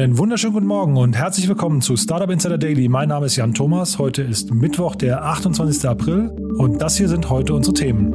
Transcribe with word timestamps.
Einen 0.00 0.16
wunderschönen 0.16 0.54
guten 0.54 0.66
Morgen 0.66 0.96
und 0.96 1.14
herzlich 1.14 1.46
willkommen 1.46 1.82
zu 1.82 1.94
Startup 1.94 2.30
Insider 2.30 2.56
Daily. 2.56 2.88
Mein 2.88 3.10
Name 3.10 3.26
ist 3.26 3.36
Jan 3.36 3.52
Thomas. 3.52 3.98
Heute 3.98 4.22
ist 4.22 4.50
Mittwoch, 4.50 4.94
der 4.96 5.22
28. 5.22 5.86
April 5.86 6.30
und 6.56 6.80
das 6.80 6.96
hier 6.96 7.06
sind 7.06 7.28
heute 7.28 7.52
unsere 7.52 7.74
Themen. 7.74 8.14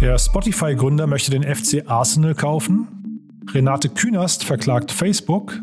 Der 0.00 0.16
Spotify-Gründer 0.16 1.08
möchte 1.08 1.32
den 1.32 1.42
FC 1.42 1.82
Arsenal 1.90 2.36
kaufen. 2.36 2.86
Renate 3.52 3.88
Künast 3.88 4.44
verklagt 4.44 4.92
Facebook. 4.92 5.60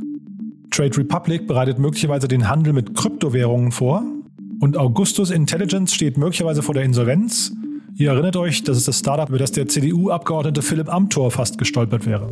Trade 0.70 0.98
Republic 0.98 1.48
bereitet 1.48 1.80
möglicherweise 1.80 2.28
den 2.28 2.50
Handel 2.50 2.74
mit 2.74 2.96
Kryptowährungen 2.96 3.72
vor. 3.72 4.04
Und 4.60 4.76
Augustus 4.76 5.32
Intelligence 5.32 5.94
steht 5.94 6.18
möglicherweise 6.18 6.62
vor 6.62 6.74
der 6.74 6.84
Insolvenz. 6.84 7.54
Ihr 7.96 8.12
erinnert 8.12 8.36
euch, 8.36 8.62
das 8.66 8.76
ist 8.76 8.90
das 8.90 9.00
Startup, 9.00 9.30
über 9.30 9.38
das 9.38 9.54
der 9.54 9.70
CDU-Abgeordnete 9.70 10.62
Philipp 10.62 10.94
Amthor 10.94 11.32
fast 11.32 11.58
gestolpert 11.58 12.06
wäre. 12.06 12.30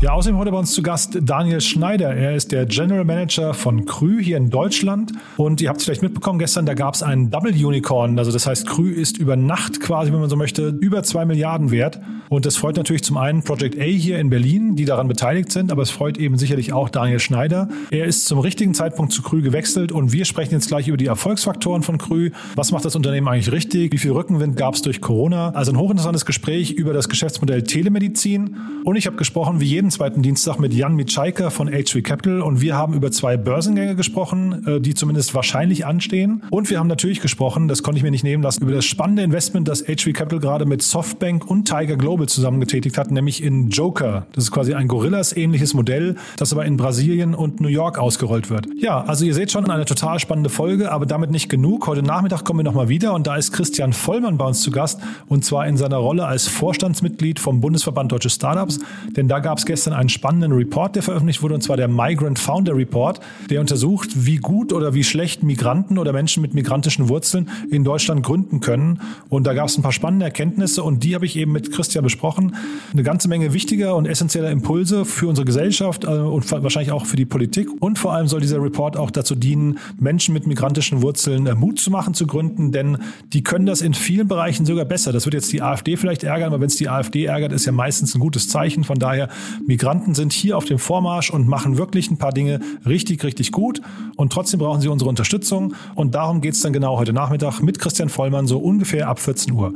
Ja, 0.00 0.12
außerdem 0.12 0.38
heute 0.38 0.52
bei 0.52 0.58
uns 0.58 0.74
zu 0.74 0.82
Gast 0.82 1.18
Daniel 1.22 1.60
Schneider. 1.60 2.14
Er 2.14 2.36
ist 2.36 2.52
der 2.52 2.66
General 2.66 3.04
Manager 3.04 3.52
von 3.52 3.84
Krü 3.84 4.22
hier 4.22 4.36
in 4.36 4.48
Deutschland. 4.48 5.10
Und 5.36 5.60
ihr 5.60 5.68
habt 5.68 5.80
es 5.80 5.86
vielleicht 5.86 6.02
mitbekommen, 6.02 6.38
gestern, 6.38 6.66
da 6.66 6.74
gab 6.74 6.94
es 6.94 7.02
ein 7.02 7.30
Double 7.30 7.50
Unicorn. 7.52 8.16
Also 8.16 8.30
das 8.30 8.46
heißt, 8.46 8.64
Krü 8.68 8.92
ist 8.92 9.18
über 9.18 9.34
Nacht 9.34 9.80
quasi, 9.80 10.12
wenn 10.12 10.20
man 10.20 10.30
so 10.30 10.36
möchte, 10.36 10.68
über 10.68 11.02
zwei 11.02 11.24
Milliarden 11.24 11.72
wert. 11.72 11.98
Und 12.28 12.46
das 12.46 12.56
freut 12.56 12.76
natürlich 12.76 13.02
zum 13.02 13.16
einen 13.16 13.42
Project 13.42 13.76
A 13.80 13.84
hier 13.84 14.18
in 14.18 14.30
Berlin, 14.30 14.76
die 14.76 14.84
daran 14.84 15.08
beteiligt 15.08 15.50
sind, 15.50 15.72
aber 15.72 15.82
es 15.82 15.90
freut 15.90 16.18
eben 16.18 16.36
sicherlich 16.36 16.72
auch 16.72 16.90
Daniel 16.90 17.18
Schneider. 17.18 17.68
Er 17.90 18.04
ist 18.04 18.26
zum 18.26 18.38
richtigen 18.38 18.74
Zeitpunkt 18.74 19.12
zu 19.12 19.22
Krü 19.22 19.40
gewechselt 19.42 19.90
und 19.90 20.12
wir 20.12 20.26
sprechen 20.26 20.52
jetzt 20.52 20.68
gleich 20.68 20.88
über 20.88 20.96
die 20.96 21.06
Erfolgsfaktoren 21.06 21.82
von 21.82 21.98
Krü. 21.98 22.30
Was 22.54 22.70
macht 22.70 22.84
das 22.84 22.94
Unternehmen 22.94 23.26
eigentlich 23.28 23.50
richtig? 23.50 23.92
Wie 23.92 23.98
viel 23.98 24.12
Rückenwind 24.12 24.56
gab 24.56 24.74
es 24.74 24.82
durch 24.82 25.00
Corona? 25.00 25.50
Also 25.50 25.72
ein 25.72 25.78
hochinteressantes 25.78 26.26
Gespräch 26.26 26.72
über 26.72 26.92
das 26.92 27.08
Geschäftsmodell 27.08 27.64
Telemedizin. 27.64 28.56
Und 28.84 28.96
ich 28.96 29.06
habe 29.06 29.16
gesprochen, 29.16 29.60
wie 29.60 29.66
jeden 29.66 29.87
jeden 29.88 29.96
zweiten 29.96 30.20
Dienstag 30.20 30.58
mit 30.58 30.74
Jan 30.74 30.96
Mitschaiker 30.96 31.50
von 31.50 31.70
H3 31.70 32.02
Capital 32.02 32.42
und 32.42 32.60
wir 32.60 32.76
haben 32.76 32.92
über 32.92 33.10
zwei 33.10 33.38
Börsengänge 33.38 33.96
gesprochen, 33.96 34.66
äh, 34.66 34.80
die 34.82 34.92
zumindest 34.92 35.34
wahrscheinlich 35.34 35.86
anstehen. 35.86 36.42
Und 36.50 36.68
wir 36.68 36.78
haben 36.78 36.88
natürlich 36.88 37.20
gesprochen, 37.20 37.68
das 37.68 37.82
konnte 37.82 37.96
ich 37.96 38.02
mir 38.02 38.10
nicht 38.10 38.22
nehmen 38.22 38.42
lassen, 38.42 38.64
über 38.64 38.72
das 38.72 38.84
spannende 38.84 39.22
Investment, 39.22 39.66
das 39.66 39.86
H3 39.86 40.12
Capital 40.12 40.40
gerade 40.40 40.66
mit 40.66 40.82
Softbank 40.82 41.50
und 41.50 41.66
Tiger 41.66 41.96
Global 41.96 42.28
zusammen 42.28 42.60
getätigt 42.60 42.98
hat, 42.98 43.10
nämlich 43.10 43.42
in 43.42 43.70
Joker. 43.70 44.26
Das 44.32 44.44
ist 44.44 44.50
quasi 44.50 44.74
ein 44.74 44.88
Gorillas-ähnliches 44.88 45.72
Modell, 45.72 46.16
das 46.36 46.52
aber 46.52 46.66
in 46.66 46.76
Brasilien 46.76 47.34
und 47.34 47.62
New 47.62 47.68
York 47.68 47.98
ausgerollt 47.98 48.50
wird. 48.50 48.66
Ja, 48.78 49.00
also 49.04 49.24
ihr 49.24 49.32
seht 49.32 49.50
schon 49.52 49.70
eine 49.70 49.86
total 49.86 50.18
spannende 50.18 50.50
Folge, 50.50 50.92
aber 50.92 51.06
damit 51.06 51.30
nicht 51.30 51.48
genug. 51.48 51.86
Heute 51.86 52.02
Nachmittag 52.02 52.44
kommen 52.44 52.58
wir 52.58 52.64
nochmal 52.64 52.90
wieder 52.90 53.14
und 53.14 53.26
da 53.26 53.36
ist 53.36 53.52
Christian 53.52 53.94
Vollmann 53.94 54.36
bei 54.36 54.44
uns 54.44 54.60
zu 54.60 54.70
Gast 54.70 55.00
und 55.28 55.46
zwar 55.46 55.66
in 55.66 55.78
seiner 55.78 55.96
Rolle 55.96 56.26
als 56.26 56.46
Vorstandsmitglied 56.46 57.40
vom 57.40 57.62
Bundesverband 57.62 58.12
Deutsche 58.12 58.28
Startups, 58.28 58.80
denn 59.16 59.28
da 59.28 59.38
gab 59.38 59.56
es 59.56 59.64
gestern 59.64 59.77
gestern 59.78 59.94
einen 59.94 60.08
spannenden 60.08 60.50
Report, 60.50 60.96
der 60.96 61.04
veröffentlicht 61.04 61.40
wurde, 61.40 61.54
und 61.54 61.60
zwar 61.60 61.76
der 61.76 61.86
Migrant 61.86 62.36
Founder 62.36 62.74
Report, 62.74 63.20
der 63.48 63.60
untersucht, 63.60 64.26
wie 64.26 64.38
gut 64.38 64.72
oder 64.72 64.92
wie 64.92 65.04
schlecht 65.04 65.44
Migranten 65.44 65.98
oder 65.98 66.12
Menschen 66.12 66.40
mit 66.40 66.52
migrantischen 66.52 67.08
Wurzeln 67.08 67.48
in 67.70 67.84
Deutschland 67.84 68.24
gründen 68.24 68.58
können. 68.58 69.00
Und 69.28 69.46
da 69.46 69.54
gab 69.54 69.68
es 69.68 69.78
ein 69.78 69.82
paar 69.82 69.92
spannende 69.92 70.24
Erkenntnisse 70.24 70.82
und 70.82 71.04
die 71.04 71.14
habe 71.14 71.26
ich 71.26 71.36
eben 71.36 71.52
mit 71.52 71.70
Christian 71.70 72.02
besprochen. 72.02 72.56
Eine 72.92 73.04
ganze 73.04 73.28
Menge 73.28 73.52
wichtiger 73.52 73.94
und 73.94 74.06
essentieller 74.06 74.50
Impulse 74.50 75.04
für 75.04 75.28
unsere 75.28 75.44
Gesellschaft 75.44 76.02
äh, 76.02 76.08
und 76.08 76.50
wahrscheinlich 76.50 76.90
auch 76.90 77.06
für 77.06 77.14
die 77.14 77.24
Politik. 77.24 77.68
Und 77.78 78.00
vor 78.00 78.14
allem 78.14 78.26
soll 78.26 78.40
dieser 78.40 78.60
Report 78.60 78.96
auch 78.96 79.12
dazu 79.12 79.36
dienen, 79.36 79.78
Menschen 80.00 80.34
mit 80.34 80.48
migrantischen 80.48 81.02
Wurzeln 81.02 81.46
äh, 81.46 81.54
Mut 81.54 81.78
zu 81.78 81.92
machen, 81.92 82.14
zu 82.14 82.26
gründen, 82.26 82.72
denn 82.72 82.98
die 83.32 83.44
können 83.44 83.66
das 83.66 83.80
in 83.80 83.94
vielen 83.94 84.26
Bereichen 84.26 84.66
sogar 84.66 84.86
besser. 84.86 85.12
Das 85.12 85.24
wird 85.24 85.34
jetzt 85.34 85.52
die 85.52 85.62
AfD 85.62 85.96
vielleicht 85.96 86.24
ärgern, 86.24 86.48
aber 86.48 86.60
wenn 86.62 86.66
es 86.66 86.74
die 86.74 86.88
AfD 86.88 87.26
ärgert, 87.26 87.52
ist 87.52 87.64
ja 87.64 87.70
meistens 87.70 88.16
ein 88.16 88.18
gutes 88.18 88.48
Zeichen. 88.48 88.82
Von 88.82 88.98
daher 88.98 89.28
Migranten 89.68 90.14
sind 90.14 90.32
hier 90.32 90.56
auf 90.56 90.64
dem 90.64 90.78
Vormarsch 90.78 91.28
und 91.28 91.46
machen 91.46 91.76
wirklich 91.76 92.10
ein 92.10 92.16
paar 92.16 92.32
Dinge 92.32 92.58
richtig, 92.86 93.22
richtig 93.22 93.52
gut. 93.52 93.82
Und 94.16 94.32
trotzdem 94.32 94.60
brauchen 94.60 94.80
sie 94.80 94.88
unsere 94.88 95.10
Unterstützung. 95.10 95.74
Und 95.94 96.14
darum 96.14 96.40
geht 96.40 96.54
es 96.54 96.62
dann 96.62 96.72
genau 96.72 96.98
heute 96.98 97.12
Nachmittag 97.12 97.60
mit 97.60 97.78
Christian 97.78 98.08
Vollmann 98.08 98.46
so 98.46 98.58
ungefähr 98.58 99.08
ab 99.08 99.20
14 99.20 99.52
Uhr. 99.52 99.74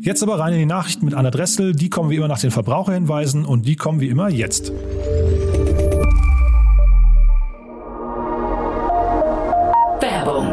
Jetzt 0.00 0.22
aber 0.22 0.38
rein 0.38 0.52
in 0.52 0.60
die 0.60 0.66
Nachrichten 0.66 1.04
mit 1.04 1.14
Anna 1.14 1.32
Dressel. 1.32 1.74
Die 1.74 1.90
kommen 1.90 2.10
wie 2.10 2.16
immer 2.16 2.28
nach 2.28 2.38
den 2.38 2.52
Verbraucherhinweisen 2.52 3.44
und 3.44 3.66
die 3.66 3.74
kommen 3.74 4.00
wie 4.00 4.06
immer 4.06 4.28
jetzt. 4.28 4.70
Werbung. 10.00 10.52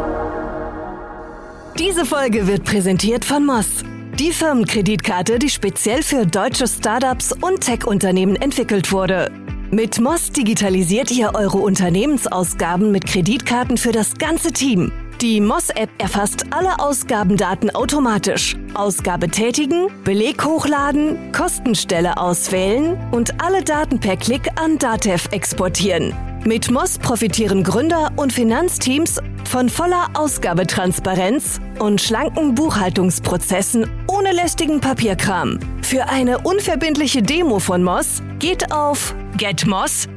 Diese 1.77 2.03
Folge 2.03 2.47
wird 2.47 2.63
präsentiert 2.63 3.25
von 3.25 3.45
Moss. 3.45 3.83
Die 4.19 4.31
Firmenkreditkarte, 4.31 5.39
die 5.39 5.49
speziell 5.49 6.01
für 6.01 6.25
deutsche 6.25 6.67
Startups 6.67 7.33
und 7.33 7.59
Tech-Unternehmen 7.59 8.37
entwickelt 8.37 8.93
wurde. 8.93 9.29
Mit 9.71 9.99
Moss 9.99 10.31
digitalisiert 10.31 11.11
ihr 11.11 11.31
eure 11.35 11.57
Unternehmensausgaben 11.57 12.93
mit 12.93 13.05
Kreditkarten 13.07 13.75
für 13.75 13.91
das 13.91 14.13
ganze 14.13 14.53
Team. 14.53 14.93
Die 15.19 15.41
Moss-App 15.41 15.89
erfasst 15.97 16.45
alle 16.51 16.79
Ausgabendaten 16.79 17.75
automatisch. 17.75 18.55
Ausgabe 18.73 19.27
tätigen, 19.27 19.87
Beleg 20.05 20.45
hochladen, 20.45 21.33
Kostenstelle 21.33 22.15
auswählen 22.15 22.97
und 23.11 23.43
alle 23.43 23.63
Daten 23.63 23.99
per 23.99 24.15
Klick 24.15 24.49
an 24.55 24.77
Datev 24.77 25.27
exportieren. 25.31 26.13
Mit 26.45 26.71
Moss 26.71 26.99
profitieren 26.99 27.63
Gründer 27.63 28.13
und 28.15 28.31
Finanzteams 28.31 29.19
von 29.45 29.69
voller 29.69 30.09
Ausgabetransparenz 30.13 31.59
und 31.79 32.01
schlanken 32.01 32.55
Buchhaltungsprozessen 32.55 33.89
ohne 34.15 34.31
lästigen 34.31 34.79
Papierkram. 34.79 35.59
Für 35.81 36.07
eine 36.07 36.39
unverbindliche 36.39 37.21
Demo 37.21 37.59
von 37.59 37.83
Moss 37.83 38.21
geht 38.39 38.71
auf 38.71 39.13
getmoss.com. 39.37 40.07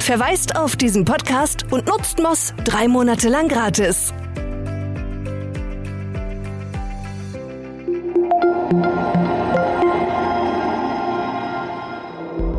Verweist 0.00 0.56
auf 0.56 0.76
diesen 0.76 1.04
Podcast 1.04 1.66
und 1.70 1.86
nutzt 1.86 2.18
Moss 2.18 2.54
drei 2.64 2.88
Monate 2.88 3.28
lang 3.28 3.48
gratis. 3.48 4.14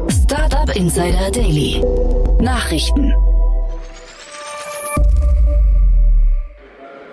Startup 0.10 0.76
Insider 0.76 1.32
Daily. 1.32 1.82
Nachrichten. 2.40 3.14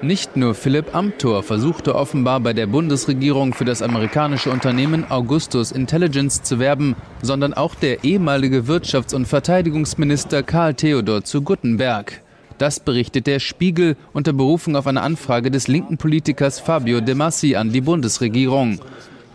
Nicht 0.05 0.37
nur 0.37 0.55
Philipp 0.55 0.95
Amthor 0.95 1.43
versuchte 1.43 1.95
offenbar 1.95 2.39
bei 2.39 2.53
der 2.53 2.67
Bundesregierung 2.67 3.55
für 3.55 3.65
das 3.65 3.81
amerikanische 3.81 4.51
Unternehmen 4.51 5.11
Augustus 5.11 5.73
Intelligence 5.73 6.43
zu 6.43 6.59
werben, 6.59 6.95
sondern 7.23 7.55
auch 7.55 7.75
der 7.75 8.05
ehemalige 8.05 8.65
Wirtschafts- 8.69 9.15
und 9.15 9.25
Verteidigungsminister 9.25 10.43
Karl 10.43 10.75
Theodor 10.75 11.25
zu 11.25 11.41
Guttenberg. 11.41 12.21
Das 12.59 12.81
berichtet 12.81 13.27
der 13.27 13.39
Spiegel 13.39 13.97
unter 14.13 14.35
Berufung 14.35 14.77
auf 14.77 14.87
eine 14.87 15.01
Anfrage 15.01 15.51
des 15.51 15.69
linken 15.69 15.97
Politikers 15.97 16.61
Fabio 16.61 17.01
De 17.01 17.15
Massi 17.15 17.57
an 17.57 17.73
die 17.73 17.81
Bundesregierung. 17.81 18.81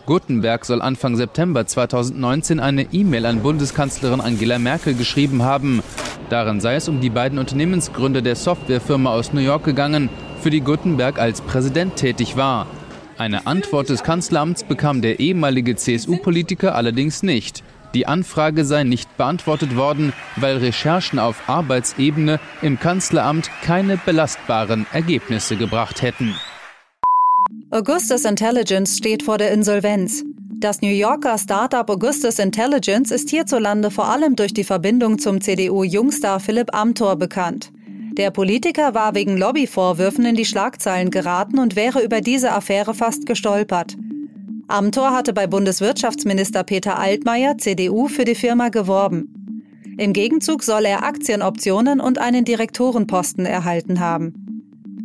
Guttenberg 0.05 0.65
soll 0.65 0.83
Anfang 0.83 1.15
September 1.15 1.65
2019 1.65 2.59
eine 2.59 2.83
E-Mail 2.91 3.25
an 3.25 3.41
Bundeskanzlerin 3.41 4.21
Angela 4.21 4.59
Merkel 4.59 4.93
geschrieben 4.93 5.41
haben. 5.41 5.81
Darin 6.29 6.61
sei 6.61 6.75
es 6.75 6.87
um 6.87 7.01
die 7.01 7.09
beiden 7.09 7.39
Unternehmensgründer 7.39 8.21
der 8.21 8.35
Softwarefirma 8.35 9.11
aus 9.11 9.33
New 9.33 9.41
York 9.41 9.63
gegangen, 9.63 10.09
für 10.39 10.49
die 10.49 10.61
Gutenberg 10.61 11.19
als 11.19 11.41
Präsident 11.41 11.95
tätig 11.95 12.37
war. 12.37 12.67
Eine 13.17 13.47
Antwort 13.47 13.89
des 13.89 14.03
Kanzleramts 14.03 14.63
bekam 14.63 15.01
der 15.01 15.19
ehemalige 15.19 15.75
CSU-Politiker 15.75 16.75
allerdings 16.75 17.21
nicht. 17.21 17.63
Die 17.93 18.07
Anfrage 18.07 18.65
sei 18.65 18.83
nicht 18.83 19.17
beantwortet 19.17 19.75
worden, 19.75 20.13
weil 20.35 20.57
Recherchen 20.57 21.19
auf 21.19 21.49
Arbeitsebene 21.49 22.39
im 22.61 22.79
Kanzleramt 22.79 23.49
keine 23.63 23.97
belastbaren 23.97 24.85
Ergebnisse 24.93 25.57
gebracht 25.57 26.01
hätten. 26.01 26.35
Augustus 27.71 28.25
Intelligence 28.25 28.97
steht 28.97 29.23
vor 29.23 29.37
der 29.37 29.51
Insolvenz. 29.51 30.23
Das 30.59 30.81
New 30.81 30.89
Yorker 30.89 31.37
Startup 31.37 31.89
Augustus 31.89 32.37
Intelligence 32.37 33.11
ist 33.11 33.29
hierzulande 33.29 33.91
vor 33.91 34.09
allem 34.09 34.35
durch 34.35 34.53
die 34.53 34.63
Verbindung 34.63 35.17
zum 35.17 35.41
CDU-Jungstar 35.41 36.39
Philipp 36.39 36.75
Amthor 36.75 37.15
bekannt. 37.15 37.71
Der 38.13 38.31
Politiker 38.31 38.93
war 38.93 39.15
wegen 39.15 39.37
Lobbyvorwürfen 39.37 40.25
in 40.25 40.35
die 40.35 40.45
Schlagzeilen 40.45 41.11
geraten 41.11 41.59
und 41.59 41.75
wäre 41.75 42.03
über 42.03 42.21
diese 42.21 42.51
Affäre 42.51 42.93
fast 42.93 43.25
gestolpert. 43.25 43.95
Amthor 44.67 45.11
hatte 45.11 45.33
bei 45.33 45.47
Bundeswirtschaftsminister 45.47 46.63
Peter 46.63 46.99
Altmaier, 46.99 47.57
CDU, 47.57 48.07
für 48.07 48.25
die 48.25 48.35
Firma 48.35 48.69
geworben. 48.69 49.39
Im 49.97 50.13
Gegenzug 50.13 50.63
soll 50.63 50.85
er 50.85 51.03
Aktienoptionen 51.03 51.99
und 51.99 52.19
einen 52.19 52.45
Direktorenposten 52.45 53.45
erhalten 53.45 53.99
haben. 53.99 54.33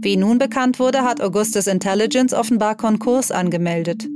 Wie 0.01 0.17
nun 0.17 0.39
bekannt 0.39 0.79
wurde, 0.79 1.03
hat 1.03 1.23
Augustus 1.23 1.67
Intelligence 1.67 2.35
offenbar 2.35 2.77
Konkurs 2.77 3.31
angemeldet. 3.31 4.06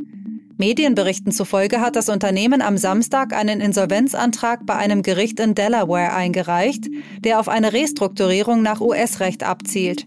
Medienberichten 0.59 1.31
zufolge 1.31 1.81
hat 1.81 1.95
das 1.95 2.09
Unternehmen 2.09 2.63
am 2.63 2.77
Samstag 2.79 3.33
einen 3.33 3.61
Insolvenzantrag 3.61 4.67
bei 4.67 4.75
einem 4.75 5.03
Gericht 5.03 5.39
in 5.39 5.55
Delaware 5.55 6.13
eingereicht, 6.13 6.89
der 7.21 7.39
auf 7.39 7.49
eine 7.49 7.73
Restrukturierung 7.73 8.61
nach 8.61 8.81
US-Recht 8.81 9.45
abzielt. 9.45 10.05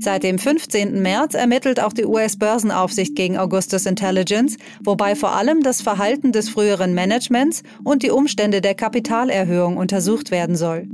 Seit 0.00 0.24
dem 0.24 0.40
15. 0.40 1.00
März 1.00 1.34
ermittelt 1.34 1.80
auch 1.80 1.92
die 1.92 2.06
US-Börsenaufsicht 2.06 3.14
gegen 3.14 3.38
Augustus 3.38 3.86
Intelligence, 3.86 4.56
wobei 4.82 5.14
vor 5.14 5.32
allem 5.32 5.62
das 5.62 5.80
Verhalten 5.80 6.32
des 6.32 6.48
früheren 6.48 6.92
Managements 6.92 7.62
und 7.84 8.02
die 8.02 8.10
Umstände 8.10 8.60
der 8.60 8.74
Kapitalerhöhung 8.74 9.76
untersucht 9.76 10.32
werden 10.32 10.56
soll. 10.56 10.88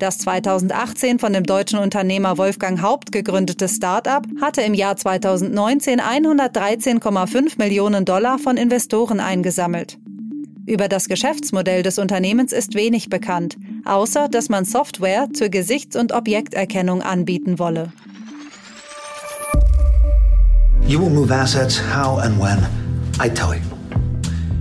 Das 0.00 0.16
2018 0.16 1.18
von 1.18 1.34
dem 1.34 1.44
deutschen 1.44 1.78
Unternehmer 1.78 2.38
Wolfgang 2.38 2.80
Haupt 2.80 3.12
gegründete 3.12 3.68
Start-up 3.68 4.24
hatte 4.40 4.62
im 4.62 4.72
Jahr 4.72 4.96
2019 4.96 6.00
113,5 6.00 7.58
Millionen 7.58 8.06
Dollar 8.06 8.38
von 8.38 8.56
Investoren 8.56 9.20
eingesammelt. 9.20 9.98
Über 10.64 10.88
das 10.88 11.06
Geschäftsmodell 11.06 11.82
des 11.82 11.98
Unternehmens 11.98 12.54
ist 12.54 12.74
wenig 12.74 13.10
bekannt, 13.10 13.58
außer 13.84 14.28
dass 14.28 14.48
man 14.48 14.64
Software 14.64 15.28
zur 15.34 15.50
Gesichts- 15.50 15.96
und 15.96 16.12
Objekterkennung 16.12 17.02
anbieten 17.02 17.58
wolle. 17.58 17.92
You 20.86 20.98
will 20.98 21.10
move 21.10 21.30
assets 21.30 21.78
how 21.94 22.18
and 22.24 22.40
when 22.40 22.66
I 23.22 23.28
tell 23.28 23.52
you. 23.52 23.60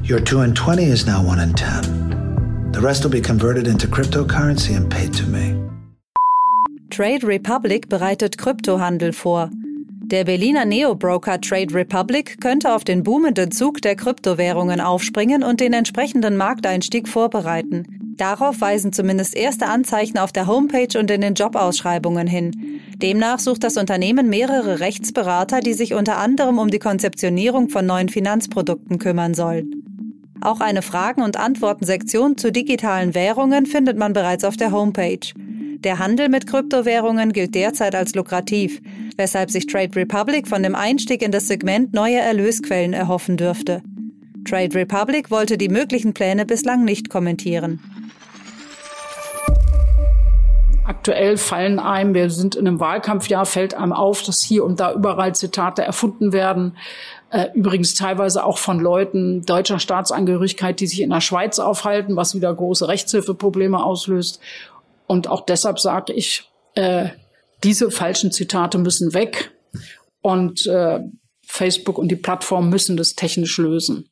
Your 0.04 0.22
2 0.22 0.42
and 0.42 0.58
20 0.58 0.84
is 0.84 1.06
now 1.06 1.26
1 1.26 1.40
and 1.40 1.58
10. 1.58 2.29
The 2.72 2.80
rest 2.80 3.04
will 3.04 3.12
be 3.12 3.22
converted 3.22 3.68
into 3.68 3.88
cryptocurrency 3.88 4.76
and 4.76 4.90
paid 4.90 5.14
to 5.16 5.26
me. 5.26 5.56
Trade 6.90 7.24
Republic 7.24 7.90
bereitet 7.90 8.38
Kryptohandel 8.38 9.14
vor. 9.14 9.50
Der 10.12 10.24
Berliner 10.24 10.66
Neo-Broker 10.66 11.40
Trade 11.42 11.74
Republic 11.74 12.42
könnte 12.42 12.74
auf 12.74 12.84
den 12.84 13.04
boomenden 13.04 13.52
Zug 13.52 13.82
der 13.82 13.96
Kryptowährungen 13.96 14.82
aufspringen 14.82 15.44
und 15.44 15.60
den 15.60 15.74
entsprechenden 15.74 16.38
Markteinstieg 16.38 17.08
vorbereiten. 17.08 18.16
Darauf 18.18 18.60
weisen 18.60 18.92
zumindest 18.92 19.36
erste 19.36 19.68
Anzeichen 19.68 20.18
auf 20.18 20.32
der 20.32 20.48
Homepage 20.48 20.98
und 20.98 21.10
in 21.10 21.22
den 21.22 21.36
Jobausschreibungen 21.36 22.28
hin. 22.28 22.52
Demnach 22.98 23.40
sucht 23.40 23.64
das 23.64 23.78
Unternehmen 23.78 24.30
mehrere 24.30 24.80
Rechtsberater, 24.80 25.60
die 25.60 25.74
sich 25.74 25.94
unter 25.94 26.18
anderem 26.18 26.60
um 26.60 26.70
die 26.70 26.80
Konzeptionierung 26.80 27.70
von 27.70 27.86
neuen 27.86 28.10
Finanzprodukten 28.10 29.00
kümmern 29.00 29.34
sollen. 29.34 29.99
Auch 30.42 30.62
eine 30.62 30.82
Fragen- 30.82 31.22
und 31.22 31.38
Antworten-Sektion 31.38 32.38
zu 32.38 32.52
digitalen 32.52 33.14
Währungen 33.14 33.66
findet 33.66 33.98
man 33.98 34.14
bereits 34.14 34.44
auf 34.44 34.56
der 34.56 34.72
Homepage. 34.72 35.20
Der 35.84 36.00
Handel 36.00 36.30
mit 36.30 36.48
Kryptowährungen 36.48 37.34
gilt 37.34 37.56
derzeit 37.56 37.96
als 37.96 38.16
lukrativ, 38.16 38.82
weshalb 39.18 39.52
sich 39.52 39.68
Trade 39.68 39.96
Republic 39.96 40.48
von 40.48 40.64
dem 40.64 40.76
Einstieg 40.76 41.22
in 41.22 41.32
das 41.32 41.48
Segment 41.48 41.94
neue 41.94 42.20
Erlösquellen 42.20 42.94
erhoffen 42.94 43.38
dürfte. 43.38 43.82
Trade 44.46 44.76
Republic 44.76 45.30
wollte 45.32 45.58
die 45.58 45.70
möglichen 45.70 46.14
Pläne 46.14 46.46
bislang 46.46 46.86
nicht 46.86 47.10
kommentieren. 47.10 47.80
Aktuell 50.86 51.38
fallen 51.38 51.80
einem, 51.80 52.14
wir 52.14 52.30
sind 52.30 52.56
in 52.56 52.68
einem 52.68 52.80
Wahlkampfjahr, 52.80 53.46
fällt 53.46 53.74
einem 53.76 53.94
auf, 53.94 54.24
dass 54.24 54.42
hier 54.42 54.66
und 54.66 54.80
da 54.80 54.94
überall 54.94 55.36
Zitate 55.36 55.84
erfunden 55.84 56.34
werden. 56.34 56.76
Äh, 57.32 57.50
übrigens 57.54 57.94
teilweise 57.94 58.44
auch 58.44 58.58
von 58.58 58.80
Leuten 58.80 59.46
deutscher 59.46 59.80
Staatsangehörigkeit, 59.80 60.80
die 60.80 60.88
sich 60.88 61.02
in 61.02 61.12
der 61.12 61.22
Schweiz 61.22 61.60
aufhalten, 61.60 62.16
was 62.16 62.36
wieder 62.36 62.54
große 62.54 62.88
Rechtshilfeprobleme 62.88 63.84
auslöst. 63.84 64.40
Und 65.06 65.28
auch 65.28 65.46
deshalb 65.46 65.80
sage 65.80 66.14
ich, 66.14 66.50
äh, 66.74 67.10
diese 67.64 67.92
falschen 67.92 68.32
Zitate 68.32 68.78
müssen 68.78 69.14
weg 69.14 69.52
und 70.22 70.66
äh, 70.66 71.00
Facebook 71.42 71.98
und 71.98 72.10
die 72.10 72.16
Plattform 72.16 72.70
müssen 72.70 72.98
das 72.98 73.16
technisch 73.16 73.58
lösen. 73.58 74.10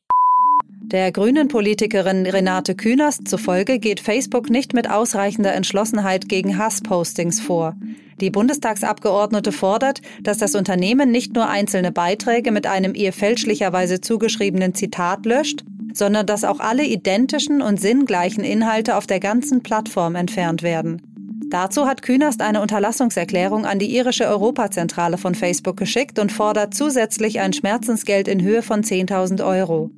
Der 0.90 1.12
grünen 1.12 1.48
Politikerin 1.48 2.24
Renate 2.24 2.74
Künast 2.74 3.28
zufolge 3.28 3.78
geht 3.78 4.00
Facebook 4.00 4.48
nicht 4.48 4.72
mit 4.72 4.88
ausreichender 4.88 5.52
Entschlossenheit 5.52 6.30
gegen 6.30 6.56
Hasspostings 6.56 7.40
vor. 7.40 7.76
Die 8.22 8.30
Bundestagsabgeordnete 8.30 9.52
fordert, 9.52 10.00
dass 10.22 10.38
das 10.38 10.54
Unternehmen 10.54 11.10
nicht 11.10 11.34
nur 11.34 11.46
einzelne 11.46 11.92
Beiträge 11.92 12.52
mit 12.52 12.66
einem 12.66 12.94
ihr 12.94 13.12
fälschlicherweise 13.12 14.00
zugeschriebenen 14.00 14.74
Zitat 14.74 15.26
löscht, 15.26 15.62
sondern 15.92 16.24
dass 16.24 16.44
auch 16.44 16.58
alle 16.58 16.86
identischen 16.86 17.60
und 17.60 17.78
sinngleichen 17.78 18.42
Inhalte 18.42 18.96
auf 18.96 19.06
der 19.06 19.20
ganzen 19.20 19.62
Plattform 19.62 20.14
entfernt 20.14 20.62
werden. 20.62 21.02
Dazu 21.50 21.86
hat 21.86 22.00
Künast 22.00 22.40
eine 22.40 22.62
Unterlassungserklärung 22.62 23.66
an 23.66 23.78
die 23.78 23.94
irische 23.94 24.26
Europazentrale 24.26 25.18
von 25.18 25.34
Facebook 25.34 25.76
geschickt 25.76 26.18
und 26.18 26.32
fordert 26.32 26.72
zusätzlich 26.72 27.40
ein 27.40 27.52
Schmerzensgeld 27.52 28.26
in 28.26 28.40
Höhe 28.40 28.62
von 28.62 28.82
10.000 28.82 29.46
Euro. 29.46 29.90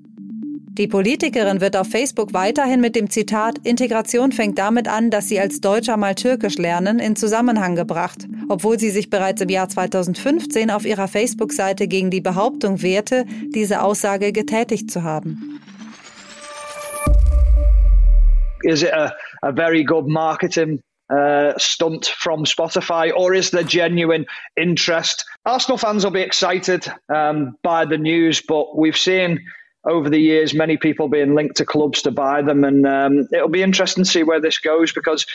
Die 0.72 0.86
Politikerin 0.86 1.60
wird 1.60 1.76
auf 1.76 1.88
Facebook 1.88 2.32
weiterhin 2.32 2.80
mit 2.80 2.96
dem 2.96 3.10
Zitat 3.10 3.58
Integration 3.64 4.32
fängt 4.32 4.58
damit 4.58 4.88
an, 4.88 5.10
dass 5.10 5.28
sie 5.28 5.38
als 5.38 5.60
Deutscher 5.60 5.96
mal 5.96 6.14
Türkisch 6.14 6.58
lernen 6.58 6.98
in 6.98 7.16
Zusammenhang 7.16 7.76
gebracht, 7.76 8.26
obwohl 8.48 8.78
sie 8.78 8.90
sich 8.90 9.10
bereits 9.10 9.40
im 9.40 9.48
Jahr 9.48 9.68
2015 9.68 10.70
auf 10.70 10.84
ihrer 10.84 11.08
Facebook-Seite 11.08 11.88
gegen 11.88 12.10
die 12.10 12.20
Behauptung 12.20 12.82
wehrte, 12.82 13.26
diese 13.54 13.82
Aussage 13.82 14.32
getätigt 14.32 14.90
zu 14.90 15.02
haben. 15.02 15.60
is 18.64 18.82
it 18.82 18.92
a, 18.92 19.14
a 19.42 19.52
very 19.52 19.84
good 19.84 20.06
marketing 20.06 20.82
uh, 21.10 21.52
stunt 21.58 22.06
from 22.06 22.44
Spotify, 22.44 23.12
or 23.14 23.34
is 23.34 23.50
there 23.50 23.64
genuine 23.64 24.26
interest? 24.56 25.24
Arsenal 25.44 25.78
fans 25.78 26.04
will 26.04 26.12
be 26.12 26.22
excited 26.22 26.90
um, 27.08 27.56
by 27.62 27.84
the 27.84 27.98
news, 27.98 28.40
but 28.40 28.76
we've 28.76 28.96
seen 28.96 29.40
over 29.84 30.10
the 30.10 30.18
years 30.18 30.54
many 30.54 30.76
people 30.76 31.08
being 31.08 31.34
linked 31.34 31.56
to 31.56 31.64
clubs 31.64 32.02
to 32.02 32.10
buy 32.10 32.42
them, 32.42 32.64
and 32.64 32.86
um, 32.86 33.28
it'll 33.32 33.48
be 33.48 33.62
interesting 33.62 34.04
to 34.04 34.10
see 34.10 34.22
where 34.22 34.40
this 34.40 34.58
goes 34.58 34.92
because 34.92 35.26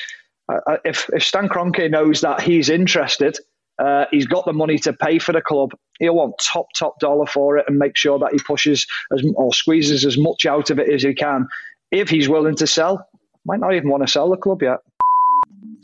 uh, 0.51 0.59
uh 0.67 0.77
if, 0.85 1.09
if 1.13 1.23
Stan 1.23 1.49
Kroenke 1.49 1.89
knows 1.89 2.21
that 2.21 2.41
he's 2.41 2.69
interested, 2.69 3.37
uh, 3.79 4.05
he's 4.11 4.27
got 4.27 4.45
the 4.45 4.53
money 4.53 4.77
to 4.79 4.93
pay 4.93 5.19
for 5.19 5.33
the 5.33 5.41
club. 5.41 5.71
He'll 5.99 6.15
want 6.15 6.35
top, 6.39 6.67
top 6.75 6.99
dollar 6.99 7.25
for 7.25 7.57
it 7.57 7.65
and 7.67 7.77
make 7.77 7.97
sure 7.97 8.19
that 8.19 8.31
he 8.31 8.39
pushes 8.45 8.85
as, 9.13 9.23
or 9.35 9.53
squeezes 9.53 10.05
as 10.05 10.17
much 10.17 10.45
out 10.45 10.69
of 10.69 10.79
it 10.79 10.89
as 10.89 11.03
he 11.03 11.13
can. 11.13 11.47
If 11.91 12.09
he's 12.09 12.29
willing 12.29 12.55
to 12.57 12.67
sell, 12.67 13.07
might 13.45 13.59
not 13.59 13.73
even 13.73 13.89
want 13.89 14.05
to 14.05 14.11
sell 14.11 14.29
the 14.29 14.37
club 14.37 14.61
yet. 14.61 14.79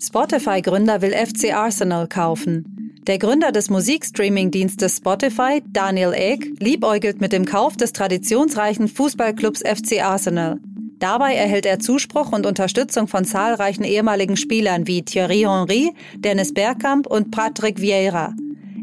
Spotify-Gründer 0.03 1.03
will 1.03 1.13
FC 1.13 1.53
Arsenal 1.53 2.07
kaufen. 2.07 2.97
Der 3.05 3.19
Gründer 3.19 3.51
des 3.51 3.69
Musikstreaming-Dienstes 3.69 4.97
Spotify, 4.97 5.61
Daniel 5.67 6.13
Egg, 6.13 6.47
liebäugelt 6.59 7.21
mit 7.21 7.31
dem 7.31 7.45
Kauf 7.45 7.77
des 7.77 7.93
traditionsreichen 7.93 8.87
Fußballclubs 8.87 9.61
FC 9.61 10.03
Arsenal. 10.03 10.59
Dabei 10.97 11.35
erhält 11.35 11.67
er 11.67 11.77
Zuspruch 11.77 12.31
und 12.31 12.47
Unterstützung 12.47 13.07
von 13.07 13.25
zahlreichen 13.25 13.83
ehemaligen 13.83 14.37
Spielern 14.37 14.87
wie 14.87 15.03
Thierry 15.03 15.41
Henry, 15.47 15.93
Dennis 16.17 16.51
Bergkamp 16.51 17.05
und 17.05 17.29
Patrick 17.29 17.79
Vieira. 17.79 18.33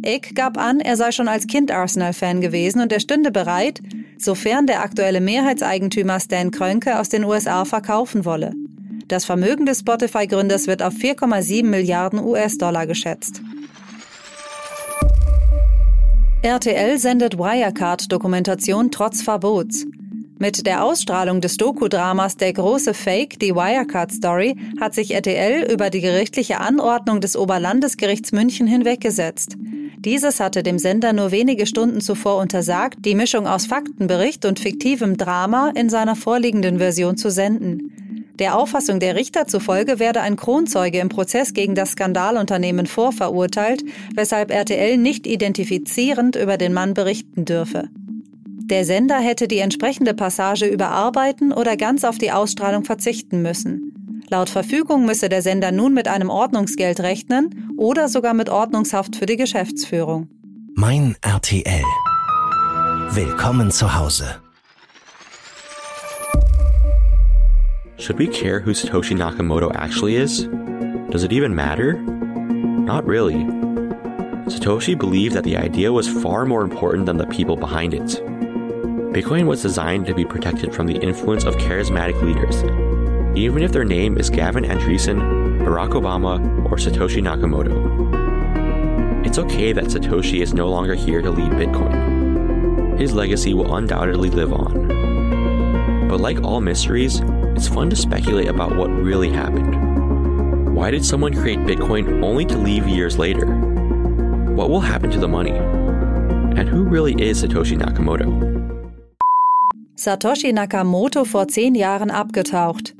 Egg 0.03 0.35
gab 0.35 0.57
an, 0.57 0.79
er 0.79 0.97
sei 0.97 1.11
schon 1.11 1.27
als 1.27 1.49
Kind 1.49 1.73
Arsenal-Fan 1.73 2.41
gewesen 2.41 2.81
und 2.81 2.93
er 2.93 3.01
stünde 3.01 3.33
bereit, 3.33 3.81
sofern 4.19 4.69
der 4.69 4.83
aktuelle 4.83 5.21
Mehrheitseigentümer 5.21 6.21
Stan 6.21 6.53
Krönke 6.53 7.01
aus 7.01 7.09
den 7.09 7.25
USA 7.25 7.65
verkaufen 7.65 8.25
wolle. 8.25 8.53
Das 9.09 9.25
Vermögen 9.25 9.65
des 9.65 9.81
Spotify-Gründers 9.81 10.67
wird 10.67 10.83
auf 10.83 10.93
4,7 10.93 11.65
Milliarden 11.65 12.23
US-Dollar 12.23 12.87
geschätzt. 12.87 13.41
RTL 16.43 16.99
sendet 16.99 17.39
Wirecard-Dokumentation 17.39 18.91
trotz 18.91 19.23
Verbots. 19.23 19.87
Mit 20.39 20.67
der 20.67 20.85
Ausstrahlung 20.85 21.41
des 21.41 21.57
Doku-Dramas 21.57 22.37
Der 22.37 22.53
große 22.53 22.93
Fake, 22.93 23.41
die 23.41 23.55
Wirecard-Story, 23.55 24.57
hat 24.79 24.95
sich 24.95 25.15
RTL 25.15 25.73
über 25.73 25.89
die 25.89 26.03
gerichtliche 26.03 26.61
Anordnung 26.61 27.21
des 27.21 27.35
Oberlandesgerichts 27.35 28.33
München 28.33 28.67
hinweggesetzt. 28.67 29.57
Dieses 29.99 30.39
hatte 30.39 30.63
dem 30.63 30.79
Sender 30.79 31.13
nur 31.15 31.33
wenige 31.33 31.67
Stunden 31.67 32.01
zuvor 32.03 32.41
untersagt, 32.41 32.99
die 33.07 33.17
Mischung 33.17 33.49
aus 33.49 33.67
Faktenbericht 33.67 34.45
und 34.45 34.61
fiktivem 34.61 35.17
Drama 35.17 35.73
in 35.75 35.89
seiner 35.89 36.15
vorliegenden 36.15 36.79
Version 36.79 37.17
zu 37.17 37.31
senden. 37.31 37.88
Der 38.39 38.57
Auffassung 38.57 39.01
der 39.01 39.17
Richter 39.17 39.47
zufolge 39.47 39.99
werde 39.99 40.21
ein 40.21 40.37
Kronzeuge 40.37 41.01
im 41.01 41.09
Prozess 41.09 41.55
gegen 41.55 41.75
das 41.75 41.93
Skandalunternehmen 41.93 42.87
vorverurteilt, 42.87 43.83
weshalb 44.15 44.53
RTL 44.53 44.97
nicht 44.97 45.27
identifizierend 45.27 46.37
über 46.37 46.57
den 46.57 46.73
Mann 46.73 46.95
berichten 46.95 47.45
dürfe. 47.45 47.89
Der 48.71 48.85
Sender 48.85 49.19
hätte 49.19 49.49
die 49.49 49.59
entsprechende 49.59 50.15
Passage 50.15 50.67
überarbeiten 50.67 51.53
oder 51.53 51.77
ganz 51.77 52.05
auf 52.05 52.19
die 52.19 52.31
Ausstrahlung 52.31 52.85
verzichten 52.85 53.43
müssen. 53.43 54.23
Laut 54.29 54.51
Verfügung 54.51 55.07
müsse 55.07 55.29
der 55.29 55.43
Sender 55.43 55.73
nun 55.73 55.95
mit 55.95 56.07
einem 56.07 56.29
Ordnungsgeld 56.29 57.01
rechnen 57.01 57.73
oder 57.77 58.09
sogar 58.09 58.35
mit 58.35 58.51
Ordnungshaft 58.51 59.17
für 59.17 59.27
die 59.27 59.37
Geschäftsführung. 59.37 60.29
Mein 60.75 61.17
RTL. 61.23 61.83
Willkommen 63.11 63.71
zu 63.71 63.99
Hause. 63.99 64.37
Should 67.99 68.17
we 68.17 68.29
care 68.29 68.61
who 68.61 68.71
Satoshi 68.71 69.17
Nakamoto 69.17 69.75
actually 69.75 70.15
is? 70.15 70.45
Does 71.11 71.25
it 71.25 71.33
even 71.33 71.57
matter? 71.57 71.95
Not 71.95 73.05
really. 73.05 73.35
Satoshi 74.47 74.97
believed 74.97 75.35
that 75.35 75.43
the 75.43 75.57
idea 75.57 75.93
was 75.93 76.09
far 76.09 76.47
more 76.47 76.63
important 76.63 77.07
than 77.07 77.17
the 77.17 77.27
people 77.27 77.57
behind 77.57 77.95
it. 77.95 78.23
Bitcoin 79.13 79.47
was 79.47 79.63
designed 79.63 80.07
to 80.07 80.15
be 80.15 80.25
protected 80.25 80.73
from 80.73 80.87
the 80.87 80.99
influence 80.99 81.43
of 81.43 81.57
charismatic 81.57 82.23
leaders, 82.23 82.63
even 83.37 83.65
if 83.65 83.73
their 83.73 83.85
name 83.85 84.17
is 84.17 84.31
Gavin 84.31 84.63
Andreessen, 84.63 85.19
Barack 85.65 85.91
Obama, 85.91 86.39
or 86.67 86.77
Satoshi 86.77 87.21
Nakamoto. 87.21 89.27
It's 89.27 89.39
okay 89.39 89.73
that 89.73 89.87
Satoshi 89.87 90.41
is 90.41 90.55
no 90.55 90.69
longer 90.69 90.95
here 90.95 91.21
to 91.21 91.33
lead 91.33 91.51
Bitcoin. 91.51 92.97
His 92.97 93.13
legacy 93.13 93.55
will 93.55 93.75
undoubtedly 93.75 94.31
live 94.31 94.53
on. 94.53 94.87
But 96.09 96.21
like 96.21 96.43
all 96.43 96.61
mysteries, 96.61 97.21
it's 97.59 97.67
fun 97.67 97.91
to 97.91 97.97
speculate 97.97 98.47
about 98.47 98.77
what 98.77 98.89
really 98.89 99.31
happened. 99.31 99.75
Why 100.77 100.93
did 100.93 101.05
someone 101.05 101.35
create 101.35 101.59
Bitcoin 101.67 102.23
only 102.23 102.45
to 102.45 102.57
leave 102.57 102.87
years 102.87 103.19
later? 103.19 103.47
What 104.55 104.71
will 104.71 104.79
happen 104.81 105.11
to 105.11 105.19
the 105.19 105.27
money? 105.27 105.51
And 105.51 106.69
who 106.69 106.85
really 106.85 107.15
is 107.21 107.43
Satoshi 107.43 107.77
Nakamoto? 107.77 108.29
Satoshi 109.97 110.53
Nakamoto 110.53 111.27
vor 111.27 111.49
zehn 111.49 111.75
Jahren 111.75 112.13
abgetaucht. 112.13 112.95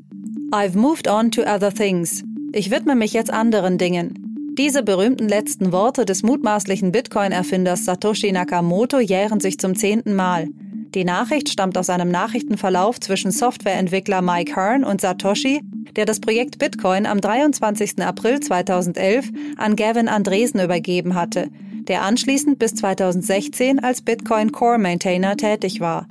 I've 0.51 0.75
moved 0.75 1.07
on 1.07 1.31
to 1.31 1.43
other 1.43 1.71
things. 1.71 2.25
Ich 2.51 2.69
widme 2.69 2.95
mich 2.95 3.13
jetzt 3.13 3.31
anderen 3.31 3.77
Dingen. 3.77 4.55
Diese 4.57 4.83
berühmten 4.83 5.29
letzten 5.29 5.71
Worte 5.71 6.03
des 6.03 6.21
mutmaßlichen 6.21 6.91
Bitcoin-Erfinders 6.91 7.85
Satoshi 7.85 8.33
Nakamoto 8.33 8.99
jähren 8.99 9.39
sich 9.39 9.57
zum 9.57 9.75
zehnten 9.75 10.15
Mal. 10.15 10.49
Die 10.95 11.05
Nachricht 11.05 11.49
stammt 11.49 11.77
aus 11.77 11.89
einem 11.89 12.09
Nachrichtenverlauf 12.09 12.99
zwischen 12.99 13.31
Softwareentwickler 13.31 14.23
Mike 14.23 14.55
Hearn 14.55 14.83
und 14.83 15.01
Satoshi, 15.01 15.61
der 15.95 16.05
das 16.05 16.19
Projekt 16.19 16.57
Bitcoin 16.57 17.05
am 17.05 17.21
23. 17.21 18.01
April 18.01 18.39
2011 18.39 19.29
an 19.57 19.75
Gavin 19.75 20.07
Andresen 20.07 20.59
übergeben 20.59 21.13
hatte, 21.13 21.49
der 21.87 22.01
anschließend 22.01 22.57
bis 22.57 22.73
2016 22.75 23.79
als 23.79 24.01
Bitcoin 24.01 24.51
Core 24.51 24.79
Maintainer 24.79 25.37
tätig 25.37 25.79
war. 25.79 26.07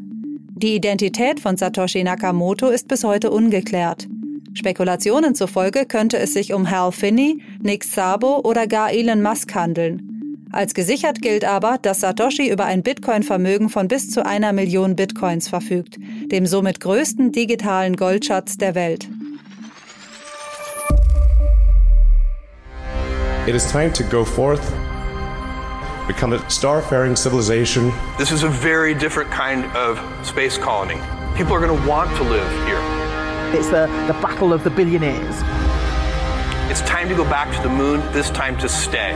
Die 0.55 0.77
Identität 0.77 1.41
von 1.41 1.57
Satoshi 1.57 2.05
Nakamoto 2.05 2.69
ist 2.69 2.87
bis 2.87 3.03
heute 3.03 3.33
ungeklärt. 3.33 4.07
Spekulationen 4.55 5.35
zufolge 5.35 5.87
könnte 5.87 6.19
es 6.19 6.35
sich 6.35 6.53
um 6.53 6.71
Hal 6.71 6.93
Finney, 6.93 7.43
Nick 7.61 7.85
Szabo 7.85 8.41
oder 8.45 8.67
gar 8.67 8.93
Elon 8.93 9.23
Musk 9.23 9.55
handeln. 9.55 10.18
Als 10.51 10.73
gesichert 10.73 11.21
gilt 11.21 11.45
aber, 11.45 11.79
dass 11.81 12.01
Satoshi 12.01 12.49
über 12.49 12.65
ein 12.65 12.83
Bitcoin-Vermögen 12.83 13.69
von 13.69 13.87
bis 13.87 14.11
zu 14.11 14.25
einer 14.25 14.53
Million 14.53 14.97
Bitcoins 14.97 15.49
verfügt, 15.49 15.97
dem 16.33 16.47
somit 16.47 16.81
größten 16.81 17.33
digitalen 17.33 17.97
Goldschatz 17.97 18.57
der 18.57 18.75
Welt. 18.75 19.09
It 23.47 23.55
is 23.55 23.71
time 23.71 23.93
to 23.93 24.05
go 24.05 24.25
forth, 24.25 24.61
become 26.07 26.35
a 26.35 26.51
starfaring 26.51 27.15
civilization. 27.15 27.93
This 28.17 28.31
is 28.31 28.43
a 28.43 28.49
very 28.49 28.95
different 28.95 29.31
kind 29.31 29.65
of 29.77 29.99
space 30.23 30.59
colony. 30.59 30.99
People 31.37 31.55
are 31.55 31.61
going 31.61 31.79
to 31.79 31.89
want 31.89 32.15
to 32.17 32.25
live 32.25 32.51
here. 32.67 32.81
It's 33.53 33.69
the, 33.69 33.87
the 34.07 34.15
battle 34.21 34.53
of 34.53 34.65
the 34.65 34.71
billionaires. 34.71 35.43
It's 36.71 36.83
time 36.83 37.09
to 37.09 37.15
go 37.15 37.25
back 37.25 37.55
to 37.57 37.63
the 37.63 37.75
moon, 37.75 38.01
this 38.13 38.31
time 38.31 38.59
to 38.59 38.69
stay. 38.69 39.15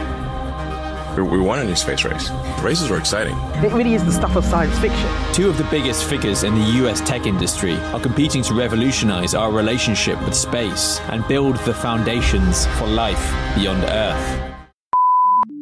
We 1.16 1.38
won 1.38 1.58
a 1.58 1.64
new 1.64 1.76
space 1.76 2.04
race. 2.04 2.28
The 2.28 2.62
races 2.62 2.88
were 2.88 2.98
exciting. 2.98 3.36
It 3.62 3.72
really 3.72 3.94
is 3.94 4.04
the 4.04 4.12
stuff 4.12 4.36
of 4.36 4.44
science 4.44 4.78
fiction. 4.78 5.08
Two 5.32 5.48
of 5.48 5.58
the 5.58 5.64
biggest 5.70 6.04
figures 6.04 6.42
in 6.42 6.54
the 6.54 6.84
US 6.84 7.00
tech 7.00 7.26
industry 7.26 7.74
are 7.92 8.00
competing 8.00 8.42
to 8.44 8.54
revolutionize 8.54 9.34
our 9.34 9.52
relationship 9.52 10.18
with 10.24 10.34
space 10.34 11.00
and 11.10 11.26
build 11.28 11.56
the 11.64 11.74
foundations 11.74 12.66
for 12.78 12.86
life 12.86 13.32
beyond 13.56 13.84
Earth. 13.84 14.52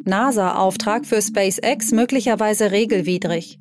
NASA-Auftrag 0.05 1.05
für 1.05 1.21
SpaceX 1.21 1.91
möglicherweise 1.91 2.71
regelwidrig. 2.71 3.59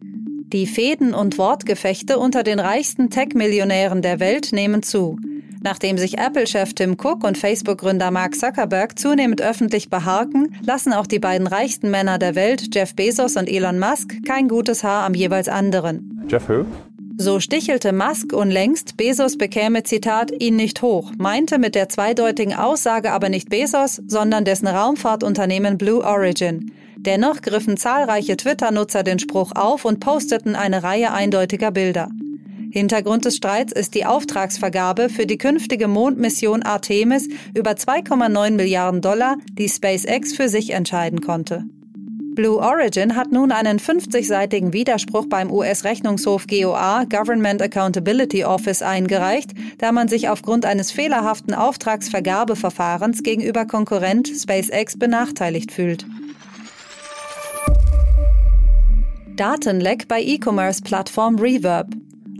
Die 0.52 0.66
Fäden 0.66 1.14
und 1.14 1.38
Wortgefechte 1.38 2.18
unter 2.18 2.42
den 2.42 2.58
reichsten 2.58 3.10
Tech-Millionären 3.10 4.02
der 4.02 4.20
Welt 4.20 4.52
nehmen 4.52 4.82
zu. 4.82 5.18
Nachdem 5.62 5.98
sich 5.98 6.18
Apple-Chef 6.18 6.72
Tim 6.72 6.96
Cook 6.98 7.22
und 7.22 7.36
Facebook-Gründer 7.36 8.10
Mark 8.10 8.34
Zuckerberg 8.34 8.98
zunehmend 8.98 9.42
öffentlich 9.42 9.90
beharken, 9.90 10.54
lassen 10.64 10.92
auch 10.92 11.06
die 11.06 11.18
beiden 11.18 11.46
reichsten 11.46 11.90
Männer 11.90 12.18
der 12.18 12.34
Welt, 12.34 12.74
Jeff 12.74 12.94
Bezos 12.94 13.36
und 13.36 13.48
Elon 13.48 13.78
Musk, 13.78 14.24
kein 14.26 14.48
gutes 14.48 14.82
Haar 14.82 15.04
am 15.04 15.14
jeweils 15.14 15.48
anderen. 15.48 16.26
Jeff 16.28 16.48
who? 16.48 16.64
So 17.18 17.38
stichelte 17.38 17.92
Musk 17.92 18.32
unlängst, 18.32 18.96
Bezos 18.96 19.36
bekäme, 19.36 19.82
Zitat, 19.82 20.32
ihn 20.40 20.56
nicht 20.56 20.80
hoch, 20.80 21.12
meinte 21.18 21.58
mit 21.58 21.74
der 21.74 21.90
zweideutigen 21.90 22.54
Aussage 22.54 23.12
aber 23.12 23.28
nicht 23.28 23.50
Bezos, 23.50 24.00
sondern 24.06 24.46
dessen 24.46 24.68
Raumfahrtunternehmen 24.68 25.76
Blue 25.76 26.02
Origin. 26.02 26.72
Dennoch 26.96 27.42
griffen 27.42 27.76
zahlreiche 27.76 28.38
Twitter-Nutzer 28.38 29.02
den 29.02 29.18
Spruch 29.18 29.52
auf 29.54 29.84
und 29.84 30.00
posteten 30.00 30.56
eine 30.56 30.82
Reihe 30.82 31.12
eindeutiger 31.12 31.70
Bilder. 31.70 32.08
Hintergrund 32.70 33.24
des 33.24 33.36
Streits 33.36 33.72
ist 33.72 33.94
die 33.94 34.06
Auftragsvergabe 34.06 35.08
für 35.08 35.26
die 35.26 35.38
künftige 35.38 35.88
Mondmission 35.88 36.62
Artemis 36.62 37.28
über 37.54 37.72
2,9 37.72 38.52
Milliarden 38.52 39.00
Dollar, 39.00 39.36
die 39.52 39.68
SpaceX 39.68 40.32
für 40.32 40.48
sich 40.48 40.70
entscheiden 40.70 41.20
konnte. 41.20 41.64
Blue 42.36 42.58
Origin 42.58 43.16
hat 43.16 43.32
nun 43.32 43.50
einen 43.50 43.80
50-seitigen 43.80 44.72
Widerspruch 44.72 45.26
beim 45.28 45.50
US-Rechnungshof 45.50 46.46
GOA 46.46 47.04
Government 47.04 47.60
Accountability 47.60 48.44
Office 48.44 48.82
eingereicht, 48.82 49.50
da 49.78 49.90
man 49.90 50.06
sich 50.06 50.28
aufgrund 50.28 50.64
eines 50.64 50.92
fehlerhaften 50.92 51.54
Auftragsvergabeverfahrens 51.54 53.24
gegenüber 53.24 53.66
Konkurrent 53.66 54.28
SpaceX 54.28 54.96
benachteiligt 54.96 55.72
fühlt. 55.72 56.06
Datenleck 59.34 60.06
bei 60.06 60.22
E-Commerce-Plattform 60.22 61.36
Reverb. 61.40 61.88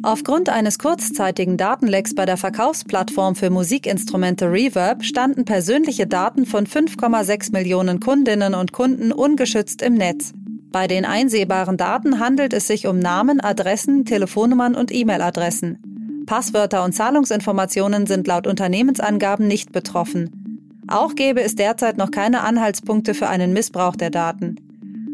Aufgrund 0.03 0.49
eines 0.49 0.79
kurzzeitigen 0.79 1.59
Datenlecks 1.59 2.15
bei 2.15 2.25
der 2.25 2.39
Verkaufsplattform 2.39 3.35
für 3.35 3.51
Musikinstrumente 3.51 4.51
Reverb 4.51 5.05
standen 5.05 5.45
persönliche 5.45 6.07
Daten 6.07 6.47
von 6.47 6.67
5,6 6.67 7.53
Millionen 7.53 8.01
Kundinnen 8.01 8.55
und 8.55 8.73
Kunden 8.73 9.13
ungeschützt 9.13 9.83
im 9.83 9.95
Netz. 9.95 10.33
Bei 10.73 10.87
den 10.87 11.05
einsehbaren 11.05 11.77
Daten 11.77 12.19
handelt 12.19 12.55
es 12.55 12.67
sich 12.67 12.87
um 12.87 12.99
Namen, 12.99 13.41
Adressen, 13.41 14.07
Telefonnummern 14.07 14.75
und 14.75 14.91
E-Mail-Adressen. 14.91 16.25
Passwörter 16.25 16.83
und 16.85 16.95
Zahlungsinformationen 16.95 18.07
sind 18.07 18.27
laut 18.27 18.47
Unternehmensangaben 18.47 19.47
nicht 19.47 19.71
betroffen. 19.71 20.81
Auch 20.89 21.15
gäbe 21.15 21.43
es 21.43 21.57
derzeit 21.57 21.99
noch 21.99 22.11
keine 22.11 22.41
Anhaltspunkte 22.41 23.13
für 23.13 23.29
einen 23.29 23.53
Missbrauch 23.53 23.97
der 23.97 24.11
Daten. 24.11 24.57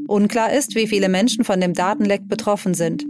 Unklar 0.06 0.52
ist, 0.52 0.76
wie 0.76 0.86
viele 0.86 1.08
Menschen 1.08 1.42
von 1.42 1.60
dem 1.60 1.74
Datenleck 1.74 2.28
betroffen 2.28 2.74
sind. 2.74 3.04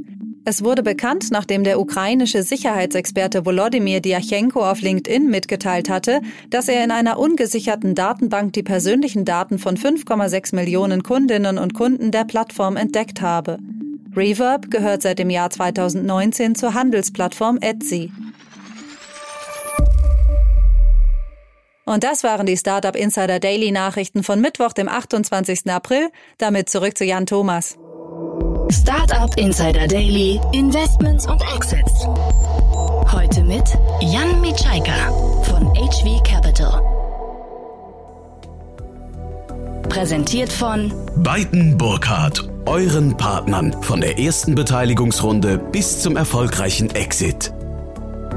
Es 0.48 0.62
wurde 0.62 0.84
bekannt, 0.84 1.32
nachdem 1.32 1.64
der 1.64 1.80
ukrainische 1.80 2.44
Sicherheitsexperte 2.44 3.44
Volodymyr 3.44 3.98
Diachenko 3.98 4.64
auf 4.64 4.80
LinkedIn 4.80 5.28
mitgeteilt 5.28 5.88
hatte, 5.88 6.20
dass 6.50 6.68
er 6.68 6.84
in 6.84 6.92
einer 6.92 7.18
ungesicherten 7.18 7.96
Datenbank 7.96 8.52
die 8.52 8.62
persönlichen 8.62 9.24
Daten 9.24 9.58
von 9.58 9.76
5,6 9.76 10.54
Millionen 10.54 11.02
Kundinnen 11.02 11.58
und 11.58 11.74
Kunden 11.74 12.12
der 12.12 12.24
Plattform 12.24 12.76
entdeckt 12.76 13.20
habe. 13.20 13.58
Reverb 14.14 14.70
gehört 14.70 15.02
seit 15.02 15.18
dem 15.18 15.30
Jahr 15.30 15.50
2019 15.50 16.54
zur 16.54 16.74
Handelsplattform 16.74 17.58
Etsy. 17.60 18.12
Und 21.84 22.04
das 22.04 22.22
waren 22.22 22.46
die 22.46 22.56
Startup 22.56 22.94
Insider 22.94 23.40
Daily 23.40 23.72
Nachrichten 23.72 24.22
von 24.22 24.40
Mittwoch, 24.40 24.74
dem 24.74 24.88
28. 24.88 25.68
April. 25.72 26.08
Damit 26.38 26.68
zurück 26.68 26.96
zu 26.96 27.04
Jan 27.04 27.26
Thomas. 27.26 27.76
Startup 28.70 29.30
Insider 29.36 29.86
Daily, 29.86 30.40
Investments 30.52 31.26
und 31.28 31.40
Exits. 31.54 32.04
Heute 33.12 33.44
mit 33.44 33.62
Jan 34.00 34.40
Mitschaika 34.40 35.10
von 35.42 35.72
HV 35.74 36.22
Capital. 36.24 36.82
Präsentiert 39.88 40.52
von 40.52 40.92
Beiten 41.16 41.78
Burkhardt, 41.78 42.48
euren 42.66 43.16
Partnern 43.16 43.72
von 43.82 44.00
der 44.00 44.18
ersten 44.18 44.56
Beteiligungsrunde 44.56 45.58
bis 45.58 46.02
zum 46.02 46.16
erfolgreichen 46.16 46.90
Exit. 46.90 47.52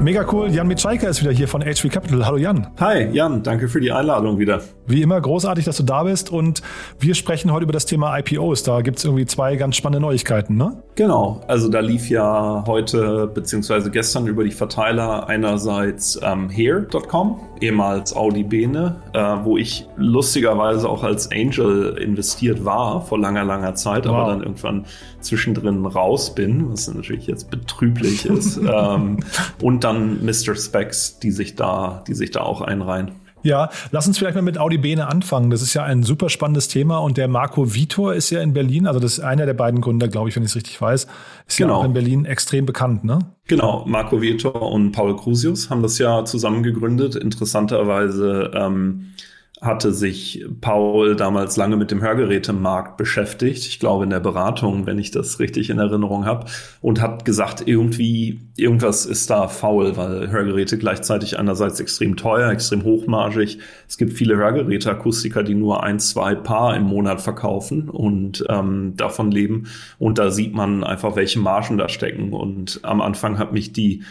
Mega 0.00 0.24
cool. 0.32 0.48
Jan 0.48 0.68
Mitschaiker 0.68 1.08
ist 1.08 1.20
wieder 1.20 1.32
hier 1.32 1.48
von 1.48 1.60
HV 1.60 1.90
Capital. 1.90 2.24
Hallo 2.24 2.38
Jan. 2.38 2.68
Hi 2.78 3.08
Jan, 3.12 3.42
danke 3.42 3.68
für 3.68 3.80
die 3.80 3.92
Einladung 3.92 4.38
wieder. 4.38 4.62
Wie 4.90 5.02
immer 5.02 5.20
großartig, 5.20 5.64
dass 5.64 5.76
du 5.76 5.84
da 5.84 6.02
bist 6.02 6.32
und 6.32 6.62
wir 6.98 7.14
sprechen 7.14 7.52
heute 7.52 7.62
über 7.62 7.72
das 7.72 7.86
Thema 7.86 8.18
IPOs. 8.18 8.64
Da 8.64 8.80
gibt 8.80 8.98
es 8.98 9.04
irgendwie 9.04 9.24
zwei 9.24 9.54
ganz 9.54 9.76
spannende 9.76 10.00
Neuigkeiten, 10.00 10.56
ne? 10.56 10.82
Genau, 10.96 11.40
also 11.46 11.68
da 11.68 11.78
lief 11.78 12.10
ja 12.10 12.64
heute 12.66 13.28
bzw. 13.32 13.90
gestern 13.90 14.26
über 14.26 14.42
die 14.42 14.50
Verteiler 14.50 15.28
einerseits 15.28 16.18
ähm, 16.22 16.50
Here.com, 16.50 17.40
ehemals 17.60 18.14
Audi 18.16 18.42
Bene, 18.42 18.96
äh, 19.12 19.20
wo 19.44 19.56
ich 19.56 19.86
lustigerweise 19.96 20.88
auch 20.88 21.04
als 21.04 21.30
Angel 21.30 21.96
investiert 21.96 22.64
war 22.64 23.00
vor 23.06 23.18
langer, 23.18 23.44
langer 23.44 23.76
Zeit, 23.76 24.06
wow. 24.06 24.14
aber 24.14 24.30
dann 24.32 24.42
irgendwann 24.42 24.86
zwischendrin 25.20 25.86
raus 25.86 26.34
bin, 26.34 26.70
was 26.72 26.92
natürlich 26.92 27.28
jetzt 27.28 27.50
betrüblich 27.50 28.26
ist. 28.26 28.56
ähm, 28.70 29.20
und 29.62 29.84
dann 29.84 30.24
Mr. 30.24 30.56
Specs, 30.56 31.20
die 31.20 31.30
sich 31.30 31.54
da, 31.54 32.02
die 32.08 32.14
sich 32.14 32.32
da 32.32 32.40
auch 32.40 32.60
einreihen. 32.60 33.12
Ja, 33.42 33.70
lass 33.90 34.06
uns 34.06 34.18
vielleicht 34.18 34.34
mal 34.34 34.42
mit 34.42 34.58
Audi 34.58 34.78
Bene 34.78 35.06
anfangen. 35.08 35.50
Das 35.50 35.62
ist 35.62 35.74
ja 35.74 35.82
ein 35.82 36.02
super 36.02 36.28
spannendes 36.28 36.68
Thema 36.68 36.98
und 36.98 37.16
der 37.16 37.28
Marco 37.28 37.74
Vitor 37.74 38.14
ist 38.14 38.30
ja 38.30 38.40
in 38.40 38.52
Berlin, 38.52 38.86
also 38.86 39.00
das 39.00 39.14
ist 39.14 39.20
einer 39.20 39.46
der 39.46 39.54
beiden 39.54 39.80
Gründer, 39.80 40.08
glaube 40.08 40.28
ich, 40.28 40.36
wenn 40.36 40.42
ich 40.42 40.50
es 40.50 40.56
richtig 40.56 40.80
weiß, 40.80 41.06
ist 41.46 41.56
genau. 41.56 41.74
ja 41.74 41.76
auch 41.80 41.84
in 41.84 41.92
Berlin 41.92 42.24
extrem 42.24 42.66
bekannt, 42.66 43.04
ne? 43.04 43.18
Genau, 43.46 43.84
Marco 43.86 44.20
Vitor 44.20 44.70
und 44.70 44.92
Paul 44.92 45.16
Crusius 45.16 45.70
haben 45.70 45.82
das 45.82 45.98
ja 45.98 46.24
zusammen 46.24 46.62
gegründet. 46.62 47.16
Interessanterweise 47.16 48.50
ähm, 48.54 49.12
hatte 49.60 49.92
sich 49.92 50.46
Paul 50.62 51.16
damals 51.16 51.56
lange 51.58 51.76
mit 51.76 51.90
dem 51.90 52.00
Hörgerätemarkt 52.00 52.96
beschäftigt, 52.96 53.66
ich 53.66 53.78
glaube 53.78 54.04
in 54.04 54.10
der 54.10 54.20
Beratung, 54.20 54.86
wenn 54.86 54.98
ich 54.98 55.10
das 55.10 55.38
richtig 55.38 55.68
in 55.68 55.78
Erinnerung 55.78 56.24
habe, 56.24 56.46
und 56.80 57.02
hat 57.02 57.26
gesagt, 57.26 57.64
irgendwie, 57.66 58.40
irgendwas 58.56 59.04
ist 59.04 59.28
da 59.28 59.48
faul, 59.48 59.98
weil 59.98 60.30
Hörgeräte 60.30 60.78
gleichzeitig 60.78 61.38
einerseits 61.38 61.78
extrem 61.78 62.16
teuer, 62.16 62.50
extrem 62.50 62.84
hochmargig. 62.84 63.58
Es 63.86 63.98
gibt 63.98 64.14
viele 64.14 64.36
Hörgeräteakustiker, 64.36 65.42
die 65.42 65.54
nur 65.54 65.82
ein, 65.82 65.98
zwei 65.98 66.34
Paar 66.34 66.74
im 66.74 66.84
Monat 66.84 67.20
verkaufen 67.20 67.90
und 67.90 68.44
ähm, 68.48 68.94
davon 68.96 69.30
leben. 69.30 69.66
Und 69.98 70.18
da 70.18 70.30
sieht 70.30 70.54
man 70.54 70.84
einfach, 70.84 71.16
welche 71.16 71.38
Margen 71.38 71.76
da 71.76 71.90
stecken. 71.90 72.32
Und 72.32 72.80
am 72.82 73.02
Anfang 73.02 73.38
hat 73.38 73.52
mich 73.52 73.72
die 73.72 74.04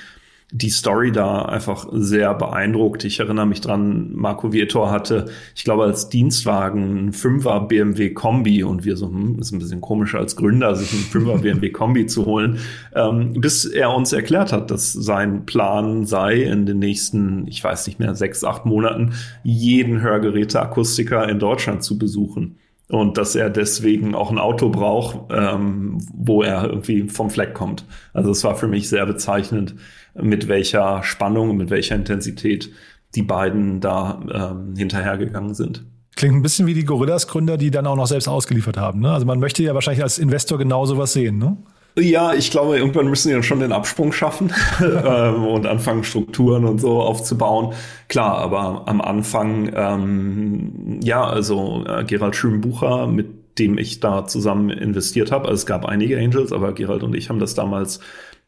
die 0.52 0.70
Story 0.70 1.12
da 1.12 1.44
einfach 1.44 1.88
sehr 1.92 2.34
beeindruckt. 2.34 3.04
Ich 3.04 3.20
erinnere 3.20 3.46
mich 3.46 3.62
dran, 3.62 4.10
Marco 4.14 4.52
Vietor 4.52 4.90
hatte, 4.90 5.28
ich 5.56 5.64
glaube, 5.64 5.84
als 5.84 6.10
Dienstwagen 6.10 7.08
ein 7.08 7.14
Fünfer 7.14 7.62
BMW 7.62 8.10
Kombi 8.12 8.64
und 8.64 8.84
wir 8.84 8.98
so, 8.98 9.08
hm, 9.08 9.38
ist 9.40 9.52
ein 9.52 9.60
bisschen 9.60 9.82
komisch 9.82 10.16
als 10.16 10.36
Gründer, 10.36 10.76
sich 10.76 10.92
einen 10.92 11.04
Fünfer 11.04 11.38
BMW 11.42 11.70
Kombi 11.70 12.08
zu 12.08 12.26
holen, 12.26 12.58
ähm, 12.96 13.34
bis 13.34 13.66
er 13.66 13.94
uns 13.94 14.12
erklärt 14.12 14.52
hat, 14.52 14.72
dass 14.72 14.92
sein 14.92 15.46
Plan 15.46 16.06
sei, 16.08 16.42
in 16.42 16.66
den 16.66 16.80
nächsten, 16.80 17.46
ich 17.48 17.64
weiß 17.64 17.86
nicht 17.86 18.00
mehr, 18.00 18.16
sechs, 18.16 18.44
acht 18.44 18.66
Monaten 18.66 19.14
jeden 19.44 20.02
Hörgeräteakustiker 20.02 21.30
in 21.30 21.38
Deutschland 21.38 21.84
zu 21.84 22.00
besuchen 22.00 22.58
und 22.90 23.18
dass 23.18 23.36
er 23.36 23.50
deswegen 23.50 24.16
auch 24.16 24.32
ein 24.32 24.40
Auto 24.40 24.70
braucht, 24.70 25.32
ähm, 25.32 26.00
wo 26.12 26.42
er 26.42 26.66
irgendwie 26.66 27.08
vom 27.08 27.30
Fleck 27.30 27.54
kommt. 27.54 27.86
Also 28.14 28.32
es 28.32 28.44
war 28.44 28.56
für 28.56 28.68
mich 28.68 28.90
sehr 28.90 29.06
bezeichnend, 29.06 29.76
mit 30.16 30.48
welcher 30.48 31.04
Spannung, 31.04 31.56
mit 31.56 31.70
welcher 31.70 31.96
Intensität 31.96 32.72
die 33.16 33.22
beiden 33.22 33.80
da 33.80 34.20
ähm, 34.32 34.76
hinterhergegangen 34.76 35.54
sind. 35.54 35.86
Klingt 36.16 36.36
ein 36.36 36.42
bisschen 36.42 36.66
wie 36.66 36.74
die 36.74 36.84
Gorillas-Gründer, 36.84 37.58
die 37.58 37.72
dann 37.72 37.88
auch 37.88 37.96
noch 37.96 38.08
selbst 38.08 38.28
ausgeliefert 38.28 38.78
haben. 38.78 39.00
Ne? 39.00 39.12
Also 39.12 39.26
man 39.26 39.40
möchte 39.40 39.64
ja 39.64 39.74
wahrscheinlich 39.76 40.04
als 40.04 40.18
Investor 40.18 40.58
genau 40.58 40.86
sowas 40.86 41.14
sehen. 41.14 41.38
Ne? 41.38 41.58
Ja, 41.98 42.34
ich 42.34 42.52
glaube, 42.52 42.78
irgendwann 42.78 43.08
müssen 43.10 43.32
dann 43.32 43.44
schon 43.44 43.60
den 43.60 43.72
Absprung 43.74 44.12
schaffen 44.14 44.54
ähm, 44.82 45.46
und 45.46 45.66
anfangen, 45.66 46.04
Strukturen 46.04 46.66
und 46.66 46.80
so 46.80 47.02
aufzubauen. 47.02 47.74
Klar, 48.08 48.38
aber 48.38 48.84
am 48.88 49.02
Anfang, 49.02 49.72
ähm, 49.76 51.00
ja, 51.04 51.24
also 51.26 51.84
äh, 51.88 52.06
Gerald 52.06 52.36
Schönbucher, 52.36 53.08
mit 53.08 53.60
dem 53.60 53.78
ich 53.78 54.00
da 54.00 54.26
zusammen 54.26 54.70
investiert 54.70 55.32
habe. 55.32 55.46
Also 55.46 55.56
es 55.56 55.66
gab 55.66 55.86
einige 55.86 56.18
Angels, 56.18 56.54
aber 56.54 56.74
Gerald 56.74 57.04
und 57.04 57.16
ich 57.16 57.30
haben 57.30 57.40
das 57.40 57.56
damals 57.56 58.00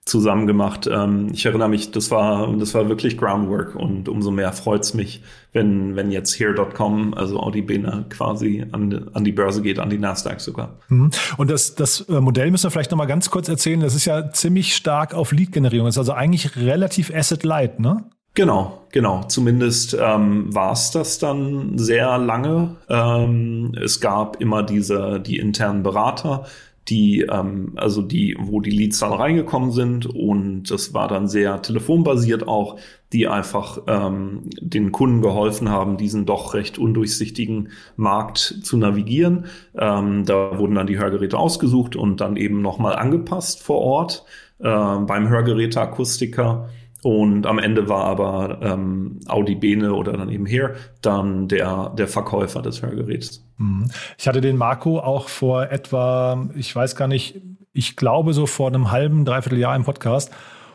zusammen 0.05 0.47
gemacht. 0.47 0.89
Ähm, 0.91 1.29
ich 1.31 1.45
erinnere 1.45 1.69
mich, 1.69 1.91
das 1.91 2.09
war, 2.09 2.51
das 2.57 2.73
war 2.73 2.89
wirklich 2.89 3.17
Groundwork 3.17 3.75
und 3.75 4.09
umso 4.09 4.31
mehr 4.31 4.51
freut 4.51 4.81
es 4.81 4.93
mich, 4.93 5.21
wenn, 5.53 5.95
wenn 5.95 6.11
jetzt 6.11 6.33
here.com, 6.33 7.13
also 7.13 7.39
Audi 7.39 7.61
Bene 7.61 8.05
quasi 8.09 8.65
an, 8.71 9.09
an 9.13 9.23
die 9.23 9.31
Börse 9.31 9.61
geht, 9.61 9.77
an 9.77 9.89
die 9.89 9.99
Nasdaq 9.99 10.41
sogar. 10.41 10.77
Mhm. 10.89 11.11
Und 11.37 11.51
das, 11.51 11.75
das 11.75 12.01
äh, 12.09 12.19
Modell 12.19 12.49
müssen 12.49 12.63
wir 12.65 12.71
vielleicht 12.71 12.91
nochmal 12.91 13.07
ganz 13.07 13.29
kurz 13.29 13.47
erzählen. 13.47 13.79
Das 13.79 13.93
ist 13.93 14.05
ja 14.05 14.31
ziemlich 14.31 14.75
stark 14.75 15.13
auf 15.13 15.31
Lead-Generierung. 15.31 15.87
Ist 15.87 15.99
also 15.99 16.13
eigentlich 16.13 16.55
relativ 16.55 17.13
asset-light, 17.13 17.79
ne? 17.79 18.03
Genau, 18.33 18.87
genau. 18.93 19.23
Zumindest 19.25 19.95
ähm, 19.99 20.53
war 20.55 20.71
es 20.71 20.91
das 20.91 21.19
dann 21.19 21.77
sehr 21.77 22.17
lange. 22.17 22.77
Ähm, 22.89 23.75
es 23.79 23.99
gab 23.99 24.39
immer 24.41 24.63
diese 24.63 25.19
die 25.19 25.37
internen 25.37 25.83
Berater, 25.83 26.45
die, 26.87 27.21
ähm, 27.21 27.73
also 27.75 28.01
die, 28.01 28.35
wo 28.39 28.59
die 28.59 28.71
Leads 28.71 28.99
dann 28.99 29.13
reingekommen 29.13 29.71
sind 29.71 30.05
und 30.05 30.71
das 30.71 30.93
war 30.93 31.07
dann 31.07 31.27
sehr 31.27 31.61
telefonbasiert 31.61 32.47
auch, 32.47 32.79
die 33.13 33.27
einfach 33.27 33.79
ähm, 33.87 34.49
den 34.59 34.91
Kunden 34.91 35.21
geholfen 35.21 35.69
haben, 35.69 35.97
diesen 35.97 36.25
doch 36.25 36.53
recht 36.53 36.77
undurchsichtigen 36.77 37.69
Markt 37.97 38.37
zu 38.63 38.77
navigieren. 38.77 39.45
Ähm, 39.77 40.25
da 40.25 40.57
wurden 40.57 40.75
dann 40.75 40.87
die 40.87 40.97
Hörgeräte 40.97 41.37
ausgesucht 41.37 41.95
und 41.95 42.21
dann 42.21 42.37
eben 42.37 42.61
nochmal 42.61 42.95
angepasst 42.95 43.61
vor 43.61 43.79
Ort 43.79 44.25
äh, 44.59 44.63
beim 44.63 45.29
Hörgeräteakustiker. 45.29 46.69
Und 47.03 47.47
am 47.47 47.57
Ende 47.57 47.89
war 47.89 48.05
aber 48.05 48.59
ähm, 48.61 49.19
Audi 49.27 49.55
Bene 49.55 49.93
oder 49.93 50.13
dann 50.13 50.29
eben 50.29 50.45
hier 50.45 50.75
dann 51.01 51.47
der, 51.47 51.89
der 51.97 52.07
Verkäufer 52.07 52.61
des 52.61 52.81
Hörgeräts. 52.81 53.40
Mhm. 53.61 53.91
Ich 54.17 54.27
hatte 54.27 54.41
den 54.41 54.57
Marco 54.57 54.99
auch 54.99 55.29
vor 55.29 55.69
etwa, 55.71 56.49
ich 56.55 56.75
weiß 56.75 56.95
gar 56.95 57.07
nicht, 57.07 57.41
ich 57.73 57.95
glaube 57.95 58.33
so 58.33 58.45
vor 58.45 58.67
einem 58.67 58.91
halben, 58.91 59.25
dreiviertel 59.25 59.59
Jahr 59.59 59.75
im 59.75 59.83
Podcast. 59.83 60.31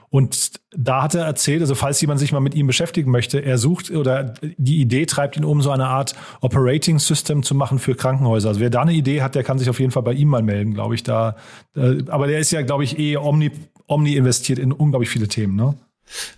Und 0.08 0.52
da 0.70 1.02
hat 1.02 1.14
er 1.14 1.24
erzählt, 1.24 1.60
also 1.60 1.74
falls 1.74 2.00
jemand 2.00 2.20
sich 2.20 2.32
mal 2.32 2.40
mit 2.40 2.54
ihm 2.54 2.66
beschäftigen 2.66 3.10
möchte, 3.10 3.40
er 3.40 3.58
sucht 3.58 3.90
oder 3.90 4.34
die 4.56 4.80
Idee 4.80 5.04
treibt 5.04 5.36
ihn 5.36 5.44
um, 5.44 5.60
so 5.60 5.70
eine 5.70 5.88
Art 5.88 6.14
Operating 6.40 7.00
System 7.00 7.42
zu 7.42 7.54
machen 7.54 7.78
für 7.80 7.94
Krankenhäuser. 7.96 8.48
Also 8.48 8.60
wer 8.60 8.70
da 8.70 8.82
eine 8.82 8.92
Idee 8.92 9.20
hat, 9.20 9.34
der 9.34 9.42
kann 9.42 9.58
sich 9.58 9.68
auf 9.68 9.80
jeden 9.80 9.90
Fall 9.90 10.04
bei 10.04 10.12
ihm 10.12 10.28
mal 10.28 10.42
melden, 10.42 10.74
glaube 10.74 10.94
ich. 10.94 11.02
Da, 11.02 11.36
äh, 11.74 12.04
aber 12.08 12.28
der 12.28 12.38
ist 12.38 12.52
ja, 12.52 12.62
glaube 12.62 12.84
ich, 12.84 12.98
eh 12.98 13.16
omni, 13.16 13.50
omni 13.88 14.14
investiert 14.14 14.60
in 14.60 14.72
unglaublich 14.72 15.10
viele 15.10 15.28
Themen, 15.28 15.56
ne? 15.56 15.74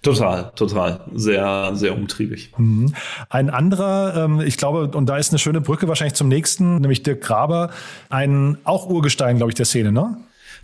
Total, 0.02 0.52
total. 0.56 1.00
Sehr, 1.14 1.72
sehr 1.74 1.94
umtriebig. 1.94 2.52
Mhm. 2.56 2.94
Ein 3.28 3.50
anderer, 3.50 4.24
ähm, 4.24 4.40
ich 4.40 4.56
glaube, 4.56 4.90
und 4.96 5.06
da 5.06 5.16
ist 5.16 5.30
eine 5.30 5.38
schöne 5.38 5.60
Brücke 5.60 5.88
wahrscheinlich 5.88 6.14
zum 6.14 6.28
nächsten, 6.28 6.76
nämlich 6.76 7.02
Dirk 7.02 7.20
Graber, 7.20 7.70
ein 8.08 8.58
auch 8.64 8.88
Urgestein, 8.88 9.36
glaube 9.36 9.50
ich, 9.50 9.56
der 9.56 9.66
Szene, 9.66 9.92
ne? 9.92 10.16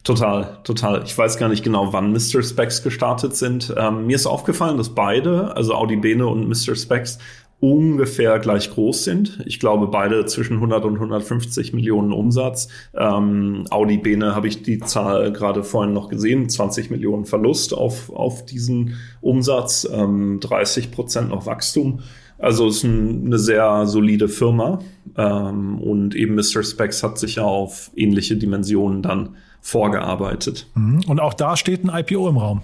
Total, 0.04 0.58
total. 0.64 1.02
Ich 1.04 1.16
weiß 1.16 1.38
gar 1.38 1.48
nicht 1.48 1.64
genau, 1.64 1.94
wann 1.94 2.12
Mr. 2.12 2.42
Specs 2.42 2.82
gestartet 2.82 3.36
sind. 3.36 3.74
Ähm, 3.76 4.06
mir 4.06 4.16
ist 4.16 4.26
aufgefallen, 4.26 4.76
dass 4.76 4.90
beide, 4.90 5.56
also 5.56 5.74
Audi 5.74 5.96
Bene 5.96 6.26
und 6.26 6.46
Mr. 6.46 6.76
Specs, 6.76 7.18
ungefähr 7.60 8.38
gleich 8.38 8.70
groß 8.70 9.04
sind. 9.04 9.40
Ich 9.46 9.58
glaube, 9.58 9.86
beide 9.86 10.26
zwischen 10.26 10.54
100 10.54 10.84
und 10.84 10.94
150 10.94 11.72
Millionen 11.72 12.12
Umsatz. 12.12 12.68
Ähm, 12.94 13.64
Audi 13.70 13.98
Bene 13.98 14.34
habe 14.34 14.48
ich 14.48 14.62
die 14.62 14.78
Zahl 14.78 15.32
gerade 15.32 15.64
vorhin 15.64 15.94
noch 15.94 16.08
gesehen, 16.08 16.48
20 16.48 16.90
Millionen 16.90 17.24
Verlust 17.24 17.72
auf, 17.72 18.10
auf 18.10 18.44
diesen 18.44 18.96
Umsatz, 19.20 19.88
ähm, 19.90 20.40
30 20.40 20.90
Prozent 20.90 21.30
noch 21.30 21.46
Wachstum. 21.46 22.00
Also 22.38 22.66
es 22.66 22.78
ist 22.78 22.84
ein, 22.84 23.26
eine 23.26 23.38
sehr 23.38 23.86
solide 23.86 24.28
Firma 24.28 24.80
ähm, 25.16 25.78
und 25.78 26.14
eben 26.14 26.34
Mr. 26.34 26.62
Specs 26.62 27.02
hat 27.02 27.18
sich 27.18 27.36
ja 27.36 27.44
auf 27.44 27.90
ähnliche 27.94 28.36
Dimensionen 28.36 29.02
dann 29.02 29.36
vorgearbeitet. 29.64 30.66
Mhm. 30.74 31.00
Und 31.06 31.20
auch 31.20 31.32
da 31.32 31.56
steht 31.56 31.84
ein 31.84 31.88
IPO 31.88 32.28
im 32.28 32.36
Raum. 32.36 32.60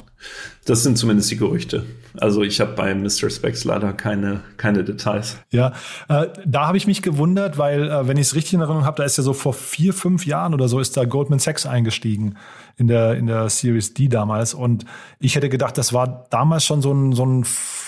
Das 0.66 0.82
sind 0.82 0.98
zumindest 0.98 1.30
die 1.30 1.38
Gerüchte. 1.38 1.86
Also 2.18 2.42
ich 2.42 2.60
habe 2.60 2.72
bei 2.72 2.94
Mr. 2.94 3.30
Specs 3.30 3.64
leider 3.64 3.94
keine, 3.94 4.42
keine 4.58 4.84
Details. 4.84 5.38
Ja, 5.50 5.72
äh, 6.10 6.26
da 6.44 6.66
habe 6.66 6.76
ich 6.76 6.86
mich 6.86 7.00
gewundert, 7.00 7.56
weil, 7.56 7.88
äh, 7.88 8.06
wenn 8.06 8.18
ich 8.18 8.26
es 8.26 8.34
richtig 8.34 8.52
in 8.52 8.60
Erinnerung 8.60 8.84
habe, 8.84 8.98
da 8.98 9.04
ist 9.04 9.16
ja 9.16 9.22
so 9.22 9.32
vor 9.32 9.54
vier, 9.54 9.94
fünf 9.94 10.26
Jahren 10.26 10.52
oder 10.52 10.68
so 10.68 10.78
ist 10.78 10.94
da 10.94 11.06
Goldman 11.06 11.38
Sachs 11.38 11.64
eingestiegen 11.64 12.36
in 12.76 12.86
der, 12.86 13.14
in 13.14 13.26
der 13.26 13.48
Series 13.48 13.94
D 13.94 14.08
damals. 14.08 14.52
Und 14.52 14.84
ich 15.20 15.36
hätte 15.36 15.48
gedacht, 15.48 15.78
das 15.78 15.94
war 15.94 16.26
damals 16.28 16.66
schon 16.66 16.82
so 16.82 16.92
ein, 16.92 17.12
so 17.12 17.24
ein, 17.24 17.46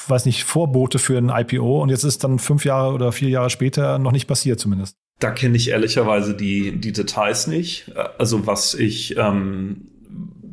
weiß 0.09 0.25
nicht, 0.25 0.45
Vorbote 0.45 0.99
für 0.99 1.19
ein 1.19 1.29
IPO. 1.29 1.83
Und 1.83 1.91
jetzt 1.91 2.05
ist 2.05 2.25
dann 2.25 2.39
fünf 2.39 2.65
Jahre 2.65 2.95
oder 2.95 3.13
vier 3.13 3.29
Jahre 3.29 3.51
später 3.51 3.99
noch 3.99 4.13
nicht 4.13 4.27
passiert 4.27 4.59
zumindest. 4.59 4.97
Da 5.23 5.31
kenne 5.31 5.57
ich 5.57 5.69
ehrlicherweise 5.69 6.35
die, 6.35 6.73
die 6.81 6.93
Details 6.93 7.47
nicht. 7.47 7.93
Also 8.19 8.45
was 8.49 8.75
ich, 8.75 9.17
ähm, 9.17 9.83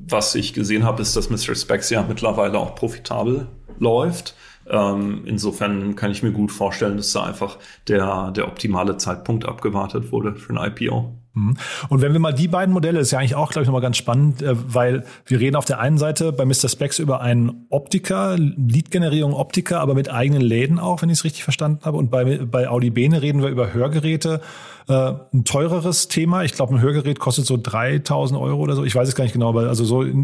was 0.08 0.36
ich 0.36 0.54
gesehen 0.54 0.84
habe, 0.84 1.02
ist, 1.02 1.16
dass 1.16 1.32
Mr. 1.32 1.56
Specs 1.56 1.90
ja 1.90 2.06
mittlerweile 2.08 2.60
auch 2.60 2.76
profitabel 2.76 3.48
läuft. 3.80 4.36
Ähm, 4.70 5.24
insofern 5.26 5.96
kann 5.96 6.12
ich 6.12 6.22
mir 6.22 6.32
gut 6.32 6.52
vorstellen, 6.52 6.98
dass 6.98 7.14
da 7.14 7.24
einfach 7.24 7.58
der, 7.88 8.30
der 8.30 8.48
optimale 8.48 8.98
Zeitpunkt 8.98 9.46
abgewartet 9.46 10.12
wurde 10.12 10.36
für 10.36 10.54
ein 10.54 10.72
IPO. 10.72 11.19
Mhm. 11.34 11.58
Und 11.89 12.02
wenn 12.02 12.13
wir 12.13 12.20
mal 12.20 12.34
die 12.34 12.48
beiden 12.48 12.74
Modelle, 12.74 13.00
ist 13.00 13.12
ja 13.12 13.20
eigentlich 13.20 13.36
auch, 13.36 13.52
glaube 13.52 13.63
ich, 13.63 13.68
nochmal 13.68 13.82
ganz 13.82 13.98
spannend, 13.98 14.42
äh, 14.42 14.56
weil 14.56 15.06
wir 15.26 15.39
reden 15.39 15.56
auf 15.56 15.65
der 15.65 15.80
einen 15.80 15.98
Seite 15.98 16.32
bei 16.32 16.46
Mr. 16.46 16.70
Specs 16.70 17.00
über 17.00 17.22
einen 17.22 17.65
Optiker, 17.70 18.36
Lead-Generierung 18.38 19.34
Optiker, 19.34 19.80
aber 19.80 19.94
mit 19.94 20.10
eigenen 20.10 20.42
Läden 20.42 20.80
auch, 20.80 21.02
wenn 21.02 21.10
ich 21.10 21.20
es 21.20 21.24
richtig 21.24 21.44
verstanden 21.44 21.86
habe. 21.86 21.98
Und 21.98 22.10
bei, 22.10 22.39
bei 22.46 22.68
Audi 22.68 22.89
Bene 22.89 23.22
reden 23.22 23.42
wir 23.42 23.50
über 23.50 23.74
Hörgeräte, 23.74 24.42
äh, 24.88 25.13
ein 25.34 25.46
teureres 25.46 26.08
Thema. 26.08 26.44
Ich 26.44 26.54
glaube, 26.54 26.76
ein 26.76 26.82
Hörgerät 26.82 27.20
kostet 27.20 27.46
so 27.46 27.58
3000 27.62 28.39
Euro 28.39 28.60
oder 28.60 28.76
so. 28.76 28.84
Ich 28.84 28.96
weiß 28.96 29.08
es 29.08 29.15
gar 29.15 29.24
nicht 29.24 29.34
genau, 29.34 29.50
aber 29.50 29.68
also 29.68 29.86
so 29.86 30.04
äh, 30.04 30.08
also 30.08 30.18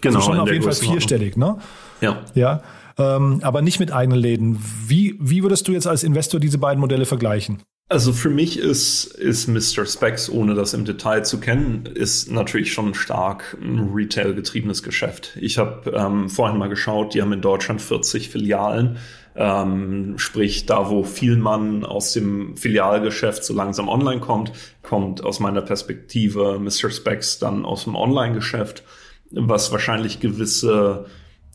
genau, 0.00 0.16
also 0.16 0.20
schon 0.20 0.40
auf 0.40 0.50
jeden 0.50 0.64
Fall 0.64 0.72
vierstellig, 0.72 1.36
ne? 1.36 1.58
Ja. 2.00 2.18
Ja. 2.34 2.62
Ähm, 2.98 3.38
aber 3.42 3.62
nicht 3.62 3.78
mit 3.78 3.92
eigenen 3.92 4.18
Läden. 4.18 4.58
Wie, 4.86 5.16
wie 5.20 5.44
würdest 5.44 5.68
du 5.68 5.72
jetzt 5.72 5.86
als 5.86 6.02
Investor 6.02 6.40
diese 6.40 6.58
beiden 6.58 6.80
Modelle 6.80 7.06
vergleichen? 7.06 7.62
Also 7.90 8.12
für 8.12 8.28
mich 8.28 8.58
ist, 8.58 9.04
ist 9.04 9.48
Mr. 9.48 9.86
Specs, 9.86 10.28
ohne 10.28 10.54
das 10.54 10.74
im 10.74 10.84
Detail 10.84 11.24
zu 11.24 11.40
kennen, 11.40 11.86
ist 11.86 12.30
natürlich 12.30 12.74
schon 12.74 12.92
stark 12.92 13.56
ein 13.62 13.90
Retail-getriebenes 13.94 14.82
Geschäft. 14.82 15.38
Ich 15.40 15.56
habe 15.56 15.90
ähm, 15.92 16.28
vorhin 16.28 16.58
mal 16.58 16.68
geschaut, 16.68 17.14
die 17.14 17.22
haben 17.22 17.32
in 17.32 17.40
Deutschland 17.40 17.80
40 17.80 18.28
Filialen. 18.28 18.98
Ähm, 19.34 20.18
sprich, 20.18 20.66
da 20.66 20.90
wo 20.90 21.02
viel 21.02 21.36
man 21.36 21.82
aus 21.82 22.12
dem 22.12 22.58
Filialgeschäft 22.58 23.42
so 23.42 23.54
langsam 23.54 23.88
online 23.88 24.20
kommt, 24.20 24.52
kommt 24.82 25.24
aus 25.24 25.40
meiner 25.40 25.62
Perspektive 25.62 26.58
Mr. 26.58 26.90
Specs 26.90 27.38
dann 27.38 27.64
aus 27.64 27.84
dem 27.84 27.94
Online-Geschäft, 27.94 28.82
was 29.30 29.72
wahrscheinlich 29.72 30.20
gewisse 30.20 31.06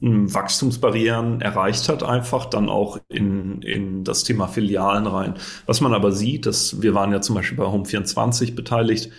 Wachstumsbarrieren 0.04 1.40
erreicht 1.40 1.88
hat, 1.88 2.04
einfach 2.04 2.46
dann 2.46 2.68
auch 2.68 3.00
in, 3.08 3.62
in 3.62 4.04
das 4.04 4.24
Thema 4.24 4.48
Filialen 4.48 5.08
rein. 5.08 5.36
Was 5.66 5.80
man 5.80 5.94
aber 5.94 6.12
sieht, 6.12 6.46
dass 6.46 6.82
wir 6.82 6.94
waren 6.94 7.14
ja 7.14 7.22
zum 7.22 7.36
Beispiel 7.36 7.58
bei 7.58 7.66
Home24 7.66 8.54
beteiligt, 8.54 9.12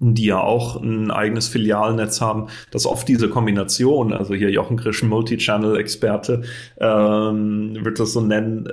die 0.00 0.24
ja 0.26 0.40
auch 0.40 0.82
ein 0.82 1.12
eigenes 1.12 1.46
Filialnetz 1.46 2.20
haben, 2.20 2.48
dass 2.72 2.86
oft 2.86 3.06
diese 3.06 3.28
Kombination, 3.28 4.12
also 4.12 4.34
hier 4.34 4.50
Jochen 4.50 4.76
Krisch, 4.76 5.04
Multichannel-Experte, 5.04 6.42
ähm, 6.78 7.76
wird 7.84 8.00
das 8.00 8.12
so 8.12 8.20
nennen, 8.20 8.68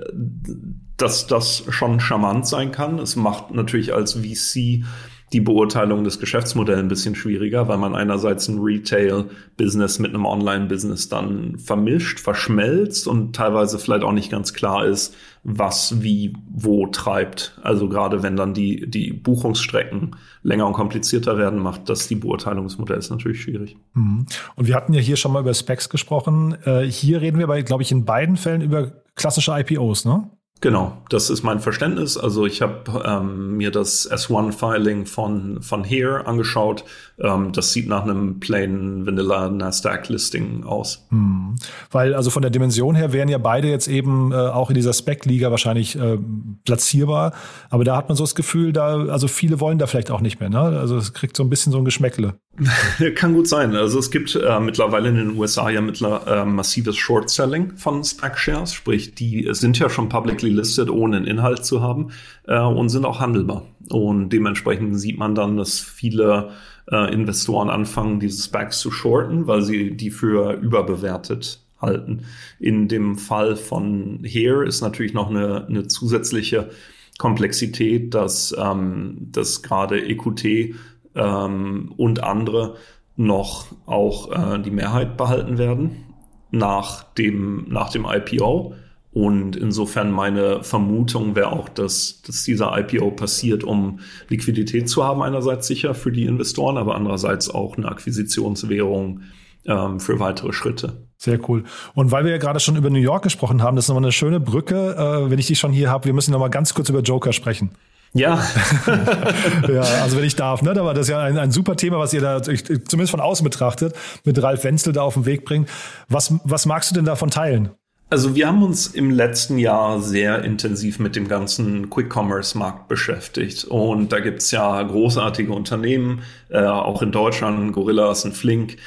dass 0.97 1.27
das 1.27 1.63
schon 1.69 1.99
charmant 1.99 2.47
sein 2.47 2.71
kann. 2.71 2.97
Es 2.97 3.15
macht 3.15 3.51
natürlich 3.51 3.93
als 3.93 4.13
VC 4.13 4.83
die 5.33 5.41
Beurteilung 5.41 6.03
des 6.03 6.19
Geschäftsmodells 6.19 6.79
ein 6.79 6.87
bisschen 6.87 7.15
schwieriger, 7.15 7.67
weil 7.67 7.77
man 7.77 7.95
einerseits 7.95 8.47
ein 8.47 8.59
Retail-Business 8.59 9.99
mit 9.99 10.13
einem 10.13 10.25
Online-Business 10.25 11.09
dann 11.09 11.57
vermischt, 11.59 12.19
verschmelzt 12.19 13.07
und 13.07 13.35
teilweise 13.35 13.77
vielleicht 13.77 14.03
auch 14.03 14.11
nicht 14.11 14.31
ganz 14.31 14.53
klar 14.53 14.85
ist, 14.85 15.15
was 15.43 16.01
wie 16.01 16.33
wo 16.49 16.87
treibt. 16.87 17.57
Also 17.61 17.87
gerade 17.87 18.23
wenn 18.23 18.35
dann 18.35 18.53
die, 18.53 18.89
die 18.89 19.13
Buchungsstrecken 19.13 20.15
länger 20.43 20.67
und 20.67 20.73
komplizierter 20.73 21.37
werden, 21.37 21.59
macht 21.59 21.89
das 21.89 22.07
die 22.07 22.15
Beurteilung 22.15 22.65
des 22.65 22.77
Modells 22.77 23.09
natürlich 23.09 23.41
schwierig. 23.41 23.77
Mhm. 23.93 24.25
Und 24.55 24.67
wir 24.67 24.75
hatten 24.75 24.93
ja 24.93 24.99
hier 24.99 25.15
schon 25.15 25.31
mal 25.31 25.41
über 25.41 25.53
Specs 25.53 25.89
gesprochen. 25.89 26.57
Äh, 26.65 26.83
hier 26.85 27.21
reden 27.21 27.39
wir 27.39 27.47
bei, 27.47 27.61
glaube 27.61 27.83
ich, 27.83 27.91
in 27.91 28.05
beiden 28.05 28.35
Fällen 28.35 28.61
über 28.61 28.91
klassische 29.15 29.51
IPOs, 29.51 30.05
ne? 30.05 30.29
Genau, 30.61 30.97
das 31.09 31.29
ist 31.29 31.41
mein 31.41 31.61
Verständnis. 31.61 32.17
Also 32.17 32.45
ich 32.45 32.61
habe 32.61 33.01
ähm, 33.05 33.55
mir 33.55 33.71
das 33.71 34.11
S1-Filing 34.11 35.05
von, 35.05 35.61
von 35.61 35.85
Here 35.85 36.27
angeschaut. 36.27 36.83
Ähm, 37.17 37.53
das 37.53 37.71
sieht 37.71 37.87
nach 37.87 38.03
einem 38.03 38.41
plain 38.41 39.05
Vanilla 39.05 39.49
Nasdaq-Listing 39.49 40.65
aus. 40.65 41.05
Hm. 41.11 41.55
Weil 41.91 42.13
also 42.13 42.29
von 42.29 42.41
der 42.41 42.51
Dimension 42.51 42.95
her 42.95 43.13
wären 43.13 43.29
ja 43.29 43.37
beide 43.37 43.69
jetzt 43.69 43.87
eben 43.87 44.33
äh, 44.33 44.35
auch 44.35 44.69
in 44.69 44.75
dieser 44.75 44.91
Spec-Liga 44.91 45.49
wahrscheinlich 45.49 45.97
äh, 45.97 46.17
platzierbar. 46.65 47.33
Aber 47.69 47.85
da 47.85 47.95
hat 47.95 48.09
man 48.09 48.17
so 48.17 48.23
das 48.23 48.35
Gefühl, 48.35 48.73
da 48.73 49.05
also 49.07 49.29
viele 49.29 49.61
wollen 49.61 49.77
da 49.77 49.87
vielleicht 49.87 50.11
auch 50.11 50.21
nicht 50.21 50.41
mehr. 50.41 50.49
Ne? 50.49 50.59
Also 50.59 50.97
es 50.97 51.13
kriegt 51.13 51.37
so 51.37 51.43
ein 51.43 51.49
bisschen 51.49 51.71
so 51.71 51.77
ein 51.77 51.85
Geschmäckle. 51.85 52.33
Kann 53.15 53.33
gut 53.33 53.47
sein. 53.47 53.75
Also 53.75 53.99
es 53.99 54.11
gibt 54.11 54.35
äh, 54.35 54.59
mittlerweile 54.59 55.09
in 55.09 55.15
den 55.15 55.37
USA 55.37 55.69
ja 55.69 55.81
mittler, 55.81 56.27
äh, 56.27 56.45
massives 56.45 56.97
Short-Selling 56.97 57.77
von 57.77 58.03
SPAC-Shares, 58.03 58.73
sprich 58.73 59.15
die 59.15 59.47
sind 59.51 59.79
ja 59.79 59.89
schon 59.89 60.09
publicly 60.09 60.49
listed, 60.49 60.89
ohne 60.89 61.17
einen 61.17 61.27
Inhalt 61.27 61.65
zu 61.65 61.81
haben 61.81 62.11
äh, 62.47 62.59
und 62.59 62.89
sind 62.89 63.05
auch 63.05 63.19
handelbar. 63.19 63.63
Und 63.89 64.29
dementsprechend 64.29 64.99
sieht 64.99 65.17
man 65.17 65.35
dann, 65.35 65.57
dass 65.57 65.79
viele 65.79 66.51
äh, 66.91 67.13
Investoren 67.13 67.69
anfangen, 67.69 68.19
diese 68.19 68.41
SPACs 68.41 68.79
zu 68.79 68.91
shorten, 68.91 69.47
weil 69.47 69.61
sie 69.61 69.95
die 69.95 70.11
für 70.11 70.53
überbewertet 70.53 71.61
halten. 71.81 72.25
In 72.59 72.87
dem 72.87 73.17
Fall 73.17 73.55
von 73.55 74.19
Here 74.23 74.65
ist 74.65 74.81
natürlich 74.81 75.13
noch 75.13 75.29
eine, 75.29 75.65
eine 75.67 75.87
zusätzliche 75.87 76.69
Komplexität, 77.17 78.13
dass, 78.13 78.55
ähm, 78.57 79.17
dass 79.31 79.61
gerade 79.61 80.01
EQT 80.01 80.75
ähm, 81.15 81.93
und 81.97 82.23
andere 82.23 82.75
noch 83.15 83.67
auch 83.85 84.31
äh, 84.31 84.59
die 84.59 84.71
Mehrheit 84.71 85.17
behalten 85.17 85.57
werden 85.57 86.05
nach 86.51 87.03
dem, 87.13 87.65
nach 87.69 87.91
dem 87.91 88.05
IPO. 88.05 88.73
Und 89.11 89.55
insofern 89.55 90.11
meine 90.11 90.63
Vermutung 90.63 91.35
wäre 91.35 91.51
auch, 91.51 91.67
dass, 91.67 92.21
dass 92.21 92.43
dieser 92.43 92.77
IPO 92.77 93.11
passiert, 93.11 93.63
um 93.63 93.99
Liquidität 94.29 94.87
zu 94.87 95.03
haben, 95.03 95.21
einerseits 95.23 95.67
sicher 95.67 95.95
für 95.95 96.11
die 96.11 96.25
Investoren, 96.25 96.77
aber 96.77 96.95
andererseits 96.95 97.49
auch 97.49 97.75
eine 97.75 97.87
Akquisitionswährung 97.87 99.21
ähm, 99.65 99.99
für 99.99 100.19
weitere 100.19 100.53
Schritte. 100.53 101.07
Sehr 101.17 101.39
cool. 101.49 101.63
Und 101.95 102.11
weil 102.11 102.23
wir 102.23 102.31
ja 102.31 102.37
gerade 102.37 102.59
schon 102.59 102.77
über 102.77 102.89
New 102.89 102.99
York 102.99 103.23
gesprochen 103.23 103.61
haben, 103.61 103.75
das 103.75 103.85
ist 103.85 103.89
nochmal 103.89 104.05
eine 104.05 104.11
schöne 104.11 104.39
Brücke, 104.39 104.95
äh, 104.95 105.29
wenn 105.29 105.39
ich 105.39 105.47
die 105.47 105.55
schon 105.55 105.73
hier 105.73 105.89
habe. 105.89 106.05
Wir 106.05 106.13
müssen 106.13 106.31
nochmal 106.31 106.49
ganz 106.49 106.73
kurz 106.73 106.89
über 106.89 107.01
Joker 107.01 107.33
sprechen. 107.33 107.71
Ja. 108.13 108.43
ja, 109.67 109.81
also 109.81 110.17
wenn 110.17 110.23
ich 110.23 110.35
darf, 110.35 110.61
ne? 110.61 110.71
Aber 110.71 110.93
das 110.93 111.07
ist 111.07 111.11
ja 111.11 111.19
ein, 111.19 111.37
ein 111.37 111.51
super 111.51 111.75
Thema, 111.75 111.99
was 111.99 112.13
ihr 112.13 112.21
da 112.21 112.41
zumindest 112.41 113.11
von 113.11 113.19
außen 113.19 113.43
betrachtet, 113.43 113.95
mit 114.23 114.41
Ralf 114.41 114.63
Wenzel 114.63 114.93
da 114.93 115.03
auf 115.03 115.13
den 115.13 115.25
Weg 115.25 115.45
bringt. 115.45 115.69
Was, 116.07 116.33
was 116.43 116.65
magst 116.65 116.91
du 116.91 116.95
denn 116.95 117.05
davon 117.05 117.29
teilen? 117.29 117.69
Also 118.11 118.33
wir 118.33 118.47
haben 118.47 118.63
uns 118.63 118.87
im 118.87 119.11
letzten 119.11 119.59
Jahr 119.59 120.01
sehr 120.01 120.43
intensiv 120.43 120.97
mit 120.97 121.15
dem 121.15 121.27
ganzen 121.27 121.91
Quick-Commerce-Markt 121.91 122.87
beschäftigt. 122.87 123.65
Und 123.65 124.11
da 124.11 124.19
gibt's 124.19 124.49
ja 124.49 124.81
großartige 124.81 125.53
Unternehmen, 125.53 126.23
äh, 126.49 126.63
auch 126.63 127.03
in 127.03 127.11
Deutschland, 127.11 127.71
Gorillas 127.73 128.25
und 128.25 128.33
Flink, 128.35 128.77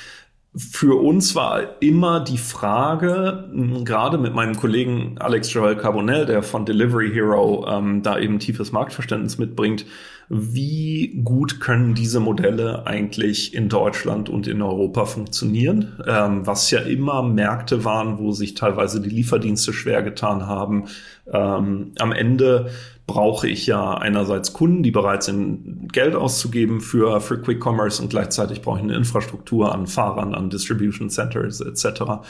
für 0.54 1.00
uns 1.00 1.34
war 1.34 1.80
immer 1.80 2.20
die 2.20 2.36
Frage, 2.36 3.48
gerade 3.84 4.18
mit 4.18 4.34
meinem 4.34 4.54
Kollegen 4.54 5.16
Alex 5.18 5.50
Joel 5.50 5.76
Carbonell, 5.76 6.26
der 6.26 6.42
von 6.42 6.66
Delivery 6.66 7.10
Hero 7.10 7.66
ähm, 7.66 8.02
da 8.02 8.18
eben 8.18 8.38
tiefes 8.38 8.70
Marktverständnis 8.70 9.38
mitbringt, 9.38 9.86
wie 10.28 11.22
gut 11.24 11.58
können 11.58 11.94
diese 11.94 12.20
Modelle 12.20 12.86
eigentlich 12.86 13.54
in 13.54 13.70
Deutschland 13.70 14.28
und 14.28 14.46
in 14.46 14.60
Europa 14.60 15.06
funktionieren, 15.06 15.98
ähm, 16.06 16.46
was 16.46 16.70
ja 16.70 16.80
immer 16.80 17.22
Märkte 17.22 17.86
waren, 17.86 18.18
wo 18.18 18.32
sich 18.32 18.52
teilweise 18.52 19.00
die 19.00 19.10
Lieferdienste 19.10 19.72
schwer 19.72 20.02
getan 20.02 20.46
haben. 20.46 20.84
Ähm, 21.32 21.92
am 21.98 22.12
Ende 22.12 22.70
brauche 23.12 23.46
ich 23.46 23.66
ja 23.66 23.92
einerseits 23.92 24.54
Kunden, 24.54 24.82
die 24.82 24.90
bereit 24.90 25.22
sind, 25.22 25.92
Geld 25.92 26.14
auszugeben 26.14 26.80
für, 26.80 27.20
für 27.20 27.42
Quick 27.42 27.62
Commerce 27.62 28.00
und 28.00 28.08
gleichzeitig 28.08 28.62
brauche 28.62 28.78
ich 28.78 28.84
eine 28.84 28.96
Infrastruktur 28.96 29.74
an 29.74 29.86
Fahrern, 29.86 30.34
an 30.34 30.48
Distribution 30.48 31.10
Centers 31.10 31.60
etc. 31.60 32.24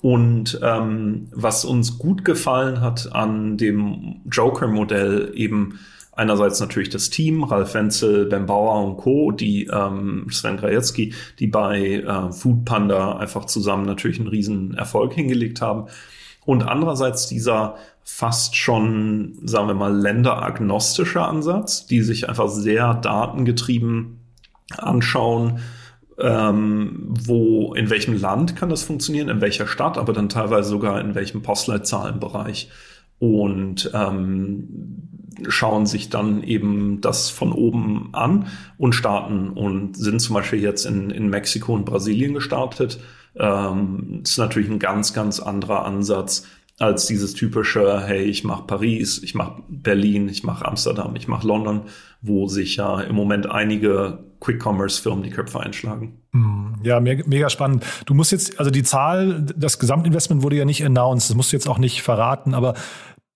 Und 0.00 0.60
ähm, 0.62 1.26
was 1.32 1.64
uns 1.64 1.98
gut 1.98 2.24
gefallen 2.24 2.80
hat 2.80 3.12
an 3.12 3.56
dem 3.56 4.20
Joker-Modell 4.30 5.32
eben 5.34 5.80
einerseits 6.12 6.60
natürlich 6.60 6.90
das 6.90 7.10
Team, 7.10 7.42
Ralf 7.42 7.74
Wenzel, 7.74 8.26
Ben 8.26 8.46
Bauer 8.46 8.84
und 8.84 8.98
Co., 8.98 9.32
die 9.32 9.66
ähm, 9.66 10.28
Sven 10.30 10.58
Grajewski, 10.58 11.12
die 11.40 11.48
bei 11.48 12.04
äh, 12.06 12.32
Food 12.32 12.64
Panda 12.66 13.16
einfach 13.18 13.46
zusammen 13.46 13.84
natürlich 13.84 14.20
einen 14.20 14.28
riesen 14.28 14.74
Erfolg 14.74 15.12
hingelegt 15.14 15.60
haben. 15.60 15.88
Und 16.44 16.62
andererseits 16.62 17.26
dieser 17.26 17.76
fast 18.02 18.56
schon, 18.56 19.38
sagen 19.44 19.68
wir 19.68 19.74
mal, 19.74 19.94
länderagnostischer 19.94 21.26
Ansatz, 21.26 21.86
die 21.86 22.02
sich 22.02 22.28
einfach 22.28 22.48
sehr 22.48 22.94
datengetrieben 22.94 24.18
anschauen, 24.76 25.60
ähm, 26.18 27.06
wo, 27.08 27.74
in 27.74 27.90
welchem 27.90 28.18
Land 28.18 28.56
kann 28.56 28.68
das 28.68 28.82
funktionieren, 28.82 29.28
in 29.28 29.40
welcher 29.40 29.66
Stadt, 29.66 29.96
aber 29.96 30.12
dann 30.12 30.28
teilweise 30.28 30.68
sogar 30.68 31.00
in 31.00 31.14
welchem 31.14 31.42
Postleitzahlenbereich. 31.42 32.68
Und 33.18 33.90
ähm, 33.94 35.08
schauen 35.48 35.86
sich 35.86 36.10
dann 36.10 36.42
eben 36.42 37.00
das 37.00 37.30
von 37.30 37.52
oben 37.52 38.10
an 38.12 38.46
und 38.78 38.94
starten 38.94 39.50
und 39.50 39.96
sind 39.96 40.20
zum 40.20 40.34
Beispiel 40.34 40.60
jetzt 40.60 40.86
in, 40.86 41.10
in 41.10 41.28
Mexiko 41.28 41.74
und 41.74 41.84
Brasilien 41.84 42.34
gestartet. 42.34 42.98
Ähm, 43.36 44.20
ist 44.24 44.38
natürlich 44.38 44.70
ein 44.70 44.78
ganz, 44.78 45.12
ganz 45.12 45.40
anderer 45.40 45.84
Ansatz 45.84 46.46
als 46.80 47.06
dieses 47.06 47.34
typische, 47.34 48.00
hey, 48.06 48.22
ich 48.22 48.42
mache 48.42 48.64
Paris, 48.64 49.22
ich 49.22 49.34
mache 49.34 49.62
Berlin, 49.68 50.28
ich 50.30 50.44
mache 50.44 50.66
Amsterdam, 50.66 51.14
ich 51.14 51.28
mache 51.28 51.46
London, 51.46 51.82
wo 52.22 52.48
sich 52.48 52.76
ja 52.76 53.02
im 53.02 53.14
Moment 53.14 53.50
einige 53.50 54.18
Quick-Commerce-Firmen 54.40 55.22
die 55.22 55.30
Köpfe 55.30 55.60
einschlagen. 55.60 56.18
Hm, 56.32 56.76
ja, 56.82 56.98
mega 57.00 57.50
spannend. 57.50 57.84
Du 58.06 58.14
musst 58.14 58.32
jetzt, 58.32 58.58
also 58.58 58.70
die 58.70 58.82
Zahl, 58.82 59.44
das 59.54 59.78
Gesamtinvestment 59.78 60.42
wurde 60.42 60.56
ja 60.56 60.64
nicht 60.64 60.82
announced, 60.82 61.28
das 61.28 61.36
musst 61.36 61.52
du 61.52 61.56
jetzt 61.56 61.68
auch 61.68 61.78
nicht 61.78 62.00
verraten, 62.02 62.54
aber 62.54 62.74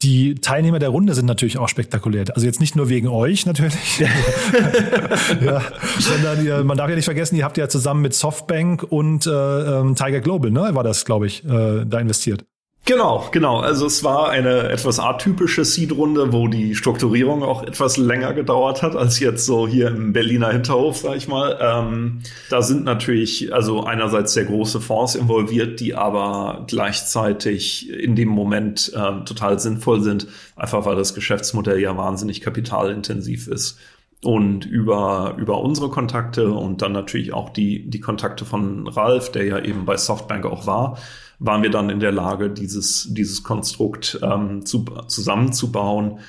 die 0.03 0.35
Teilnehmer 0.35 0.79
der 0.79 0.91
Runde 0.91 1.15
sind 1.15 1.27
natürlich 1.27 1.59
auch 1.59 1.69
spektakulär. 1.69 2.25
Also 2.35 2.47
jetzt 2.47 2.61
nicht 2.61 2.77
nur 2.77 2.89
wegen 2.89 3.09
euch 3.09 3.47
natürlich, 3.47 3.99
ja, 5.41 5.63
sondern 5.99 6.45
ihr, 6.45 6.63
man 6.65 6.77
darf 6.77 6.91
ja 6.91 6.97
nicht 6.97 7.07
vergessen, 7.07 7.37
ihr 7.37 7.45
habt 7.45 7.57
ja 7.57 7.69
zusammen 7.69 8.03
mit 8.03 8.15
Softbank 8.15 8.83
und 8.83 9.27
äh, 9.27 9.31
ähm, 9.31 9.95
Tiger 9.95 10.21
Global, 10.21 10.51
ne, 10.51 10.75
war 10.75 10.85
das, 10.85 11.05
glaube 11.05 11.27
ich, 11.27 11.45
äh, 11.45 11.85
da 11.87 11.99
investiert. 11.99 12.45
Genau, 12.87 13.25
genau. 13.33 13.61
Also 13.61 13.87
es 13.87 14.05
war 14.05 14.29
eine 14.29 14.69
etwas 14.69 15.01
atypische 15.01 15.65
Seed-Runde, 15.65 16.35
wo 16.35 16.49
die 16.49 16.75
Strukturierung 16.75 17.43
auch 17.43 17.63
etwas 17.63 17.97
länger 17.97 18.35
gedauert 18.35 18.83
hat 18.83 18.95
als 18.95 19.19
jetzt 19.21 19.47
so 19.47 19.67
hier 19.67 19.89
im 19.89 20.13
Berliner 20.13 20.51
Hinterhof, 20.51 20.99
sag 20.99 21.17
ich 21.17 21.27
mal. 21.27 21.59
Ähm, 21.63 22.21
da 22.51 22.61
sind 22.61 22.85
natürlich 22.85 23.55
also 23.55 23.85
einerseits 23.85 24.35
sehr 24.35 24.45
große 24.45 24.83
Fonds 24.83 25.15
involviert, 25.15 25.81
die 25.81 25.95
aber 25.95 26.67
gleichzeitig 26.69 27.89
in 27.89 28.17
dem 28.17 28.29
Moment 28.29 28.93
äh, 28.95 29.25
total 29.25 29.59
sinnvoll 29.59 30.03
sind, 30.03 30.27
einfach 30.55 30.85
weil 30.85 30.97
das 30.97 31.15
Geschäftsmodell 31.15 31.81
ja 31.81 31.97
wahnsinnig 31.97 32.43
kapitalintensiv 32.43 33.49
ist. 33.49 33.79
Und 34.23 34.67
über, 34.67 35.37
über 35.39 35.61
unsere 35.61 35.89
Kontakte 35.89 36.51
und 36.51 36.83
dann 36.83 36.93
natürlich 36.93 37.33
auch 37.33 37.49
die, 37.51 37.89
die 37.89 38.01
Kontakte 38.01 38.45
von 38.45 38.89
Ralf, 38.89 39.33
der 39.33 39.45
ja 39.45 39.59
eben 39.59 39.87
bei 39.87 39.97
Softbank 39.97 40.45
auch 40.47 40.67
war, 40.67 40.99
waren 41.45 41.63
wir 41.63 41.71
dann 41.71 41.91
in 41.91 42.01
der 42.01 42.13
Lage, 42.13 42.51
dieses, 42.51 43.09
dieses 43.11 43.43
Konstrukt 43.43 44.19
ähm, 44.23 44.65
zu, 44.65 44.85
zusammenzubauen, 45.07 46.21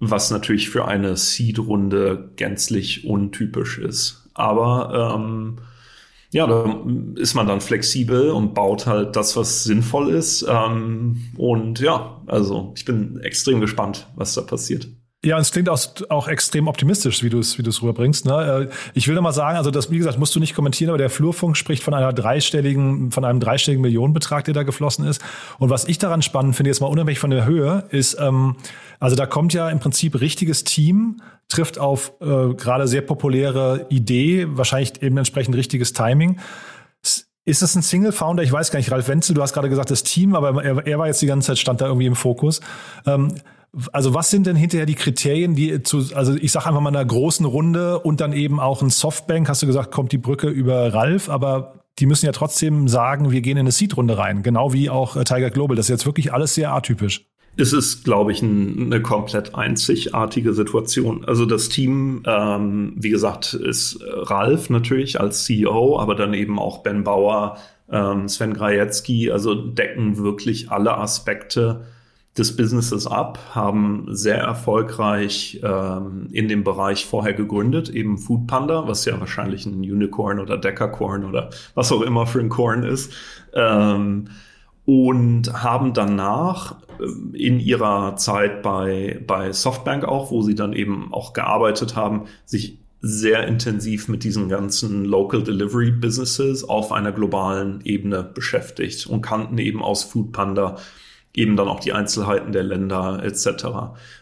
was 0.00 0.30
natürlich 0.30 0.68
für 0.70 0.86
eine 0.86 1.16
Seed-Runde 1.16 2.32
gänzlich 2.36 3.06
untypisch 3.06 3.78
ist. 3.78 4.28
Aber 4.34 5.14
ähm, 5.14 5.58
ja, 6.32 6.46
da 6.46 6.84
ist 7.14 7.34
man 7.34 7.46
dann 7.46 7.60
flexibel 7.60 8.30
und 8.30 8.52
baut 8.52 8.86
halt 8.86 9.16
das, 9.16 9.36
was 9.36 9.64
sinnvoll 9.64 10.10
ist. 10.10 10.44
Ähm, 10.48 11.22
und 11.36 11.80
ja, 11.80 12.20
also 12.26 12.72
ich 12.76 12.84
bin 12.84 13.20
extrem 13.20 13.60
gespannt, 13.60 14.08
was 14.16 14.34
da 14.34 14.42
passiert. 14.42 14.88
Ja, 15.26 15.34
und 15.34 15.42
es 15.42 15.50
klingt 15.50 15.68
auch, 15.68 15.80
auch 16.08 16.28
extrem 16.28 16.68
optimistisch, 16.68 17.24
wie 17.24 17.30
du 17.30 17.40
es 17.40 17.58
wie 17.58 17.64
du 17.64 17.70
es 17.70 17.82
rüberbringst. 17.82 18.26
Ne? 18.26 18.68
Äh, 18.70 18.74
ich 18.94 19.08
will 19.08 19.16
noch 19.16 19.22
mal 19.22 19.32
sagen, 19.32 19.58
also 19.58 19.72
das, 19.72 19.90
wie 19.90 19.98
gesagt, 19.98 20.20
musst 20.20 20.36
du 20.36 20.38
nicht 20.38 20.54
kommentieren, 20.54 20.90
aber 20.90 20.98
der 20.98 21.10
Flurfunk 21.10 21.56
spricht 21.56 21.82
von 21.82 21.94
einer 21.94 22.12
dreistelligen, 22.12 23.10
von 23.10 23.24
einem 23.24 23.40
dreistelligen 23.40 23.82
Millionenbetrag, 23.82 24.44
der 24.44 24.54
da 24.54 24.62
geflossen 24.62 25.04
ist. 25.04 25.20
Und 25.58 25.68
was 25.68 25.88
ich 25.88 25.98
daran 25.98 26.22
spannend 26.22 26.54
finde, 26.54 26.70
jetzt 26.70 26.78
mal 26.78 26.86
unabhängig 26.86 27.18
von 27.18 27.30
der 27.30 27.44
Höhe, 27.44 27.86
ist, 27.90 28.16
ähm, 28.20 28.54
also 29.00 29.16
da 29.16 29.26
kommt 29.26 29.52
ja 29.52 29.68
im 29.68 29.80
Prinzip 29.80 30.20
richtiges 30.20 30.62
Team, 30.62 31.20
trifft 31.48 31.80
auf 31.80 32.12
äh, 32.20 32.54
gerade 32.54 32.86
sehr 32.86 33.02
populäre 33.02 33.86
Idee, 33.88 34.46
wahrscheinlich 34.50 35.02
eben 35.02 35.18
entsprechend 35.18 35.56
richtiges 35.56 35.92
Timing. 35.92 36.38
Ist 37.44 37.62
es 37.62 37.74
ein 37.74 37.82
Single 37.82 38.12
Founder? 38.12 38.44
Ich 38.44 38.52
weiß 38.52 38.70
gar 38.70 38.78
nicht, 38.78 38.92
Ralf 38.92 39.08
Wenzel, 39.08 39.34
du 39.34 39.42
hast 39.42 39.54
gerade 39.54 39.68
gesagt, 39.68 39.90
das 39.90 40.04
Team, 40.04 40.36
aber 40.36 40.62
er, 40.62 40.86
er 40.86 40.98
war 41.00 41.08
jetzt 41.08 41.20
die 41.20 41.26
ganze 41.26 41.48
Zeit, 41.48 41.58
stand 41.58 41.80
da 41.80 41.86
irgendwie 41.86 42.06
im 42.06 42.14
Fokus. 42.14 42.60
Ähm, 43.06 43.34
also 43.92 44.14
was 44.14 44.30
sind 44.30 44.46
denn 44.46 44.56
hinterher 44.56 44.86
die 44.86 44.94
Kriterien, 44.94 45.54
die 45.54 45.82
zu, 45.82 46.04
also 46.14 46.34
ich 46.34 46.52
sage 46.52 46.66
einfach 46.66 46.80
mal 46.80 46.88
einer 46.88 47.04
großen 47.04 47.44
Runde 47.44 47.98
und 47.98 48.20
dann 48.20 48.32
eben 48.32 48.60
auch 48.60 48.82
ein 48.82 48.90
Softbank, 48.90 49.48
hast 49.48 49.62
du 49.62 49.66
gesagt, 49.66 49.92
kommt 49.92 50.12
die 50.12 50.18
Brücke 50.18 50.48
über 50.48 50.92
Ralf, 50.94 51.28
aber 51.28 51.84
die 51.98 52.06
müssen 52.06 52.26
ja 52.26 52.32
trotzdem 52.32 52.88
sagen, 52.88 53.30
wir 53.30 53.40
gehen 53.40 53.56
in 53.56 53.60
eine 53.60 53.72
Seed-Runde 53.72 54.18
rein, 54.18 54.42
genau 54.42 54.72
wie 54.72 54.90
auch 54.90 55.16
äh, 55.16 55.24
Tiger 55.24 55.50
Global. 55.50 55.76
Das 55.76 55.86
ist 55.86 55.90
jetzt 55.90 56.06
wirklich 56.06 56.32
alles 56.32 56.54
sehr 56.54 56.72
atypisch. 56.72 57.26
Es 57.58 57.72
ist, 57.72 58.04
glaube 58.04 58.32
ich, 58.32 58.42
ein, 58.42 58.92
eine 58.92 59.00
komplett 59.00 59.54
einzigartige 59.54 60.52
Situation. 60.52 61.24
Also 61.24 61.46
das 61.46 61.70
Team, 61.70 62.22
ähm, 62.26 62.92
wie 62.96 63.08
gesagt, 63.08 63.54
ist 63.54 63.98
Ralf 64.02 64.68
natürlich 64.68 65.18
als 65.18 65.44
CEO, 65.44 65.98
aber 65.98 66.14
dann 66.14 66.34
eben 66.34 66.58
auch 66.58 66.82
Ben 66.82 67.02
Bauer, 67.02 67.56
ähm, 67.90 68.28
Sven 68.28 68.52
Grajecki, 68.52 69.30
also 69.30 69.54
decken 69.54 70.18
wirklich 70.18 70.70
alle 70.70 70.98
Aspekte 70.98 71.86
des 72.38 72.54
Businesses 72.54 73.06
ab, 73.06 73.38
haben 73.54 74.06
sehr 74.10 74.38
erfolgreich 74.38 75.60
ähm, 75.62 76.28
in 76.32 76.48
dem 76.48 76.64
Bereich 76.64 77.06
vorher 77.06 77.32
gegründet, 77.32 77.88
eben 77.88 78.18
Food 78.18 78.46
Panda, 78.46 78.86
was 78.86 79.04
ja 79.06 79.18
wahrscheinlich 79.18 79.64
ein 79.64 79.80
Unicorn 79.80 80.38
oder 80.38 80.58
Decacorn 80.58 81.24
oder 81.24 81.50
was 81.74 81.92
auch 81.92 82.02
immer 82.02 82.26
für 82.26 82.40
ein 82.40 82.48
Corn 82.48 82.82
ist. 82.82 83.12
Ähm, 83.54 84.28
und 84.84 85.52
haben 85.52 85.94
danach 85.94 86.76
ähm, 87.00 87.32
in 87.34 87.58
ihrer 87.58 88.16
Zeit 88.16 88.62
bei, 88.62 89.20
bei 89.26 89.52
Softbank 89.52 90.04
auch, 90.04 90.30
wo 90.30 90.42
sie 90.42 90.54
dann 90.54 90.74
eben 90.74 91.12
auch 91.12 91.32
gearbeitet 91.32 91.96
haben, 91.96 92.24
sich 92.44 92.78
sehr 93.00 93.46
intensiv 93.46 94.08
mit 94.08 94.24
diesen 94.24 94.48
ganzen 94.48 95.04
Local 95.04 95.42
Delivery 95.42 95.90
Businesses 95.90 96.64
auf 96.68 96.92
einer 96.92 97.12
globalen 97.12 97.80
Ebene 97.84 98.22
beschäftigt 98.22 99.06
und 99.06 99.22
kannten 99.22 99.58
eben 99.58 99.82
aus 99.82 100.04
Foodpanda 100.04 100.76
eben 101.36 101.56
dann 101.56 101.68
auch 101.68 101.80
die 101.80 101.92
Einzelheiten 101.92 102.50
der 102.50 102.64
Länder 102.64 103.22
etc. 103.22 103.66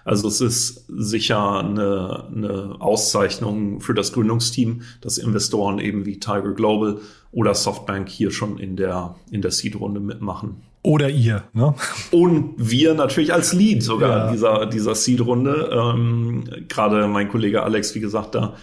Also 0.05 0.29
es 0.29 0.41
ist 0.41 0.85
sicher 0.89 1.61
eine, 1.61 2.25
eine 2.35 2.77
Auszeichnung 2.81 3.81
für 3.81 3.95
das 3.95 4.13
Gründungsteam, 4.13 4.83
dass 5.01 5.17
Investoren 5.17 5.79
eben 5.79 6.05
wie 6.05 6.19
Tiger 6.19 6.53
Global 6.53 6.99
oder 7.31 7.55
Softbank 7.55 8.09
hier 8.09 8.31
schon 8.31 8.59
in 8.59 8.77
der, 8.77 9.15
in 9.31 9.43
der 9.43 9.53
Seed-Runde 9.53 10.01
mitmachen. 10.01 10.63
Oder 10.83 11.09
ihr, 11.09 11.45
ne? 11.55 11.75
Und 12.11 12.55
wir 12.59 12.93
natürlich 12.95 13.33
als 13.33 13.55
Lead 13.55 13.83
sogar 13.83 14.27
ja. 14.27 14.33
dieser, 14.33 14.67
dieser 14.67 14.95
Seed-Runde. 14.95 15.71
Ähm, 15.73 16.45
Gerade 16.69 17.07
mein 17.07 17.29
Kollege 17.29 17.63
Alex, 17.63 17.95
wie 17.95 18.01
gesagt, 18.01 18.35
da 18.35 18.55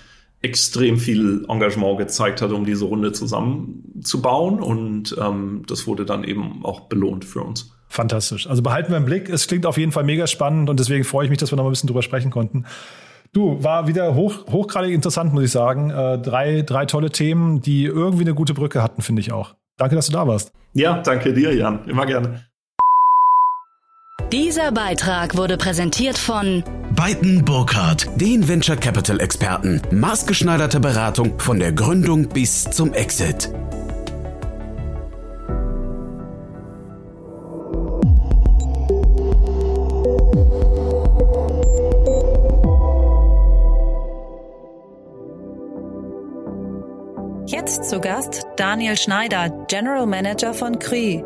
extrem 0.43 0.97
viel 0.97 1.45
Engagement 1.47 1.97
gezeigt 1.97 2.41
hat, 2.41 2.51
um 2.51 2.65
diese 2.65 2.85
Runde 2.85 3.11
zusammenzubauen. 3.11 4.59
Und 4.59 5.15
ähm, 5.19 5.63
das 5.67 5.87
wurde 5.87 6.05
dann 6.05 6.23
eben 6.23 6.63
auch 6.63 6.81
belohnt 6.81 7.25
für 7.25 7.41
uns. 7.41 7.71
Fantastisch. 7.91 8.49
Also 8.49 8.61
behalten 8.61 8.91
wir 8.91 8.97
im 8.97 9.03
Blick. 9.03 9.27
Es 9.27 9.47
klingt 9.47 9.65
auf 9.65 9.77
jeden 9.77 9.91
Fall 9.91 10.05
mega 10.05 10.25
spannend 10.25 10.69
und 10.69 10.79
deswegen 10.79 11.03
freue 11.03 11.25
ich 11.25 11.29
mich, 11.29 11.39
dass 11.39 11.51
wir 11.51 11.57
noch 11.57 11.65
ein 11.65 11.71
bisschen 11.71 11.87
drüber 11.87 12.01
sprechen 12.01 12.31
konnten. 12.31 12.65
Du, 13.33 13.61
war 13.61 13.85
wieder 13.85 14.15
hoch, 14.15 14.47
hochgradig 14.49 14.93
interessant, 14.93 15.33
muss 15.33 15.43
ich 15.43 15.51
sagen. 15.51 15.89
Äh, 15.89 16.17
drei, 16.19 16.61
drei 16.61 16.85
tolle 16.85 17.11
Themen, 17.11 17.61
die 17.61 17.83
irgendwie 17.83 18.23
eine 18.23 18.33
gute 18.33 18.53
Brücke 18.53 18.81
hatten, 18.81 19.01
finde 19.01 19.19
ich 19.19 19.33
auch. 19.33 19.55
Danke, 19.75 19.95
dass 19.95 20.05
du 20.05 20.13
da 20.13 20.25
warst. 20.25 20.53
Ja, 20.73 21.01
danke 21.01 21.33
dir, 21.33 21.53
Jan. 21.53 21.83
Immer 21.85 22.05
gerne. 22.05 22.45
Dieser 24.31 24.71
Beitrag 24.71 25.35
wurde 25.35 25.57
präsentiert 25.57 26.17
von 26.17 26.63
Beiten 26.95 27.43
Burkhardt, 27.43 28.07
den 28.15 28.47
Venture 28.47 28.77
Capital 28.77 29.19
Experten. 29.19 29.81
Maßgeschneiderte 29.91 30.79
Beratung 30.79 31.37
von 31.39 31.59
der 31.59 31.73
Gründung 31.73 32.29
bis 32.29 32.63
zum 32.63 32.93
Exit. 32.93 33.49
Zu 47.81 47.99
Gast 47.99 48.45
Daniel 48.57 48.95
Schneider, 48.95 49.49
General 49.67 50.05
Manager 50.05 50.53
von 50.53 50.77
Krü. 50.77 51.23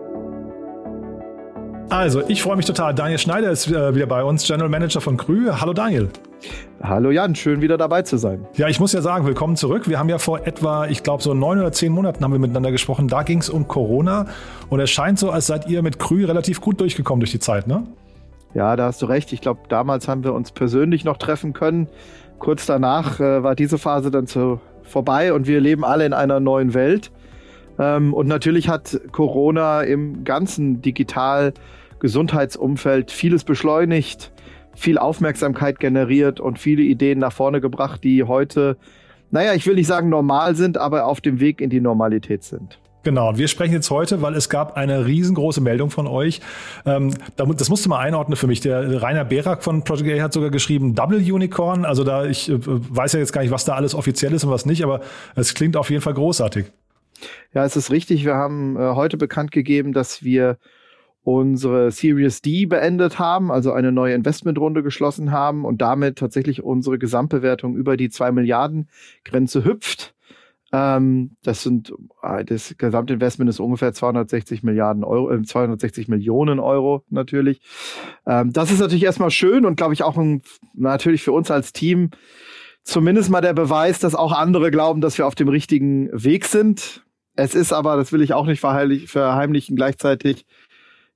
Also, 1.89 2.21
ich 2.29 2.41
freue 2.41 2.55
mich 2.55 2.65
total. 2.65 2.95
Daniel 2.95 3.19
Schneider 3.19 3.51
ist 3.51 3.67
äh, 3.67 3.93
wieder 3.93 4.05
bei 4.05 4.23
uns, 4.23 4.47
General 4.47 4.69
Manager 4.69 5.01
von 5.01 5.17
Krü. 5.17 5.51
Hallo 5.51 5.73
Daniel. 5.73 6.09
Hallo 6.81 7.11
Jan, 7.11 7.35
schön 7.35 7.59
wieder 7.59 7.77
dabei 7.77 8.03
zu 8.03 8.15
sein. 8.15 8.47
Ja, 8.55 8.69
ich 8.69 8.79
muss 8.79 8.93
ja 8.93 9.01
sagen, 9.01 9.25
willkommen 9.25 9.57
zurück. 9.57 9.89
Wir 9.89 9.99
haben 9.99 10.07
ja 10.07 10.17
vor 10.17 10.47
etwa, 10.47 10.87
ich 10.87 11.03
glaube, 11.03 11.21
so 11.21 11.33
neun 11.33 11.59
oder 11.59 11.73
zehn 11.73 11.91
Monaten 11.91 12.23
haben 12.23 12.31
wir 12.31 12.39
miteinander 12.39 12.71
gesprochen. 12.71 13.09
Da 13.09 13.23
ging 13.23 13.39
es 13.39 13.49
um 13.49 13.67
Corona 13.67 14.27
und 14.69 14.79
es 14.79 14.89
scheint 14.89 15.19
so, 15.19 15.31
als 15.31 15.47
seid 15.47 15.67
ihr 15.67 15.81
mit 15.81 15.99
Krü 15.99 16.23
relativ 16.23 16.61
gut 16.61 16.79
durchgekommen 16.79 17.19
durch 17.19 17.31
die 17.31 17.39
Zeit, 17.39 17.67
ne? 17.67 17.83
Ja, 18.53 18.77
da 18.77 18.85
hast 18.85 19.01
du 19.01 19.07
recht. 19.07 19.33
Ich 19.33 19.41
glaube, 19.41 19.59
damals 19.67 20.07
haben 20.07 20.23
wir 20.23 20.33
uns 20.33 20.53
persönlich 20.53 21.03
noch 21.03 21.17
treffen 21.17 21.51
können. 21.51 21.89
Kurz 22.39 22.65
danach 22.65 23.19
äh, 23.19 23.43
war 23.43 23.55
diese 23.55 23.77
Phase 23.77 24.09
dann 24.09 24.25
zu 24.25 24.61
vorbei 24.85 25.33
und 25.33 25.47
wir 25.47 25.59
leben 25.59 25.83
alle 25.83 26.05
in 26.05 26.13
einer 26.13 26.39
neuen 26.39 26.73
Welt. 26.73 27.11
Ähm, 27.77 28.13
und 28.13 28.27
natürlich 28.27 28.69
hat 28.69 28.97
Corona 29.11 29.81
im 29.81 30.23
ganzen 30.23 30.81
Digital-Gesundheitsumfeld 30.81 33.11
vieles 33.11 33.43
beschleunigt, 33.43 34.31
viel 34.75 34.97
Aufmerksamkeit 34.97 35.79
generiert 35.79 36.39
und 36.39 36.59
viele 36.59 36.83
Ideen 36.83 37.19
nach 37.19 37.33
vorne 37.33 37.61
gebracht, 37.61 38.03
die 38.03 38.23
heute, 38.23 38.77
naja, 39.31 39.53
ich 39.53 39.65
will 39.65 39.75
nicht 39.75 39.87
sagen 39.87 40.09
normal 40.09 40.55
sind, 40.55 40.77
aber 40.77 41.05
auf 41.05 41.21
dem 41.21 41.39
Weg 41.39 41.61
in 41.61 41.69
die 41.69 41.81
Normalität 41.81 42.43
sind. 42.43 42.79
Genau, 43.05 43.29
und 43.29 43.37
wir 43.37 43.47
sprechen 43.47 43.73
jetzt 43.73 43.91
heute, 43.91 44.23
weil 44.23 44.33
es 44.33 44.49
gab 44.49 44.77
eine 44.77 45.05
riesengroße 45.05 45.61
Meldung 45.61 45.91
von 45.91 46.07
euch. 46.07 46.41
Ähm, 46.87 47.13
das 47.35 47.69
musste 47.69 47.87
mal 47.87 47.99
einordnen 47.99 48.35
für 48.35 48.47
mich. 48.47 48.61
Der 48.61 48.99
Rainer 48.99 49.23
Berak 49.23 49.63
von 49.63 49.83
Project 49.83 50.19
A 50.19 50.23
hat 50.23 50.33
sogar 50.33 50.49
geschrieben 50.49 50.95
Double 50.95 51.19
Unicorn. 51.19 51.85
Also 51.85 52.03
da, 52.03 52.25
ich 52.25 52.49
äh, 52.49 52.57
weiß 52.57 53.13
ja 53.13 53.19
jetzt 53.19 53.31
gar 53.31 53.43
nicht, 53.43 53.51
was 53.51 53.63
da 53.63 53.75
alles 53.75 53.93
offiziell 53.93 54.33
ist 54.33 54.43
und 54.43 54.49
was 54.49 54.65
nicht, 54.65 54.83
aber 54.83 55.01
es 55.35 55.53
klingt 55.53 55.77
auf 55.77 55.91
jeden 55.91 56.01
Fall 56.01 56.15
großartig. 56.15 56.65
Ja, 57.53 57.63
es 57.63 57.75
ist 57.75 57.91
richtig. 57.91 58.25
Wir 58.25 58.33
haben 58.33 58.75
äh, 58.75 58.95
heute 58.95 59.17
bekannt 59.17 59.51
gegeben, 59.51 59.93
dass 59.93 60.23
wir 60.23 60.57
unsere 61.21 61.91
Series 61.91 62.41
D 62.41 62.65
beendet 62.65 63.19
haben, 63.19 63.51
also 63.51 63.71
eine 63.71 63.91
neue 63.91 64.15
Investmentrunde 64.15 64.81
geschlossen 64.81 65.31
haben 65.31 65.63
und 65.63 65.79
damit 65.79 66.17
tatsächlich 66.17 66.63
unsere 66.63 66.97
Gesamtbewertung 66.97 67.75
über 67.75 67.97
die 67.97 68.09
zwei 68.09 68.31
Milliarden 68.31 68.89
Grenze 69.23 69.63
hüpft. 69.63 70.14
Ähm, 70.75 71.38
das 71.41 71.63
sind, 71.63 71.93
äh, 72.21 72.43
das 72.43 72.75
Gesamtinvestment 72.77 73.49
ist 73.49 73.61
ungefähr 73.61 73.93
260 73.93 74.61
Milliarden 74.61 75.05
Euro, 75.05 75.31
äh, 75.31 75.41
260 75.41 76.09
Millionen 76.09 76.59
Euro 76.59 77.05
natürlich. 77.09 77.61
Ähm, 78.27 78.51
das 78.51 78.71
ist 78.71 78.79
natürlich 78.79 79.05
erstmal 79.05 79.31
schön 79.31 79.65
und 79.65 79.77
glaube 79.77 79.93
ich 79.93 80.03
auch 80.03 80.17
ein, 80.17 80.41
natürlich 80.73 81.23
für 81.23 81.31
uns 81.31 81.49
als 81.49 81.71
Team 81.71 82.09
zumindest 82.83 83.29
mal 83.29 83.39
der 83.39 83.53
Beweis, 83.53 83.99
dass 83.99 84.15
auch 84.15 84.33
andere 84.33 84.69
glauben, 84.69 84.99
dass 84.99 85.17
wir 85.17 85.27
auf 85.27 85.35
dem 85.35 85.47
richtigen 85.47 86.09
Weg 86.11 86.43
sind. 86.45 87.05
Es 87.38 87.55
ist 87.55 87.71
aber, 87.71 87.95
das 87.95 88.11
will 88.11 88.21
ich 88.21 88.33
auch 88.33 88.45
nicht 88.45 88.59
verheimlichen, 88.59 89.75
gleichzeitig 89.77 90.45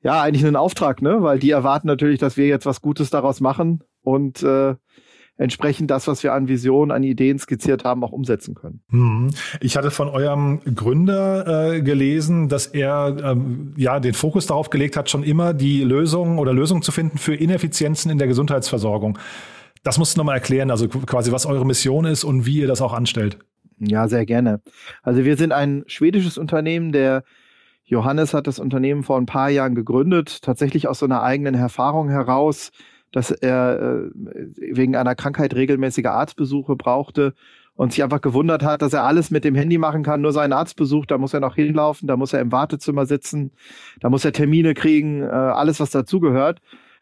ja 0.02 0.22
eigentlich 0.22 0.46
ein 0.46 0.56
Auftrag, 0.56 1.02
ne? 1.02 1.22
Weil 1.22 1.40
die 1.40 1.50
erwarten 1.50 1.88
natürlich, 1.88 2.20
dass 2.20 2.38
wir 2.38 2.48
jetzt 2.48 2.66
was 2.66 2.82
Gutes 2.82 3.10
daraus 3.10 3.42
machen 3.42 3.84
und 4.04 4.42
äh, 4.42 4.76
entsprechend 5.40 5.90
das, 5.90 6.08
was 6.08 6.22
wir 6.22 6.34
an 6.34 6.48
Visionen, 6.48 6.92
an 6.92 7.02
Ideen 7.02 7.40
skizziert 7.40 7.86
haben, 7.86 8.04
auch 8.04 8.12
umsetzen 8.12 8.56
können. 8.56 8.82
Mhm. 8.90 9.32
Ich 9.62 9.78
hatte 9.78 9.90
von 9.90 10.10
eurem 10.10 10.60
Gründer 10.76 11.74
äh, 11.74 11.82
gelesen, 11.82 12.50
dass 12.50 12.68
er 12.68 13.16
ähm, 13.24 13.74
ja 13.78 14.00
den 14.00 14.14
Fokus 14.14 14.46
darauf 14.48 14.70
gelegt 14.70 14.98
hat, 14.98 15.10
schon 15.10 15.24
immer 15.24 15.54
die 15.54 15.84
Lösung 15.84 16.38
oder 16.38 16.54
Lösungen 16.54 16.82
zu 16.82 16.92
finden 16.92 17.18
für 17.18 17.34
Ineffizienzen 17.34 18.12
in 18.12 18.18
der 18.18 18.28
Gesundheitsversorgung. 18.28 19.18
Das 19.82 19.98
musst 19.98 20.16
du 20.16 20.20
nochmal 20.20 20.36
erklären, 20.36 20.72
also 20.72 20.90
quasi 20.90 21.32
was 21.32 21.46
eure 21.46 21.66
Mission 21.66 22.04
ist 22.04 22.26
und 22.26 22.46
wie 22.46 22.60
ihr 22.60 22.68
das 22.68 22.82
auch 22.82 22.94
anstellt. 22.94 23.40
Ja, 23.80 24.10
sehr 24.10 24.26
gerne. 24.26 24.62
Also 25.04 25.24
wir 25.24 25.38
sind 25.38 25.54
ein 25.54 25.86
schwedisches 25.88 26.38
Unternehmen, 26.38 26.92
der 26.92 27.24
Johannes 27.86 28.34
hat 28.34 28.46
das 28.46 28.60
Unternehmen 28.60 29.04
vor 29.04 29.18
ein 29.18 29.26
paar 29.26 29.50
Jahren 29.50 29.74
gegründet, 29.74 30.42
tatsächlich 30.42 30.90
aus 30.90 31.00
so 31.00 31.06
einer 31.06 31.24
eigenen 31.24 31.56
Erfahrung 31.56 32.10
heraus, 32.10 32.72
dass 33.12 33.32
er 33.32 33.80
äh, 33.80 34.10
wegen 34.56 34.96
einer 34.96 35.16
Krankheit 35.16 35.56
regelmäßige 35.56 36.06
Arztbesuche 36.06 36.76
brauchte 36.76 37.34
und 37.76 37.94
sich 37.94 38.04
einfach 38.04 38.22
gewundert 38.22 38.62
hat, 38.64 38.82
dass 38.82 38.94
er 38.94 39.06
alles 39.06 39.32
mit 39.32 39.46
dem 39.46 39.56
Handy 39.56 39.78
machen 39.78 40.04
kann, 40.04 40.22
nur 40.22 40.34
seinen 40.34 40.54
Arztbesuch, 40.54 41.06
da 41.06 41.18
muss 41.18 41.34
er 41.34 41.40
noch 41.40 41.56
hinlaufen, 41.56 42.08
da 42.08 42.18
muss 42.18 42.34
er 42.34 42.42
im 42.42 42.52
Wartezimmer 42.52 43.06
sitzen, 43.06 43.52
da 44.02 44.10
muss 44.10 44.26
er 44.26 44.34
Termine 44.34 44.74
kriegen, 44.74 45.22
äh, 45.22 45.28
alles, 45.28 45.80
was 45.80 45.90
dazugehört. 45.90 46.60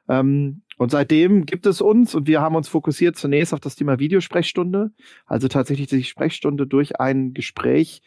Ähm, 0.07 0.61
und 0.77 0.91
seitdem 0.91 1.45
gibt 1.45 1.65
es 1.65 1.81
uns 1.81 2.13
und 2.13 2.27
wir 2.27 2.41
haben 2.41 2.55
uns 2.55 2.67
fokussiert 2.67 3.15
zunächst 3.15 3.53
auf 3.53 3.59
das 3.59 3.75
Thema 3.75 3.97
Videosprechstunde, 3.97 4.91
also 5.25 5.47
tatsächlich 5.47 5.87
die 5.87 6.03
Sprechstunde 6.03 6.67
durch 6.67 6.99
ein 6.99 7.33
Gespräch 7.33 8.03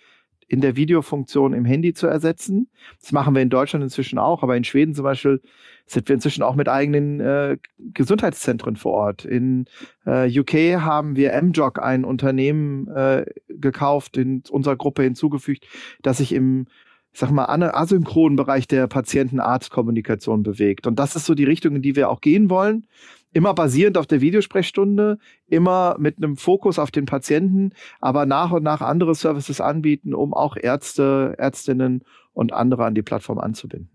in 0.50 0.60
der 0.60 0.74
Videofunktion 0.74 1.52
im 1.52 1.64
Handy 1.64 1.94
zu 1.94 2.08
ersetzen. 2.08 2.68
Das 3.00 3.12
machen 3.12 3.36
wir 3.36 3.40
in 3.40 3.50
Deutschland 3.50 3.84
inzwischen 3.84 4.18
auch, 4.18 4.42
aber 4.42 4.56
in 4.56 4.64
Schweden 4.64 4.96
zum 4.96 5.04
Beispiel 5.04 5.40
sind 5.86 6.08
wir 6.08 6.14
inzwischen 6.14 6.42
auch 6.42 6.56
mit 6.56 6.68
eigenen 6.68 7.20
äh, 7.20 7.56
Gesundheitszentren 7.94 8.74
vor 8.74 8.92
Ort. 8.92 9.24
In 9.24 9.66
äh, 10.06 10.28
UK 10.40 10.82
haben 10.82 11.14
wir 11.14 11.40
MJOG, 11.40 11.78
ein 11.78 12.04
Unternehmen, 12.04 12.88
äh, 12.88 13.26
gekauft, 13.48 14.16
in 14.16 14.42
unserer 14.50 14.74
Gruppe 14.74 15.04
hinzugefügt, 15.04 15.66
das 16.02 16.18
sich 16.18 16.32
im 16.32 16.66
ich 17.12 17.18
sag 17.18 17.32
mal, 17.32 17.46
asynchronen 17.46 18.36
Bereich 18.36 18.68
der 18.68 18.86
Patienten-Arzt-Kommunikation 18.86 20.44
bewegt. 20.44 20.86
Und 20.86 21.00
das 21.00 21.16
ist 21.16 21.26
so 21.26 21.34
die 21.34 21.42
Richtung, 21.42 21.74
in 21.74 21.82
die 21.82 21.96
wir 21.96 22.08
auch 22.08 22.20
gehen 22.20 22.50
wollen 22.50 22.86
immer 23.32 23.54
basierend 23.54 23.96
auf 23.96 24.06
der 24.06 24.20
Videosprechstunde, 24.20 25.18
immer 25.50 25.96
mit 25.98 26.16
einem 26.18 26.36
Fokus 26.36 26.78
auf 26.78 26.90
den 26.90 27.06
Patienten, 27.06 27.72
aber 28.00 28.26
nach 28.26 28.52
und 28.52 28.62
nach 28.62 28.80
andere 28.80 29.14
Services 29.14 29.60
anbieten, 29.60 30.14
um 30.14 30.34
auch 30.34 30.56
Ärzte, 30.56 31.34
Ärztinnen 31.38 32.04
und 32.32 32.52
andere 32.52 32.84
an 32.84 32.94
die 32.94 33.02
Plattform 33.02 33.38
anzubinden. 33.38 33.90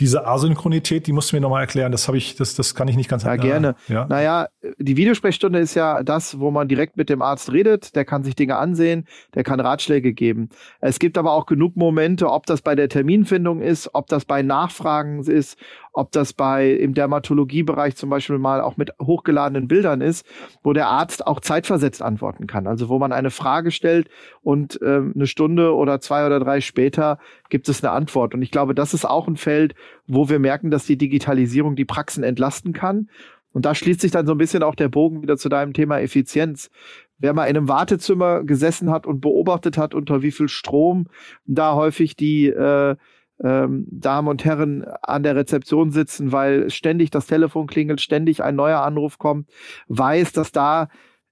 Diese 0.00 0.26
Asynchronität, 0.26 1.06
die 1.06 1.12
musst 1.12 1.30
du 1.30 1.36
mir 1.36 1.40
nochmal 1.40 1.62
erklären. 1.62 1.92
Das 1.92 2.08
habe 2.08 2.18
ich, 2.18 2.34
das, 2.34 2.54
das 2.54 2.74
kann 2.74 2.88
ich 2.88 2.96
nicht 2.96 3.08
ganz. 3.08 3.22
Ja, 3.22 3.34
äh, 3.34 3.38
gerne. 3.38 3.76
Ja. 3.86 4.06
Naja, 4.06 4.48
die 4.78 4.96
Videosprechstunde 4.96 5.60
ist 5.60 5.74
ja 5.74 6.02
das, 6.02 6.40
wo 6.40 6.50
man 6.50 6.68
direkt 6.68 6.96
mit 6.96 7.08
dem 7.08 7.22
Arzt 7.22 7.52
redet. 7.52 7.94
Der 7.94 8.04
kann 8.04 8.24
sich 8.24 8.34
Dinge 8.34 8.56
ansehen, 8.56 9.06
der 9.34 9.44
kann 9.44 9.60
Ratschläge 9.60 10.12
geben. 10.12 10.48
Es 10.80 10.98
gibt 10.98 11.16
aber 11.16 11.32
auch 11.32 11.46
genug 11.46 11.76
Momente, 11.76 12.30
ob 12.30 12.46
das 12.46 12.60
bei 12.60 12.74
der 12.74 12.88
Terminfindung 12.88 13.62
ist, 13.62 13.90
ob 13.94 14.08
das 14.08 14.24
bei 14.24 14.42
Nachfragen 14.42 15.22
ist, 15.22 15.56
ob 15.92 16.10
das 16.12 16.32
bei 16.32 16.70
im 16.72 16.92
Dermatologiebereich 16.92 17.96
zum 17.96 18.10
Beispiel 18.10 18.38
mal 18.38 18.60
auch 18.60 18.76
mit 18.76 18.90
hochgeladenen 19.00 19.68
Bildern 19.68 20.00
ist, 20.00 20.26
wo 20.62 20.72
der 20.72 20.88
Arzt 20.88 20.95
auch 21.26 21.40
zeitversetzt 21.40 22.02
antworten 22.02 22.46
kann. 22.46 22.66
Also 22.66 22.88
wo 22.88 22.98
man 22.98 23.12
eine 23.12 23.30
Frage 23.30 23.70
stellt 23.70 24.08
und 24.42 24.78
ähm, 24.82 25.12
eine 25.14 25.26
Stunde 25.26 25.74
oder 25.74 26.00
zwei 26.00 26.26
oder 26.26 26.40
drei 26.40 26.60
später 26.60 27.18
gibt 27.48 27.68
es 27.68 27.82
eine 27.82 27.92
Antwort. 27.92 28.34
Und 28.34 28.42
ich 28.42 28.50
glaube, 28.50 28.74
das 28.74 28.94
ist 28.94 29.04
auch 29.04 29.28
ein 29.28 29.36
Feld, 29.36 29.74
wo 30.06 30.28
wir 30.28 30.38
merken, 30.38 30.70
dass 30.70 30.86
die 30.86 30.98
Digitalisierung 30.98 31.76
die 31.76 31.84
Praxen 31.84 32.24
entlasten 32.24 32.72
kann. 32.72 33.08
Und 33.52 33.64
da 33.64 33.74
schließt 33.74 34.00
sich 34.00 34.10
dann 34.10 34.26
so 34.26 34.32
ein 34.32 34.38
bisschen 34.38 34.62
auch 34.62 34.74
der 34.74 34.88
Bogen 34.88 35.22
wieder 35.22 35.36
zu 35.38 35.48
deinem 35.48 35.72
Thema 35.72 35.98
Effizienz. 36.00 36.70
Wer 37.18 37.32
mal 37.32 37.46
in 37.46 37.56
einem 37.56 37.68
Wartezimmer 37.68 38.44
gesessen 38.44 38.90
hat 38.90 39.06
und 39.06 39.20
beobachtet 39.20 39.78
hat, 39.78 39.94
unter 39.94 40.20
wie 40.20 40.30
viel 40.30 40.48
Strom 40.48 41.06
da 41.46 41.74
häufig 41.74 42.16
die 42.16 42.48
äh, 42.48 42.96
ähm, 43.42 43.86
Damen 43.90 44.28
und 44.28 44.44
Herren 44.44 44.84
an 45.02 45.22
der 45.22 45.36
Rezeption 45.36 45.90
sitzen, 45.90 46.32
weil 46.32 46.70
ständig 46.70 47.10
das 47.10 47.26
Telefon 47.26 47.66
klingelt, 47.66 48.00
ständig 48.00 48.42
ein 48.42 48.56
neuer 48.56 48.80
Anruf 48.80 49.18
kommt, 49.18 49.48
weiß, 49.88 50.32
dass 50.32 50.52
da 50.52 50.88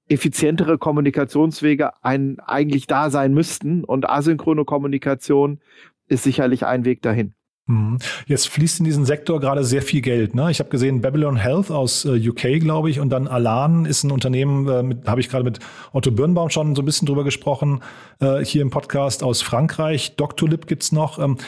effizientere 0.09 0.79
Kommunikationswege 0.79 1.93
ein, 2.03 2.39
eigentlich 2.41 2.87
da 2.87 3.11
sein 3.11 3.33
müssten 3.33 3.85
und 3.85 4.09
asynchrone 4.09 4.65
Kommunikation 4.65 5.61
ist 6.07 6.25
sicherlich 6.25 6.67
ein 6.67 6.85
Weg 6.85 7.01
dahin. 7.01 7.35
Mhm. 7.67 7.99
Jetzt 8.27 8.49
fließt 8.49 8.81
in 8.81 8.85
diesen 8.85 9.07
Sektor 9.07 9.41
gerade 9.41 9.65
sehr 9.65 9.81
viel 9.81 10.03
Geld. 10.03 10.35
Ne? 10.35 10.51
Ich 10.51 10.59
habe 10.59 10.69
gesehen, 10.69 11.01
Babylon 11.01 11.37
Health 11.37 11.71
aus 11.71 12.05
äh, 12.05 12.29
UK, 12.29 12.61
glaube 12.61 12.91
ich, 12.91 13.01
und 13.01 13.09
dann 13.09 13.27
Alan 13.27 13.87
ist 13.87 14.05
ein 14.05 14.11
Unternehmen, 14.11 14.69
äh, 14.69 15.09
habe 15.09 15.23
ich 15.23 15.31
gerade 15.31 15.45
mit 15.45 15.61
Otto 15.93 16.11
Birnbaum 16.11 16.51
schon 16.51 16.75
so 16.75 16.83
ein 16.83 16.85
bisschen 16.85 17.07
drüber 17.07 17.25
gesprochen, 17.25 17.81
äh, 18.21 18.45
hier 18.45 18.61
im 18.61 18.69
Podcast 18.69 19.23
aus 19.23 19.41
Frankreich. 19.41 20.17
Doctolib 20.17 20.67
gibt's 20.67 20.93
noch. 20.93 21.19
Ähm, 21.19 21.39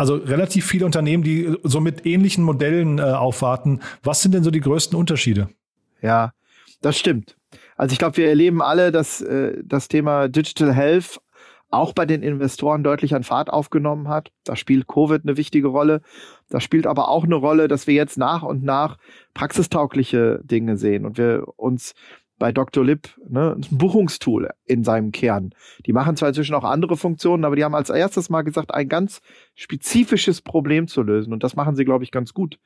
also 0.00 0.14
relativ 0.14 0.64
viele 0.64 0.86
Unternehmen, 0.86 1.22
die 1.22 1.54
so 1.62 1.78
mit 1.78 2.06
ähnlichen 2.06 2.42
Modellen 2.42 2.98
äh, 2.98 3.02
aufwarten. 3.02 3.80
Was 4.02 4.22
sind 4.22 4.32
denn 4.32 4.42
so 4.42 4.50
die 4.50 4.60
größten 4.60 4.98
Unterschiede? 4.98 5.50
Ja, 6.00 6.32
das 6.80 6.98
stimmt. 6.98 7.36
Also 7.76 7.92
ich 7.92 7.98
glaube, 7.98 8.16
wir 8.16 8.28
erleben 8.28 8.62
alle, 8.62 8.92
dass 8.92 9.20
äh, 9.20 9.58
das 9.62 9.88
Thema 9.88 10.28
Digital 10.28 10.72
Health 10.72 11.20
auch 11.68 11.92
bei 11.92 12.06
den 12.06 12.22
Investoren 12.22 12.82
deutlich 12.82 13.14
an 13.14 13.24
Fahrt 13.24 13.50
aufgenommen 13.50 14.08
hat. 14.08 14.32
Da 14.44 14.56
spielt 14.56 14.88
Covid 14.88 15.22
eine 15.22 15.36
wichtige 15.36 15.68
Rolle. 15.68 16.00
Da 16.48 16.60
spielt 16.60 16.86
aber 16.86 17.08
auch 17.08 17.24
eine 17.24 17.34
Rolle, 17.34 17.68
dass 17.68 17.86
wir 17.86 17.92
jetzt 17.92 18.16
nach 18.16 18.42
und 18.42 18.64
nach 18.64 18.96
praxistaugliche 19.34 20.40
Dinge 20.42 20.78
sehen 20.78 21.04
und 21.04 21.18
wir 21.18 21.44
uns 21.56 21.94
bei 22.40 22.52
Dr. 22.52 22.84
Lip, 22.84 23.10
ne, 23.28 23.54
ein 23.54 23.66
Buchungstool 23.70 24.48
in 24.64 24.82
seinem 24.82 25.12
Kern. 25.12 25.54
Die 25.84 25.92
machen 25.92 26.16
zwar 26.16 26.30
inzwischen 26.30 26.54
auch 26.54 26.64
andere 26.64 26.96
Funktionen, 26.96 27.44
aber 27.44 27.54
die 27.54 27.62
haben 27.62 27.74
als 27.74 27.90
erstes 27.90 28.30
mal 28.30 28.40
gesagt, 28.42 28.74
ein 28.74 28.88
ganz 28.88 29.20
spezifisches 29.54 30.40
Problem 30.40 30.88
zu 30.88 31.02
lösen. 31.02 31.34
Und 31.34 31.44
das 31.44 31.54
machen 31.54 31.76
sie, 31.76 31.84
glaube 31.84 32.02
ich, 32.02 32.10
ganz 32.10 32.32
gut. 32.32 32.58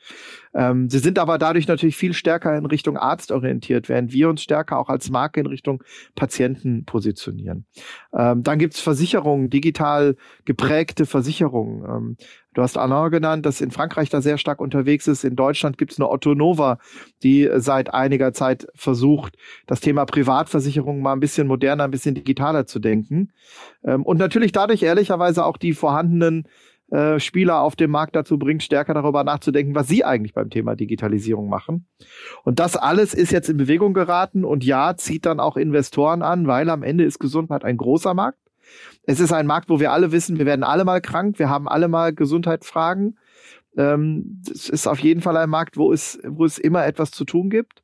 Ähm, 0.54 0.88
sie 0.88 1.00
sind 1.00 1.18
aber 1.18 1.38
dadurch 1.38 1.66
natürlich 1.66 1.96
viel 1.96 2.14
stärker 2.14 2.56
in 2.56 2.66
Richtung 2.66 2.96
Arzt 2.96 3.32
orientiert, 3.32 3.88
während 3.88 4.12
wir 4.12 4.28
uns 4.28 4.42
stärker 4.42 4.78
auch 4.78 4.88
als 4.88 5.10
Marke 5.10 5.40
in 5.40 5.46
Richtung 5.46 5.82
Patienten 6.14 6.84
positionieren. 6.84 7.66
Ähm, 8.16 8.44
dann 8.44 8.60
gibt's 8.60 8.80
Versicherungen, 8.80 9.50
digital 9.50 10.14
geprägte 10.44 11.04
Versicherungen. 11.04 11.84
Ähm, 11.84 12.16
Du 12.54 12.62
hast 12.62 12.78
Alain 12.78 13.10
genannt, 13.10 13.44
das 13.44 13.60
in 13.60 13.70
Frankreich 13.70 14.08
da 14.08 14.22
sehr 14.22 14.38
stark 14.38 14.60
unterwegs 14.60 15.06
ist. 15.08 15.24
In 15.24 15.36
Deutschland 15.36 15.76
gibt 15.76 15.92
es 15.92 15.98
eine 15.98 16.08
Otto 16.08 16.34
Nova, 16.34 16.78
die 17.22 17.50
seit 17.56 17.92
einiger 17.92 18.32
Zeit 18.32 18.66
versucht, 18.74 19.36
das 19.66 19.80
Thema 19.80 20.06
Privatversicherung 20.06 21.02
mal 21.02 21.12
ein 21.12 21.20
bisschen 21.20 21.46
moderner, 21.46 21.84
ein 21.84 21.90
bisschen 21.90 22.14
digitaler 22.14 22.66
zu 22.66 22.78
denken. 22.78 23.32
Ähm, 23.84 24.04
und 24.04 24.18
natürlich 24.18 24.52
dadurch 24.52 24.82
ehrlicherweise 24.82 25.44
auch 25.44 25.56
die 25.56 25.72
vorhandenen 25.72 26.48
äh, 26.90 27.18
Spieler 27.18 27.60
auf 27.60 27.76
dem 27.76 27.90
Markt 27.90 28.14
dazu 28.14 28.38
bringt, 28.38 28.62
stärker 28.62 28.94
darüber 28.94 29.24
nachzudenken, 29.24 29.74
was 29.74 29.88
sie 29.88 30.04
eigentlich 30.04 30.34
beim 30.34 30.50
Thema 30.50 30.76
Digitalisierung 30.76 31.48
machen. 31.48 31.86
Und 32.44 32.60
das 32.60 32.76
alles 32.76 33.14
ist 33.14 33.32
jetzt 33.32 33.48
in 33.48 33.56
Bewegung 33.56 33.94
geraten 33.94 34.44
und 34.44 34.64
ja, 34.64 34.96
zieht 34.96 35.26
dann 35.26 35.40
auch 35.40 35.56
Investoren 35.56 36.22
an, 36.22 36.46
weil 36.46 36.70
am 36.70 36.82
Ende 36.82 37.04
ist 37.04 37.18
Gesundheit 37.18 37.64
ein 37.64 37.78
großer 37.78 38.14
Markt. 38.14 38.38
Es 39.04 39.20
ist 39.20 39.32
ein 39.32 39.46
Markt, 39.46 39.68
wo 39.68 39.80
wir 39.80 39.92
alle 39.92 40.12
wissen, 40.12 40.38
wir 40.38 40.46
werden 40.46 40.64
alle 40.64 40.84
mal 40.84 41.00
krank, 41.00 41.38
wir 41.38 41.48
haben 41.48 41.68
alle 41.68 41.88
mal 41.88 42.14
Gesundheitsfragen. 42.14 43.18
Ähm, 43.76 44.42
es 44.50 44.68
ist 44.68 44.86
auf 44.86 45.00
jeden 45.00 45.20
Fall 45.20 45.36
ein 45.36 45.50
Markt, 45.50 45.76
wo 45.76 45.92
es, 45.92 46.18
wo 46.24 46.44
es 46.44 46.58
immer 46.58 46.86
etwas 46.86 47.10
zu 47.10 47.24
tun 47.24 47.50
gibt 47.50 47.82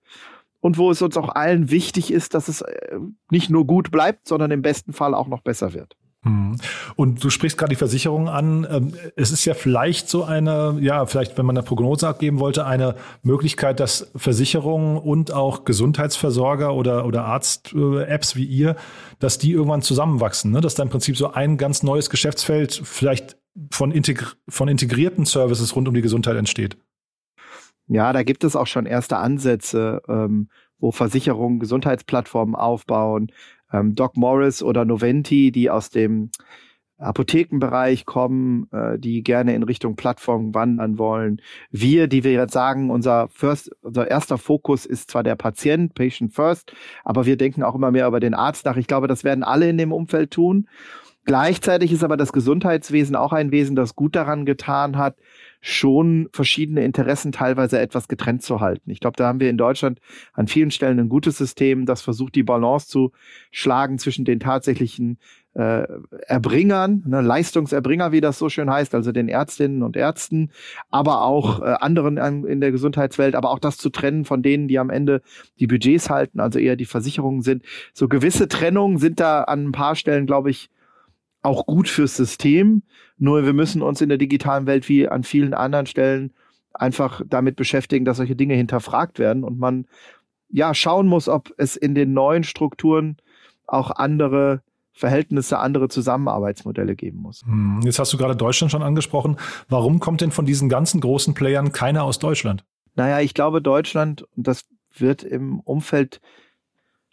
und 0.60 0.78
wo 0.78 0.90
es 0.90 1.02
uns 1.02 1.16
auch 1.16 1.34
allen 1.34 1.70
wichtig 1.70 2.12
ist, 2.12 2.34
dass 2.34 2.48
es 2.48 2.62
äh, 2.62 2.98
nicht 3.30 3.50
nur 3.50 3.66
gut 3.66 3.90
bleibt, 3.90 4.28
sondern 4.28 4.50
im 4.50 4.62
besten 4.62 4.92
Fall 4.92 5.14
auch 5.14 5.28
noch 5.28 5.40
besser 5.40 5.74
wird. 5.74 5.96
Mhm. 6.22 6.56
Und 6.96 7.24
du 7.24 7.30
sprichst 7.30 7.56
gerade 7.56 7.70
die 7.70 7.76
Versicherung 7.76 8.28
an. 8.28 8.66
Ähm, 8.70 8.94
es 9.16 9.30
ist 9.30 9.44
ja 9.46 9.54
vielleicht 9.54 10.08
so 10.08 10.24
eine, 10.24 10.76
ja, 10.80 11.06
vielleicht, 11.06 11.38
wenn 11.38 11.46
man 11.46 11.56
eine 11.56 11.64
Prognose 11.64 12.06
abgeben 12.06 12.40
wollte, 12.40 12.66
eine 12.66 12.96
Möglichkeit, 13.22 13.80
dass 13.80 14.10
Versicherungen 14.14 14.98
und 14.98 15.32
auch 15.32 15.64
Gesundheitsversorger 15.64 16.74
oder, 16.74 17.06
oder 17.06 17.24
Arzt-Apps 17.24 18.36
wie 18.36 18.44
ihr, 18.44 18.76
dass 19.18 19.38
die 19.38 19.52
irgendwann 19.52 19.82
zusammenwachsen, 19.82 20.50
ne? 20.50 20.60
dass 20.60 20.74
da 20.74 20.82
im 20.82 20.90
Prinzip 20.90 21.16
so 21.16 21.32
ein 21.32 21.56
ganz 21.56 21.82
neues 21.82 22.10
Geschäftsfeld 22.10 22.80
vielleicht 22.84 23.38
von, 23.70 23.90
integri 23.90 24.26
von 24.48 24.68
integrierten 24.68 25.24
Services 25.24 25.74
rund 25.74 25.88
um 25.88 25.94
die 25.94 26.02
Gesundheit 26.02 26.36
entsteht. 26.36 26.76
Ja, 27.88 28.12
da 28.12 28.22
gibt 28.22 28.44
es 28.44 28.54
auch 28.54 28.68
schon 28.68 28.86
erste 28.86 29.16
Ansätze, 29.16 30.02
ähm, 30.06 30.48
wo 30.78 30.92
Versicherungen 30.92 31.58
Gesundheitsplattformen 31.58 32.54
aufbauen, 32.54 33.32
ähm, 33.72 33.94
Doc 33.94 34.16
Morris 34.16 34.62
oder 34.62 34.84
Noventi, 34.84 35.52
die 35.52 35.70
aus 35.70 35.90
dem 35.90 36.30
Apothekenbereich 37.00 38.04
kommen, 38.04 38.68
äh, 38.72 38.98
die 38.98 39.22
gerne 39.22 39.54
in 39.54 39.62
Richtung 39.62 39.96
Plattform 39.96 40.54
wandern 40.54 40.98
wollen. 40.98 41.40
Wir, 41.70 42.08
die 42.08 42.24
wir 42.24 42.32
jetzt 42.32 42.52
sagen, 42.52 42.90
unser 42.90 43.28
first, 43.28 43.70
unser 43.80 44.10
erster 44.10 44.38
Fokus 44.38 44.86
ist 44.86 45.10
zwar 45.10 45.22
der 45.22 45.36
Patient, 45.36 45.94
Patient 45.94 46.34
First, 46.34 46.74
aber 47.04 47.26
wir 47.26 47.36
denken 47.36 47.62
auch 47.62 47.74
immer 47.74 47.90
mehr 47.90 48.06
über 48.06 48.20
den 48.20 48.34
Arzt 48.34 48.66
nach. 48.66 48.76
Ich 48.76 48.86
glaube, 48.86 49.08
das 49.08 49.24
werden 49.24 49.42
alle 49.42 49.68
in 49.68 49.78
dem 49.78 49.92
Umfeld 49.92 50.30
tun. 50.30 50.68
Gleichzeitig 51.24 51.92
ist 51.92 52.04
aber 52.04 52.16
das 52.16 52.32
Gesundheitswesen 52.32 53.14
auch 53.14 53.32
ein 53.32 53.50
Wesen, 53.50 53.76
das 53.76 53.94
gut 53.94 54.16
daran 54.16 54.46
getan 54.46 54.96
hat, 54.96 55.16
schon 55.60 56.28
verschiedene 56.32 56.84
Interessen 56.84 57.32
teilweise 57.32 57.78
etwas 57.78 58.08
getrennt 58.08 58.42
zu 58.42 58.60
halten. 58.60 58.90
Ich 58.90 59.00
glaube, 59.00 59.16
da 59.16 59.26
haben 59.26 59.40
wir 59.40 59.50
in 59.50 59.58
Deutschland 59.58 60.00
an 60.32 60.46
vielen 60.46 60.70
Stellen 60.70 60.98
ein 60.98 61.08
gutes 61.08 61.36
System, 61.36 61.84
das 61.86 62.00
versucht, 62.00 62.34
die 62.34 62.42
Balance 62.42 62.88
zu 62.88 63.12
schlagen 63.50 63.98
zwischen 63.98 64.24
den 64.24 64.40
tatsächlichen 64.40 65.18
äh, 65.54 65.86
Erbringern, 66.26 67.02
ne, 67.06 67.20
Leistungserbringer, 67.20 68.12
wie 68.12 68.20
das 68.20 68.38
so 68.38 68.48
schön 68.48 68.70
heißt, 68.70 68.94
also 68.94 69.12
den 69.12 69.28
Ärztinnen 69.28 69.82
und 69.82 69.96
Ärzten, 69.96 70.50
aber 70.90 71.22
auch 71.22 71.60
äh, 71.60 71.74
anderen 71.80 72.16
in 72.44 72.60
der 72.60 72.70
Gesundheitswelt, 72.70 73.34
aber 73.34 73.50
auch 73.50 73.58
das 73.58 73.76
zu 73.76 73.90
trennen 73.90 74.24
von 74.24 74.42
denen, 74.42 74.68
die 74.68 74.78
am 74.78 74.90
Ende 74.90 75.22
die 75.58 75.66
Budgets 75.66 76.08
halten, 76.08 76.40
also 76.40 76.58
eher 76.58 76.76
die 76.76 76.86
Versicherungen 76.86 77.42
sind. 77.42 77.64
So 77.92 78.08
gewisse 78.08 78.48
Trennungen 78.48 78.98
sind 78.98 79.20
da 79.20 79.42
an 79.42 79.66
ein 79.66 79.72
paar 79.72 79.96
Stellen, 79.96 80.26
glaube 80.26 80.50
ich, 80.50 80.70
auch 81.42 81.66
gut 81.66 81.88
fürs 81.88 82.16
System. 82.16 82.82
Nur 83.18 83.44
wir 83.44 83.52
müssen 83.52 83.82
uns 83.82 84.00
in 84.00 84.08
der 84.08 84.18
digitalen 84.18 84.66
Welt 84.66 84.88
wie 84.88 85.08
an 85.08 85.24
vielen 85.24 85.54
anderen 85.54 85.86
Stellen 85.86 86.32
einfach 86.72 87.22
damit 87.26 87.56
beschäftigen, 87.56 88.04
dass 88.04 88.18
solche 88.18 88.36
Dinge 88.36 88.54
hinterfragt 88.54 89.18
werden 89.18 89.44
und 89.44 89.58
man 89.58 89.86
ja 90.48 90.74
schauen 90.74 91.06
muss, 91.06 91.28
ob 91.28 91.52
es 91.56 91.76
in 91.76 91.94
den 91.94 92.12
neuen 92.12 92.44
Strukturen 92.44 93.16
auch 93.66 93.90
andere 93.90 94.62
Verhältnisse, 94.92 95.58
andere 95.58 95.88
Zusammenarbeitsmodelle 95.88 96.94
geben 96.94 97.18
muss. 97.18 97.42
Hm, 97.44 97.80
jetzt 97.84 97.98
hast 97.98 98.12
du 98.12 98.18
gerade 98.18 98.36
Deutschland 98.36 98.70
schon 98.70 98.82
angesprochen. 98.82 99.36
Warum 99.68 100.00
kommt 100.00 100.20
denn 100.20 100.32
von 100.32 100.44
diesen 100.44 100.68
ganzen 100.68 101.00
großen 101.00 101.34
Playern 101.34 101.72
keiner 101.72 102.04
aus 102.04 102.18
Deutschland? 102.18 102.64
Naja, 102.96 103.20
ich 103.20 103.34
glaube, 103.34 103.62
Deutschland, 103.62 104.26
und 104.36 104.46
das 104.46 104.66
wird 104.94 105.22
im 105.22 105.60
Umfeld 105.60 106.20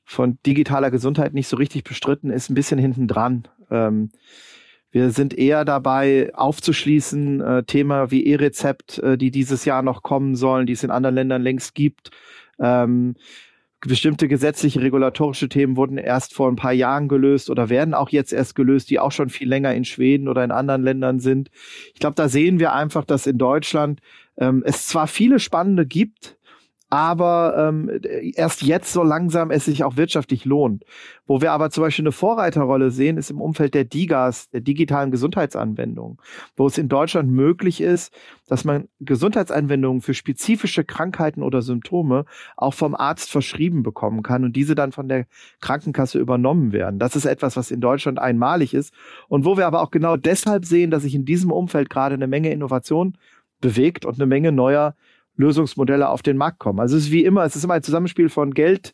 von 0.03 0.37
digitaler 0.45 0.89
Gesundheit 0.91 1.33
nicht 1.33 1.47
so 1.47 1.57
richtig 1.57 1.83
bestritten, 1.83 2.31
ist 2.31 2.49
ein 2.49 2.55
bisschen 2.55 2.79
hinten 2.79 3.07
dran. 3.07 3.47
Ähm, 3.71 4.09
wir 4.91 5.11
sind 5.11 5.37
eher 5.37 5.65
dabei, 5.65 6.31
aufzuschließen, 6.33 7.41
äh, 7.41 7.63
Thema 7.63 8.09
wie 8.09 8.25
E-Rezept, 8.25 8.99
äh, 8.99 9.17
die 9.17 9.31
dieses 9.31 9.65
Jahr 9.65 9.81
noch 9.81 10.01
kommen 10.01 10.35
sollen, 10.35 10.65
die 10.65 10.73
es 10.73 10.83
in 10.83 10.91
anderen 10.91 11.15
Ländern 11.15 11.41
längst 11.41 11.75
gibt. 11.75 12.11
Ähm, 12.59 13.15
bestimmte 13.81 14.27
gesetzliche, 14.27 14.81
regulatorische 14.81 15.49
Themen 15.49 15.77
wurden 15.77 15.97
erst 15.97 16.33
vor 16.33 16.49
ein 16.49 16.55
paar 16.55 16.73
Jahren 16.73 17.07
gelöst 17.07 17.49
oder 17.49 17.69
werden 17.69 17.93
auch 17.93 18.09
jetzt 18.09 18.33
erst 18.33 18.55
gelöst, 18.55 18.89
die 18.89 18.99
auch 18.99 19.11
schon 19.11 19.29
viel 19.29 19.47
länger 19.47 19.73
in 19.75 19.85
Schweden 19.85 20.27
oder 20.27 20.43
in 20.43 20.51
anderen 20.51 20.81
Ländern 20.81 21.19
sind. 21.19 21.51
Ich 21.93 21.99
glaube, 21.99 22.15
da 22.15 22.27
sehen 22.27 22.59
wir 22.59 22.73
einfach, 22.73 23.05
dass 23.05 23.27
in 23.27 23.37
Deutschland 23.37 24.01
ähm, 24.37 24.63
es 24.65 24.87
zwar 24.87 25.07
viele 25.07 25.39
spannende 25.39 25.85
gibt, 25.85 26.36
aber 26.89 27.55
ähm, 27.57 27.99
erst 28.35 28.61
jetzt 28.61 28.93
so 28.93 29.03
langsam 29.03 29.51
es 29.51 29.65
sich 29.65 29.83
auch 29.83 29.97
wirtschaftlich 29.97 30.45
lohnt. 30.45 30.85
Wo 31.25 31.41
wir 31.41 31.51
aber 31.51 31.69
zum 31.69 31.83
Beispiel 31.83 32.03
eine 32.03 32.13
Vorreiterrolle 32.13 32.91
sehen, 32.91 33.17
ist 33.17 33.29
im 33.29 33.41
Umfeld 33.41 33.73
der 33.73 33.83
DIGAs, 33.83 34.49
der 34.51 34.61
digitalen 34.61 35.11
Gesundheitsanwendungen, 35.11 36.17
wo 36.55 36.67
es 36.67 36.77
in 36.77 36.87
Deutschland 36.87 37.29
möglich 37.29 37.81
ist, 37.81 38.13
dass 38.47 38.63
man 38.63 38.87
Gesundheitsanwendungen 39.01 40.01
für 40.01 40.13
spezifische 40.13 40.85
Krankheiten 40.85 41.43
oder 41.43 41.61
Symptome 41.61 42.23
auch 42.55 42.73
vom 42.73 42.95
Arzt 42.95 43.29
verschrieben 43.29 43.83
bekommen 43.83 44.23
kann 44.23 44.45
und 44.45 44.55
diese 44.55 44.73
dann 44.73 44.93
von 44.93 45.09
der 45.09 45.25
Krankenkasse 45.59 46.19
übernommen 46.19 46.71
werden. 46.71 46.99
Das 46.99 47.17
ist 47.17 47.25
etwas, 47.25 47.57
was 47.57 47.69
in 47.69 47.81
Deutschland 47.81 48.19
einmalig 48.19 48.73
ist 48.73 48.93
und 49.27 49.43
wo 49.43 49.57
wir 49.57 49.67
aber 49.67 49.81
auch 49.81 49.91
genau 49.91 50.15
deshalb 50.15 50.63
sehen, 50.63 50.91
dass 50.91 51.03
sich 51.03 51.15
in 51.15 51.25
diesem 51.25 51.51
Umfeld 51.51 51.89
gerade 51.89 52.15
eine 52.15 52.27
Menge 52.27 52.51
Innovation 52.51 53.17
bewegt 53.59 54.05
und 54.05 54.15
eine 54.15 54.27
Menge 54.27 54.51
neuer 54.51 54.95
Lösungsmodelle 55.37 56.09
auf 56.09 56.21
den 56.21 56.37
Markt 56.37 56.59
kommen. 56.59 56.79
Also 56.79 56.97
es 56.97 57.05
ist 57.05 57.11
wie 57.11 57.23
immer, 57.23 57.43
es 57.45 57.55
ist 57.55 57.63
immer 57.63 57.75
ein 57.75 57.83
Zusammenspiel 57.83 58.29
von 58.29 58.53
Geld, 58.53 58.93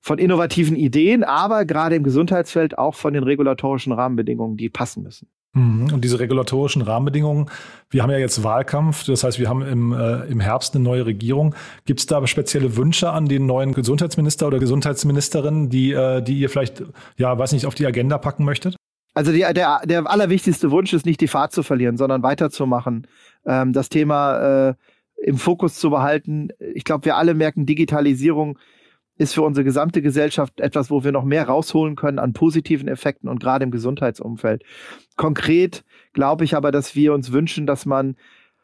von 0.00 0.18
innovativen 0.18 0.76
Ideen, 0.76 1.24
aber 1.24 1.64
gerade 1.64 1.96
im 1.96 2.02
Gesundheitsfeld 2.02 2.78
auch 2.78 2.94
von 2.94 3.12
den 3.12 3.22
regulatorischen 3.22 3.92
Rahmenbedingungen, 3.92 4.56
die 4.56 4.68
passen 4.68 5.02
müssen. 5.02 5.28
Mhm. 5.52 5.92
Und 5.92 6.04
diese 6.04 6.20
regulatorischen 6.20 6.82
Rahmenbedingungen, 6.82 7.50
wir 7.90 8.02
haben 8.02 8.10
ja 8.10 8.18
jetzt 8.18 8.44
Wahlkampf, 8.44 9.04
das 9.04 9.24
heißt, 9.24 9.38
wir 9.40 9.48
haben 9.48 9.62
im, 9.62 9.92
äh, 9.92 10.26
im 10.26 10.40
Herbst 10.40 10.74
eine 10.74 10.84
neue 10.84 11.06
Regierung. 11.06 11.54
Gibt 11.86 12.00
es 12.00 12.06
da 12.06 12.24
spezielle 12.26 12.76
Wünsche 12.76 13.10
an 13.10 13.26
den 13.26 13.46
neuen 13.46 13.74
Gesundheitsminister 13.74 14.46
oder 14.46 14.58
Gesundheitsministerin, 14.58 15.68
die, 15.68 15.92
äh, 15.92 16.22
die 16.22 16.38
ihr 16.38 16.50
vielleicht, 16.50 16.84
ja, 17.16 17.36
weiß 17.36 17.52
nicht, 17.52 17.66
auf 17.66 17.74
die 17.74 17.86
Agenda 17.86 18.18
packen 18.18 18.44
möchtet? 18.44 18.76
Also 19.12 19.32
die, 19.32 19.40
der, 19.40 19.80
der 19.84 20.08
allerwichtigste 20.08 20.70
Wunsch 20.70 20.92
ist 20.92 21.04
nicht 21.04 21.20
die 21.20 21.28
Fahrt 21.28 21.52
zu 21.52 21.64
verlieren, 21.64 21.96
sondern 21.96 22.22
weiterzumachen. 22.22 23.08
Ähm, 23.44 23.72
das 23.72 23.88
Thema 23.88 24.68
äh, 24.68 24.74
im 25.22 25.36
Fokus 25.36 25.78
zu 25.78 25.90
behalten. 25.90 26.48
Ich 26.74 26.84
glaube, 26.84 27.04
wir 27.04 27.16
alle 27.16 27.34
merken, 27.34 27.66
Digitalisierung 27.66 28.58
ist 29.20 29.34
für 29.34 29.42
unsere 29.42 29.64
gesamte 29.64 30.00
Gesellschaft 30.00 30.60
etwas, 30.60 30.90
wo 30.90 31.04
wir 31.04 31.12
noch 31.12 31.24
mehr 31.24 31.46
rausholen 31.46 31.94
können 31.94 32.18
an 32.18 32.32
positiven 32.32 32.88
Effekten 32.88 33.28
und 33.28 33.38
gerade 33.38 33.64
im 33.64 33.70
Gesundheitsumfeld. 33.70 34.64
Konkret 35.16 35.84
glaube 36.14 36.44
ich 36.44 36.56
aber, 36.56 36.72
dass 36.72 36.96
wir 36.96 37.12
uns 37.12 37.30
wünschen, 37.30 37.66
dass 37.66 37.84
man 37.84 38.16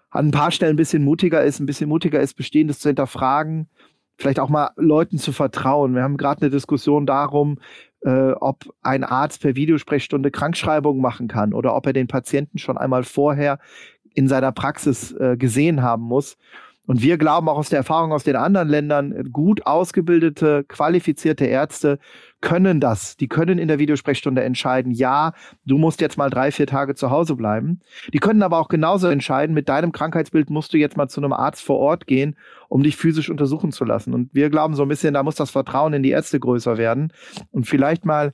an 0.09 0.29
ein 0.29 0.31
paar 0.31 0.51
Stellen 0.51 0.73
ein 0.73 0.77
bisschen 0.77 1.05
mutiger 1.05 1.45
ist, 1.45 1.61
ein 1.61 1.67
bisschen 1.67 1.91
mutiger 1.91 2.21
ist, 2.21 2.35
Bestehendes 2.35 2.79
zu 2.79 2.89
hinterfragen, 2.89 3.69
vielleicht 4.17 4.41
auch 4.41 4.49
mal 4.49 4.71
Leuten 4.77 5.19
zu 5.19 5.33
vertrauen. 5.33 5.95
Wir 5.95 6.03
haben 6.03 6.17
gerade 6.17 6.41
eine 6.41 6.51
Diskussion 6.51 7.05
darum, 7.05 7.59
äh, 8.01 8.31
ob 8.33 8.65
ein 8.83 9.05
Arzt 9.05 9.43
per 9.43 9.57
Videosprechstunde 9.57 10.31
Krankschreibungen 10.31 11.03
machen 11.03 11.29
kann 11.29 11.53
oder 11.53 11.77
ob 11.77 11.87
er 11.87 11.93
den 11.93 12.07
Patienten 12.07 12.57
schon 12.57 12.79
einmal 12.79 13.05
vorher 13.05 13.59
in 14.17 14.29
seiner 14.29 14.51
Praxis 14.51 15.13
äh, 15.13 15.37
gesehen 15.37 15.83
haben 15.83 16.03
muss. 16.03 16.37
Und 16.87 17.03
wir 17.03 17.19
glauben 17.19 17.49
auch 17.49 17.59
aus 17.59 17.69
der 17.69 17.79
Erfahrung 17.79 18.13
aus 18.13 18.23
den 18.23 18.37
anderen 18.37 18.69
Ländern, 18.69 19.33
gut 19.33 19.67
ausgebildete, 19.67 20.65
qualifizierte 20.69 21.45
Ärzte 21.45 21.99
können 22.41 22.79
das. 22.81 23.17
Die 23.17 23.27
können 23.27 23.59
in 23.59 23.67
der 23.67 23.81
Videosprechstunde 23.81 24.45
entscheiden, 24.45 24.93
ja, 24.93 25.33
du 25.65 25.79
musst 25.79 26.01
jetzt 26.01 26.17
mal 26.17 26.31
drei, 26.31 26.53
vier 26.53 26.69
Tage 26.69 26.95
zu 26.95 27.11
Hause 27.11 27.35
bleiben. 27.35 27.81
Die 28.13 28.19
können 28.19 28.43
aber 28.43 28.59
auch 28.59 28.69
genauso 28.69 29.09
entscheiden, 29.09 29.53
mit 29.53 29.69
deinem 29.69 29.91
Krankheitsbild 29.91 30.49
musst 30.49 30.73
du 30.73 30.79
jetzt 30.79 30.97
mal 30.97 31.09
zu 31.09 31.21
einem 31.21 31.33
Arzt 31.33 31.65
vor 31.65 31.79
Ort 31.79 32.07
gehen, 32.07 32.37
um 32.69 32.85
dich 32.85 32.97
physisch 32.97 33.31
untersuchen 33.31 33.73
zu 33.73 33.85
lassen. 33.85 34.15
Und 34.15 34.33
wir 34.33 34.49
glauben 34.49 34.75
so 34.75 34.83
ein 34.83 34.89
bisschen, 34.89 35.15
da 35.15 35.25
muss 35.25 35.35
das 35.35 35.51
Vertrauen 35.51 35.93
in 35.93 36.05
die 36.05 36.11
Ärzte 36.11 36.39
größer 36.39 36.79
werden. 36.79 37.13
Und 37.51 37.67
vielleicht 37.67 38.05
mal 38.05 38.33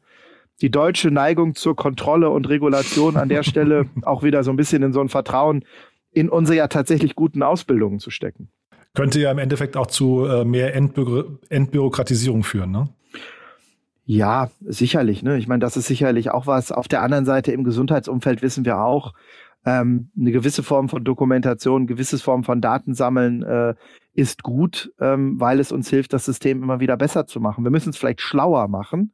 die 0.62 0.70
deutsche 0.70 1.10
Neigung 1.10 1.54
zur 1.54 1.76
Kontrolle 1.76 2.30
und 2.30 2.48
Regulation 2.48 3.16
an 3.16 3.28
der 3.28 3.42
Stelle 3.42 3.86
auch 4.02 4.22
wieder 4.22 4.42
so 4.44 4.50
ein 4.50 4.56
bisschen 4.56 4.82
in 4.82 4.92
so 4.92 5.00
ein 5.00 5.08
Vertrauen 5.08 5.64
in 6.12 6.28
unsere 6.28 6.56
ja 6.56 6.68
tatsächlich 6.68 7.16
guten 7.16 7.42
Ausbildungen 7.42 7.98
zu 7.98 8.10
stecken. 8.10 8.48
Könnte 8.94 9.20
ja 9.20 9.30
im 9.30 9.38
Endeffekt 9.38 9.76
auch 9.76 9.86
zu 9.86 10.26
äh, 10.26 10.44
mehr 10.44 10.74
Entbü 10.74 11.38
Entbürokratisierung 11.48 12.44
führen, 12.44 12.70
ne? 12.70 12.88
Ja, 14.04 14.50
sicherlich. 14.60 15.22
Ne? 15.22 15.38
Ich 15.38 15.48
meine, 15.48 15.60
das 15.60 15.76
ist 15.76 15.86
sicherlich 15.86 16.30
auch 16.30 16.46
was. 16.46 16.72
Auf 16.72 16.88
der 16.88 17.02
anderen 17.02 17.24
Seite 17.24 17.52
im 17.52 17.64
Gesundheitsumfeld 17.64 18.42
wissen 18.42 18.64
wir 18.64 18.80
auch, 18.80 19.14
ähm, 19.64 20.10
eine 20.18 20.32
gewisse 20.32 20.62
Form 20.62 20.88
von 20.88 21.04
Dokumentation, 21.04 21.86
gewisse 21.86 22.18
Form 22.18 22.42
von 22.42 22.60
Datensammeln 22.60 23.42
äh, 23.42 23.74
ist 24.12 24.42
gut, 24.42 24.92
ähm, 25.00 25.40
weil 25.40 25.60
es 25.60 25.70
uns 25.72 25.88
hilft, 25.88 26.12
das 26.12 26.24
System 26.24 26.62
immer 26.62 26.80
wieder 26.80 26.96
besser 26.96 27.26
zu 27.26 27.40
machen. 27.40 27.64
Wir 27.64 27.70
müssen 27.70 27.90
es 27.90 27.96
vielleicht 27.96 28.20
schlauer 28.20 28.68
machen, 28.68 29.12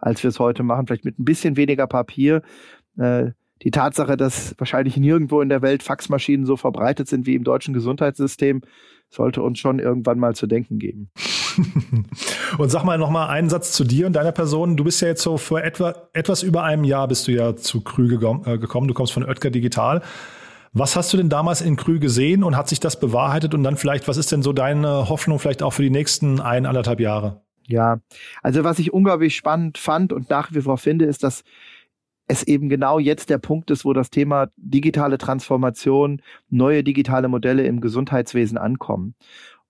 als 0.00 0.22
wir 0.22 0.28
es 0.28 0.38
heute 0.38 0.62
machen, 0.62 0.86
vielleicht 0.86 1.04
mit 1.04 1.18
ein 1.18 1.24
bisschen 1.24 1.56
weniger 1.56 1.86
Papier. 1.86 2.42
Äh, 2.98 3.32
die 3.62 3.70
Tatsache, 3.70 4.16
dass 4.16 4.54
wahrscheinlich 4.58 4.96
nirgendwo 4.96 5.40
in 5.42 5.50
der 5.50 5.62
Welt 5.62 5.82
Faxmaschinen 5.82 6.46
so 6.46 6.56
verbreitet 6.56 7.08
sind 7.08 7.26
wie 7.26 7.34
im 7.34 7.44
deutschen 7.44 7.74
Gesundheitssystem, 7.74 8.62
sollte 9.10 9.42
uns 9.42 9.58
schon 9.58 9.78
irgendwann 9.78 10.18
mal 10.18 10.34
zu 10.34 10.46
denken 10.46 10.78
geben. 10.78 11.10
und 12.58 12.70
sag 12.70 12.84
mal 12.84 12.96
noch 12.96 13.10
mal 13.10 13.28
einen 13.28 13.50
Satz 13.50 13.72
zu 13.72 13.84
dir 13.84 14.06
und 14.06 14.14
deiner 14.14 14.32
Person. 14.32 14.76
Du 14.76 14.84
bist 14.84 15.02
ja 15.02 15.08
jetzt 15.08 15.22
so 15.22 15.36
vor 15.36 15.60
etwa 15.62 15.94
etwas 16.12 16.42
über 16.42 16.62
einem 16.62 16.84
Jahr 16.84 17.08
bist 17.08 17.26
du 17.28 17.32
ja 17.32 17.56
zu 17.56 17.82
Krü 17.82 18.14
äh, 18.14 18.58
gekommen. 18.58 18.88
Du 18.88 18.94
kommst 18.94 19.12
von 19.12 19.24
Oetker 19.24 19.50
Digital. 19.50 20.02
Was 20.72 20.94
hast 20.94 21.12
du 21.12 21.16
denn 21.16 21.28
damals 21.28 21.60
in 21.60 21.76
Krü 21.76 21.98
gesehen 21.98 22.44
und 22.44 22.56
hat 22.56 22.68
sich 22.68 22.78
das 22.78 23.00
bewahrheitet? 23.00 23.54
Und 23.54 23.64
dann 23.64 23.76
vielleicht, 23.76 24.06
was 24.06 24.16
ist 24.16 24.30
denn 24.30 24.42
so 24.42 24.52
deine 24.52 25.08
Hoffnung 25.08 25.40
vielleicht 25.40 25.64
auch 25.64 25.72
für 25.72 25.82
die 25.82 25.90
nächsten 25.90 26.40
ein, 26.40 26.64
anderthalb 26.64 27.00
Jahre? 27.00 27.42
Ja, 27.70 28.00
also 28.42 28.64
was 28.64 28.78
ich 28.78 28.92
unglaublich 28.92 29.36
spannend 29.36 29.78
fand 29.78 30.12
und 30.12 30.30
nach 30.30 30.52
wie 30.52 30.62
vor 30.62 30.78
finde, 30.78 31.04
ist, 31.04 31.22
dass 31.22 31.44
es 32.26 32.42
eben 32.44 32.68
genau 32.68 32.98
jetzt 32.98 33.28
der 33.30 33.38
Punkt 33.38 33.70
ist, 33.70 33.84
wo 33.84 33.92
das 33.92 34.10
Thema 34.10 34.48
digitale 34.56 35.18
Transformation, 35.18 36.22
neue 36.48 36.84
digitale 36.84 37.28
Modelle 37.28 37.64
im 37.64 37.80
Gesundheitswesen 37.80 38.56
ankommen. 38.56 39.14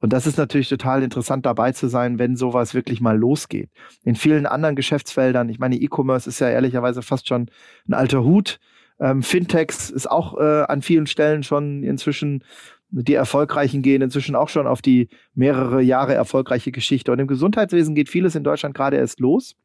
Und 0.00 0.12
das 0.12 0.26
ist 0.26 0.38
natürlich 0.38 0.68
total 0.68 1.02
interessant 1.02 1.44
dabei 1.46 1.72
zu 1.72 1.88
sein, 1.88 2.18
wenn 2.18 2.36
sowas 2.36 2.74
wirklich 2.74 3.00
mal 3.00 3.18
losgeht. 3.18 3.70
In 4.02 4.14
vielen 4.14 4.46
anderen 4.46 4.76
Geschäftsfeldern, 4.76 5.48
ich 5.48 5.58
meine, 5.58 5.76
E-Commerce 5.76 6.28
ist 6.28 6.40
ja 6.40 6.48
ehrlicherweise 6.48 7.02
fast 7.02 7.28
schon 7.28 7.50
ein 7.86 7.94
alter 7.94 8.24
Hut. 8.24 8.60
Ähm, 8.98 9.22
Fintechs 9.22 9.90
ist 9.90 10.10
auch 10.10 10.38
äh, 10.38 10.62
an 10.68 10.82
vielen 10.82 11.06
Stellen 11.06 11.42
schon 11.42 11.82
inzwischen 11.82 12.44
die 12.90 13.14
erfolgreichen 13.14 13.82
gehen 13.82 14.02
inzwischen 14.02 14.34
auch 14.34 14.48
schon 14.48 14.66
auf 14.66 14.82
die 14.82 15.08
mehrere 15.34 15.80
Jahre 15.80 16.14
erfolgreiche 16.14 16.72
Geschichte. 16.72 17.12
Und 17.12 17.18
im 17.18 17.26
Gesundheitswesen 17.26 17.94
geht 17.94 18.08
vieles 18.08 18.34
in 18.34 18.44
Deutschland 18.44 18.74
gerade 18.74 18.96
erst 18.96 19.20
los. 19.20 19.56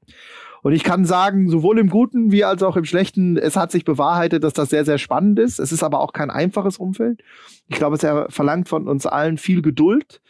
Und 0.62 0.74
ich 0.74 0.84
kann 0.84 1.06
sagen, 1.06 1.50
sowohl 1.50 1.78
im 1.78 1.90
Guten 1.90 2.32
wie 2.32 2.44
als 2.44 2.64
auch 2.64 2.76
im 2.76 2.86
Schlechten, 2.86 3.38
es 3.38 3.56
hat 3.56 3.72
sich 3.72 3.86
bewahrheitet, 3.86 4.44
dass 4.44 4.54
das 4.54 4.70
sehr, 4.70 4.84
sehr 4.84 4.98
spannend 4.98 5.38
ist. 5.38 5.60
Es 5.60 5.72
ist 5.72 5.84
aber 5.84 6.00
auch 6.00 6.12
kein 6.12 6.32
einfaches 6.32 6.78
Umfeld. 6.78 7.22
Ich 7.68 7.76
glaube, 7.76 7.98
es 7.98 8.34
verlangt 8.34 8.68
von 8.68 8.88
uns 8.88 9.06
allen 9.06 9.38
viel 9.38 9.62
Geduld, 9.62 10.22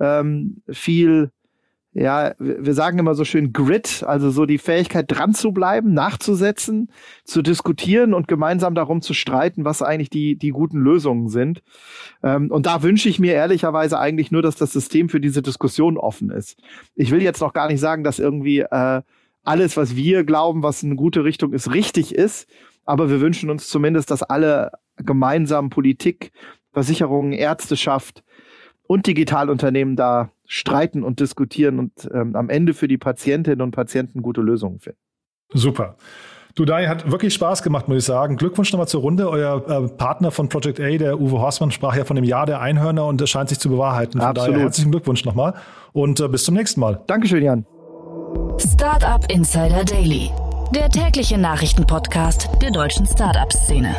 ähm, 0.00 0.62
viel 0.68 1.30
ja, 1.98 2.34
wir 2.38 2.74
sagen 2.74 2.98
immer 2.98 3.14
so 3.14 3.24
schön 3.24 3.54
Grit, 3.54 4.04
also 4.06 4.30
so 4.30 4.44
die 4.44 4.58
Fähigkeit 4.58 5.06
dran 5.08 5.32
zu 5.32 5.52
bleiben, 5.52 5.94
nachzusetzen, 5.94 6.90
zu 7.24 7.40
diskutieren 7.40 8.12
und 8.12 8.28
gemeinsam 8.28 8.74
darum 8.74 9.00
zu 9.00 9.14
streiten, 9.14 9.64
was 9.64 9.80
eigentlich 9.80 10.10
die, 10.10 10.36
die 10.36 10.50
guten 10.50 10.76
Lösungen 10.76 11.30
sind. 11.30 11.62
Ähm, 12.22 12.50
und 12.50 12.66
da 12.66 12.82
wünsche 12.82 13.08
ich 13.08 13.18
mir 13.18 13.32
ehrlicherweise 13.32 13.98
eigentlich 13.98 14.30
nur, 14.30 14.42
dass 14.42 14.56
das 14.56 14.72
System 14.72 15.08
für 15.08 15.20
diese 15.20 15.40
Diskussion 15.40 15.96
offen 15.96 16.28
ist. 16.28 16.58
Ich 16.96 17.10
will 17.12 17.22
jetzt 17.22 17.40
noch 17.40 17.54
gar 17.54 17.68
nicht 17.68 17.80
sagen, 17.80 18.04
dass 18.04 18.18
irgendwie 18.18 18.58
äh, 18.58 19.00
alles, 19.42 19.78
was 19.78 19.96
wir 19.96 20.24
glauben, 20.24 20.62
was 20.62 20.84
eine 20.84 20.96
gute 20.96 21.24
Richtung 21.24 21.54
ist, 21.54 21.72
richtig 21.72 22.14
ist. 22.14 22.46
Aber 22.84 23.08
wir 23.08 23.22
wünschen 23.22 23.48
uns 23.48 23.68
zumindest, 23.68 24.10
dass 24.10 24.22
alle 24.22 24.72
gemeinsam 24.98 25.70
Politik, 25.70 26.32
Versicherungen, 26.72 27.32
Ärzteschaft 27.32 28.22
und 28.86 29.06
Digitalunternehmen 29.06 29.96
da 29.96 30.30
streiten 30.46 31.02
und 31.02 31.20
diskutieren 31.20 31.78
und 31.78 32.08
ähm, 32.12 32.36
am 32.36 32.48
Ende 32.48 32.74
für 32.74 32.88
die 32.88 32.98
Patientinnen 32.98 33.60
und 33.62 33.72
Patienten 33.72 34.22
gute 34.22 34.40
Lösungen 34.40 34.78
finden. 34.78 34.98
Super. 35.52 35.96
Du, 36.56 36.64
Dani, 36.64 36.86
hat 36.86 37.10
wirklich 37.10 37.34
Spaß 37.34 37.62
gemacht, 37.62 37.86
muss 37.86 37.98
ich 37.98 38.04
sagen. 38.04 38.36
Glückwunsch 38.36 38.72
nochmal 38.72 38.88
zur 38.88 39.02
Runde. 39.02 39.28
Euer 39.28 39.68
äh, 39.68 39.88
Partner 39.88 40.30
von 40.30 40.48
Project 40.48 40.80
A, 40.80 40.96
der 40.96 41.20
Uwe 41.20 41.38
Horstmann, 41.38 41.70
sprach 41.70 41.94
ja 41.94 42.06
von 42.06 42.16
dem 42.16 42.24
Jahr 42.24 42.46
der 42.46 42.60
Einhörner 42.60 43.04
und 43.04 43.20
es 43.20 43.28
scheint 43.28 43.50
sich 43.50 43.58
zu 43.58 43.68
bewahrheiten. 43.68 44.20
Von 44.20 44.30
Absolut. 44.30 44.54
daher 44.54 44.62
herzlichen 44.64 44.90
Glückwunsch 44.90 45.26
nochmal 45.26 45.54
und 45.92 46.18
äh, 46.18 46.28
bis 46.28 46.44
zum 46.44 46.54
nächsten 46.54 46.80
Mal. 46.80 47.02
Dankeschön, 47.06 47.42
Jan. 47.44 47.66
Startup 48.58 49.30
Insider 49.30 49.84
Daily, 49.84 50.30
der 50.74 50.88
tägliche 50.88 51.36
Nachrichtenpodcast 51.36 52.48
der 52.62 52.70
deutschen 52.70 53.04
Startup-Szene. 53.04 53.94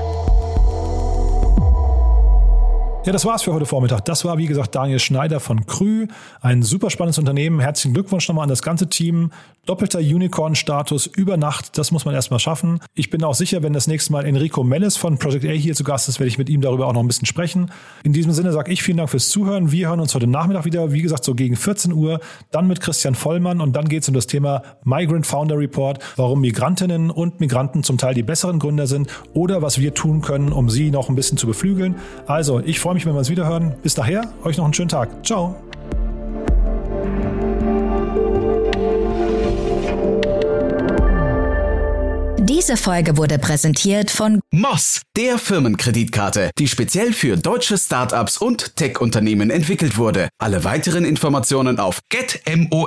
Ja, 3.08 3.14
das 3.14 3.24
war's 3.24 3.44
für 3.44 3.54
heute 3.54 3.66
Vormittag. 3.66 4.04
Das 4.04 4.26
war, 4.26 4.38
wie 4.38 4.48
gesagt, 4.48 4.76
Daniel 4.76 5.00
Schneider 5.00 5.40
von 5.40 5.66
Krü. 5.66 6.08
Ein 6.42 6.62
super 6.62 6.90
spannendes 6.90 7.18
Unternehmen. 7.18 7.62
Herzlichen 7.62 7.94
Glückwunsch 7.94 8.28
nochmal 8.28 8.44
an 8.44 8.50
das 8.50 8.62
ganze 8.62 8.90
Team. 8.90 9.32
Doppelter 9.68 10.00
Unicorn-Status 10.00 11.08
über 11.08 11.36
Nacht, 11.36 11.78
das 11.78 11.92
muss 11.92 12.06
man 12.06 12.16
erstmal 12.16 12.40
schaffen. 12.40 12.80
Ich 12.96 13.10
bin 13.10 13.22
auch 13.26 13.36
sicher, 13.36 13.64
wenn 13.64 13.74
das 13.74 13.88
nächste 13.88 14.14
Mal 14.14 14.26
Enrico 14.26 14.64
Mellis 14.64 14.96
von 14.96 15.18
Project 15.18 15.44
A 15.44 15.50
hier 15.50 15.76
zu 15.76 15.84
Gast 15.84 16.08
ist, 16.08 16.20
werde 16.20 16.30
ich 16.30 16.38
mit 16.38 16.48
ihm 16.48 16.62
darüber 16.62 16.88
auch 16.88 16.94
noch 16.94 17.02
ein 17.02 17.08
bisschen 17.08 17.26
sprechen. 17.26 17.70
In 18.04 18.14
diesem 18.14 18.32
Sinne 18.32 18.54
sage 18.54 18.72
ich 18.72 18.82
vielen 18.82 18.96
Dank 18.96 19.10
fürs 19.10 19.28
Zuhören. 19.28 19.70
Wir 19.74 19.90
hören 19.90 20.00
uns 20.00 20.16
heute 20.16 20.26
Nachmittag 20.26 20.64
wieder, 20.64 20.94
wie 20.94 21.02
gesagt, 21.02 21.26
so 21.26 21.36
gegen 21.36 21.58
14 21.58 21.92
Uhr. 21.92 22.22
Dann 22.50 22.68
mit 22.68 22.80
Christian 22.80 23.14
Vollmann 23.14 23.60
und 23.60 23.76
dann 23.76 23.90
geht 23.90 24.04
es 24.04 24.08
um 24.08 24.14
das 24.14 24.28
Thema 24.28 24.64
Migrant 24.86 25.28
Founder 25.28 25.58
Report, 25.58 26.00
warum 26.16 26.40
Migrantinnen 26.40 27.12
und 27.12 27.42
Migranten 27.42 27.84
zum 27.84 27.98
Teil 27.98 28.14
die 28.14 28.24
besseren 28.24 28.60
Gründer 28.60 28.88
sind 28.88 29.10
oder 29.34 29.62
was 29.62 29.80
wir 29.80 29.94
tun 29.94 30.22
können, 30.22 30.54
um 30.54 30.70
sie 30.70 30.92
noch 30.92 31.10
ein 31.10 31.16
bisschen 31.16 31.38
zu 31.38 31.46
beflügeln. 31.46 31.96
Also, 32.26 32.62
ich 32.62 32.80
freue 32.80 32.96
mich, 32.98 33.06
wenn 33.06 33.14
wir 33.14 33.20
uns 33.20 33.30
wieder 33.30 33.48
hören. 33.48 33.76
Bis 33.84 33.94
daher, 33.94 34.24
euch 34.44 34.58
noch 34.58 34.66
einen 34.66 34.74
schönen 34.74 34.90
Tag. 34.90 35.26
Ciao. 35.26 35.56
Diese 42.40 42.78
Folge 42.78 43.18
wurde 43.18 43.40
präsentiert 43.40 44.10
von 44.10 44.40
Moss, 44.52 45.02
der 45.16 45.38
Firmenkreditkarte, 45.38 46.52
die 46.58 46.68
speziell 46.68 47.14
für 47.14 47.38
deutsche 47.38 47.78
Startups 47.78 48.38
und 48.38 48.76
Tech-Unternehmen 48.76 49.50
entwickelt 49.52 49.98
wurde. 49.98 50.30
Alle 50.40 50.64
weiteren 50.64 51.06
Informationen 51.06 51.80
auf 51.80 52.00
getmoss.de. 52.10 52.78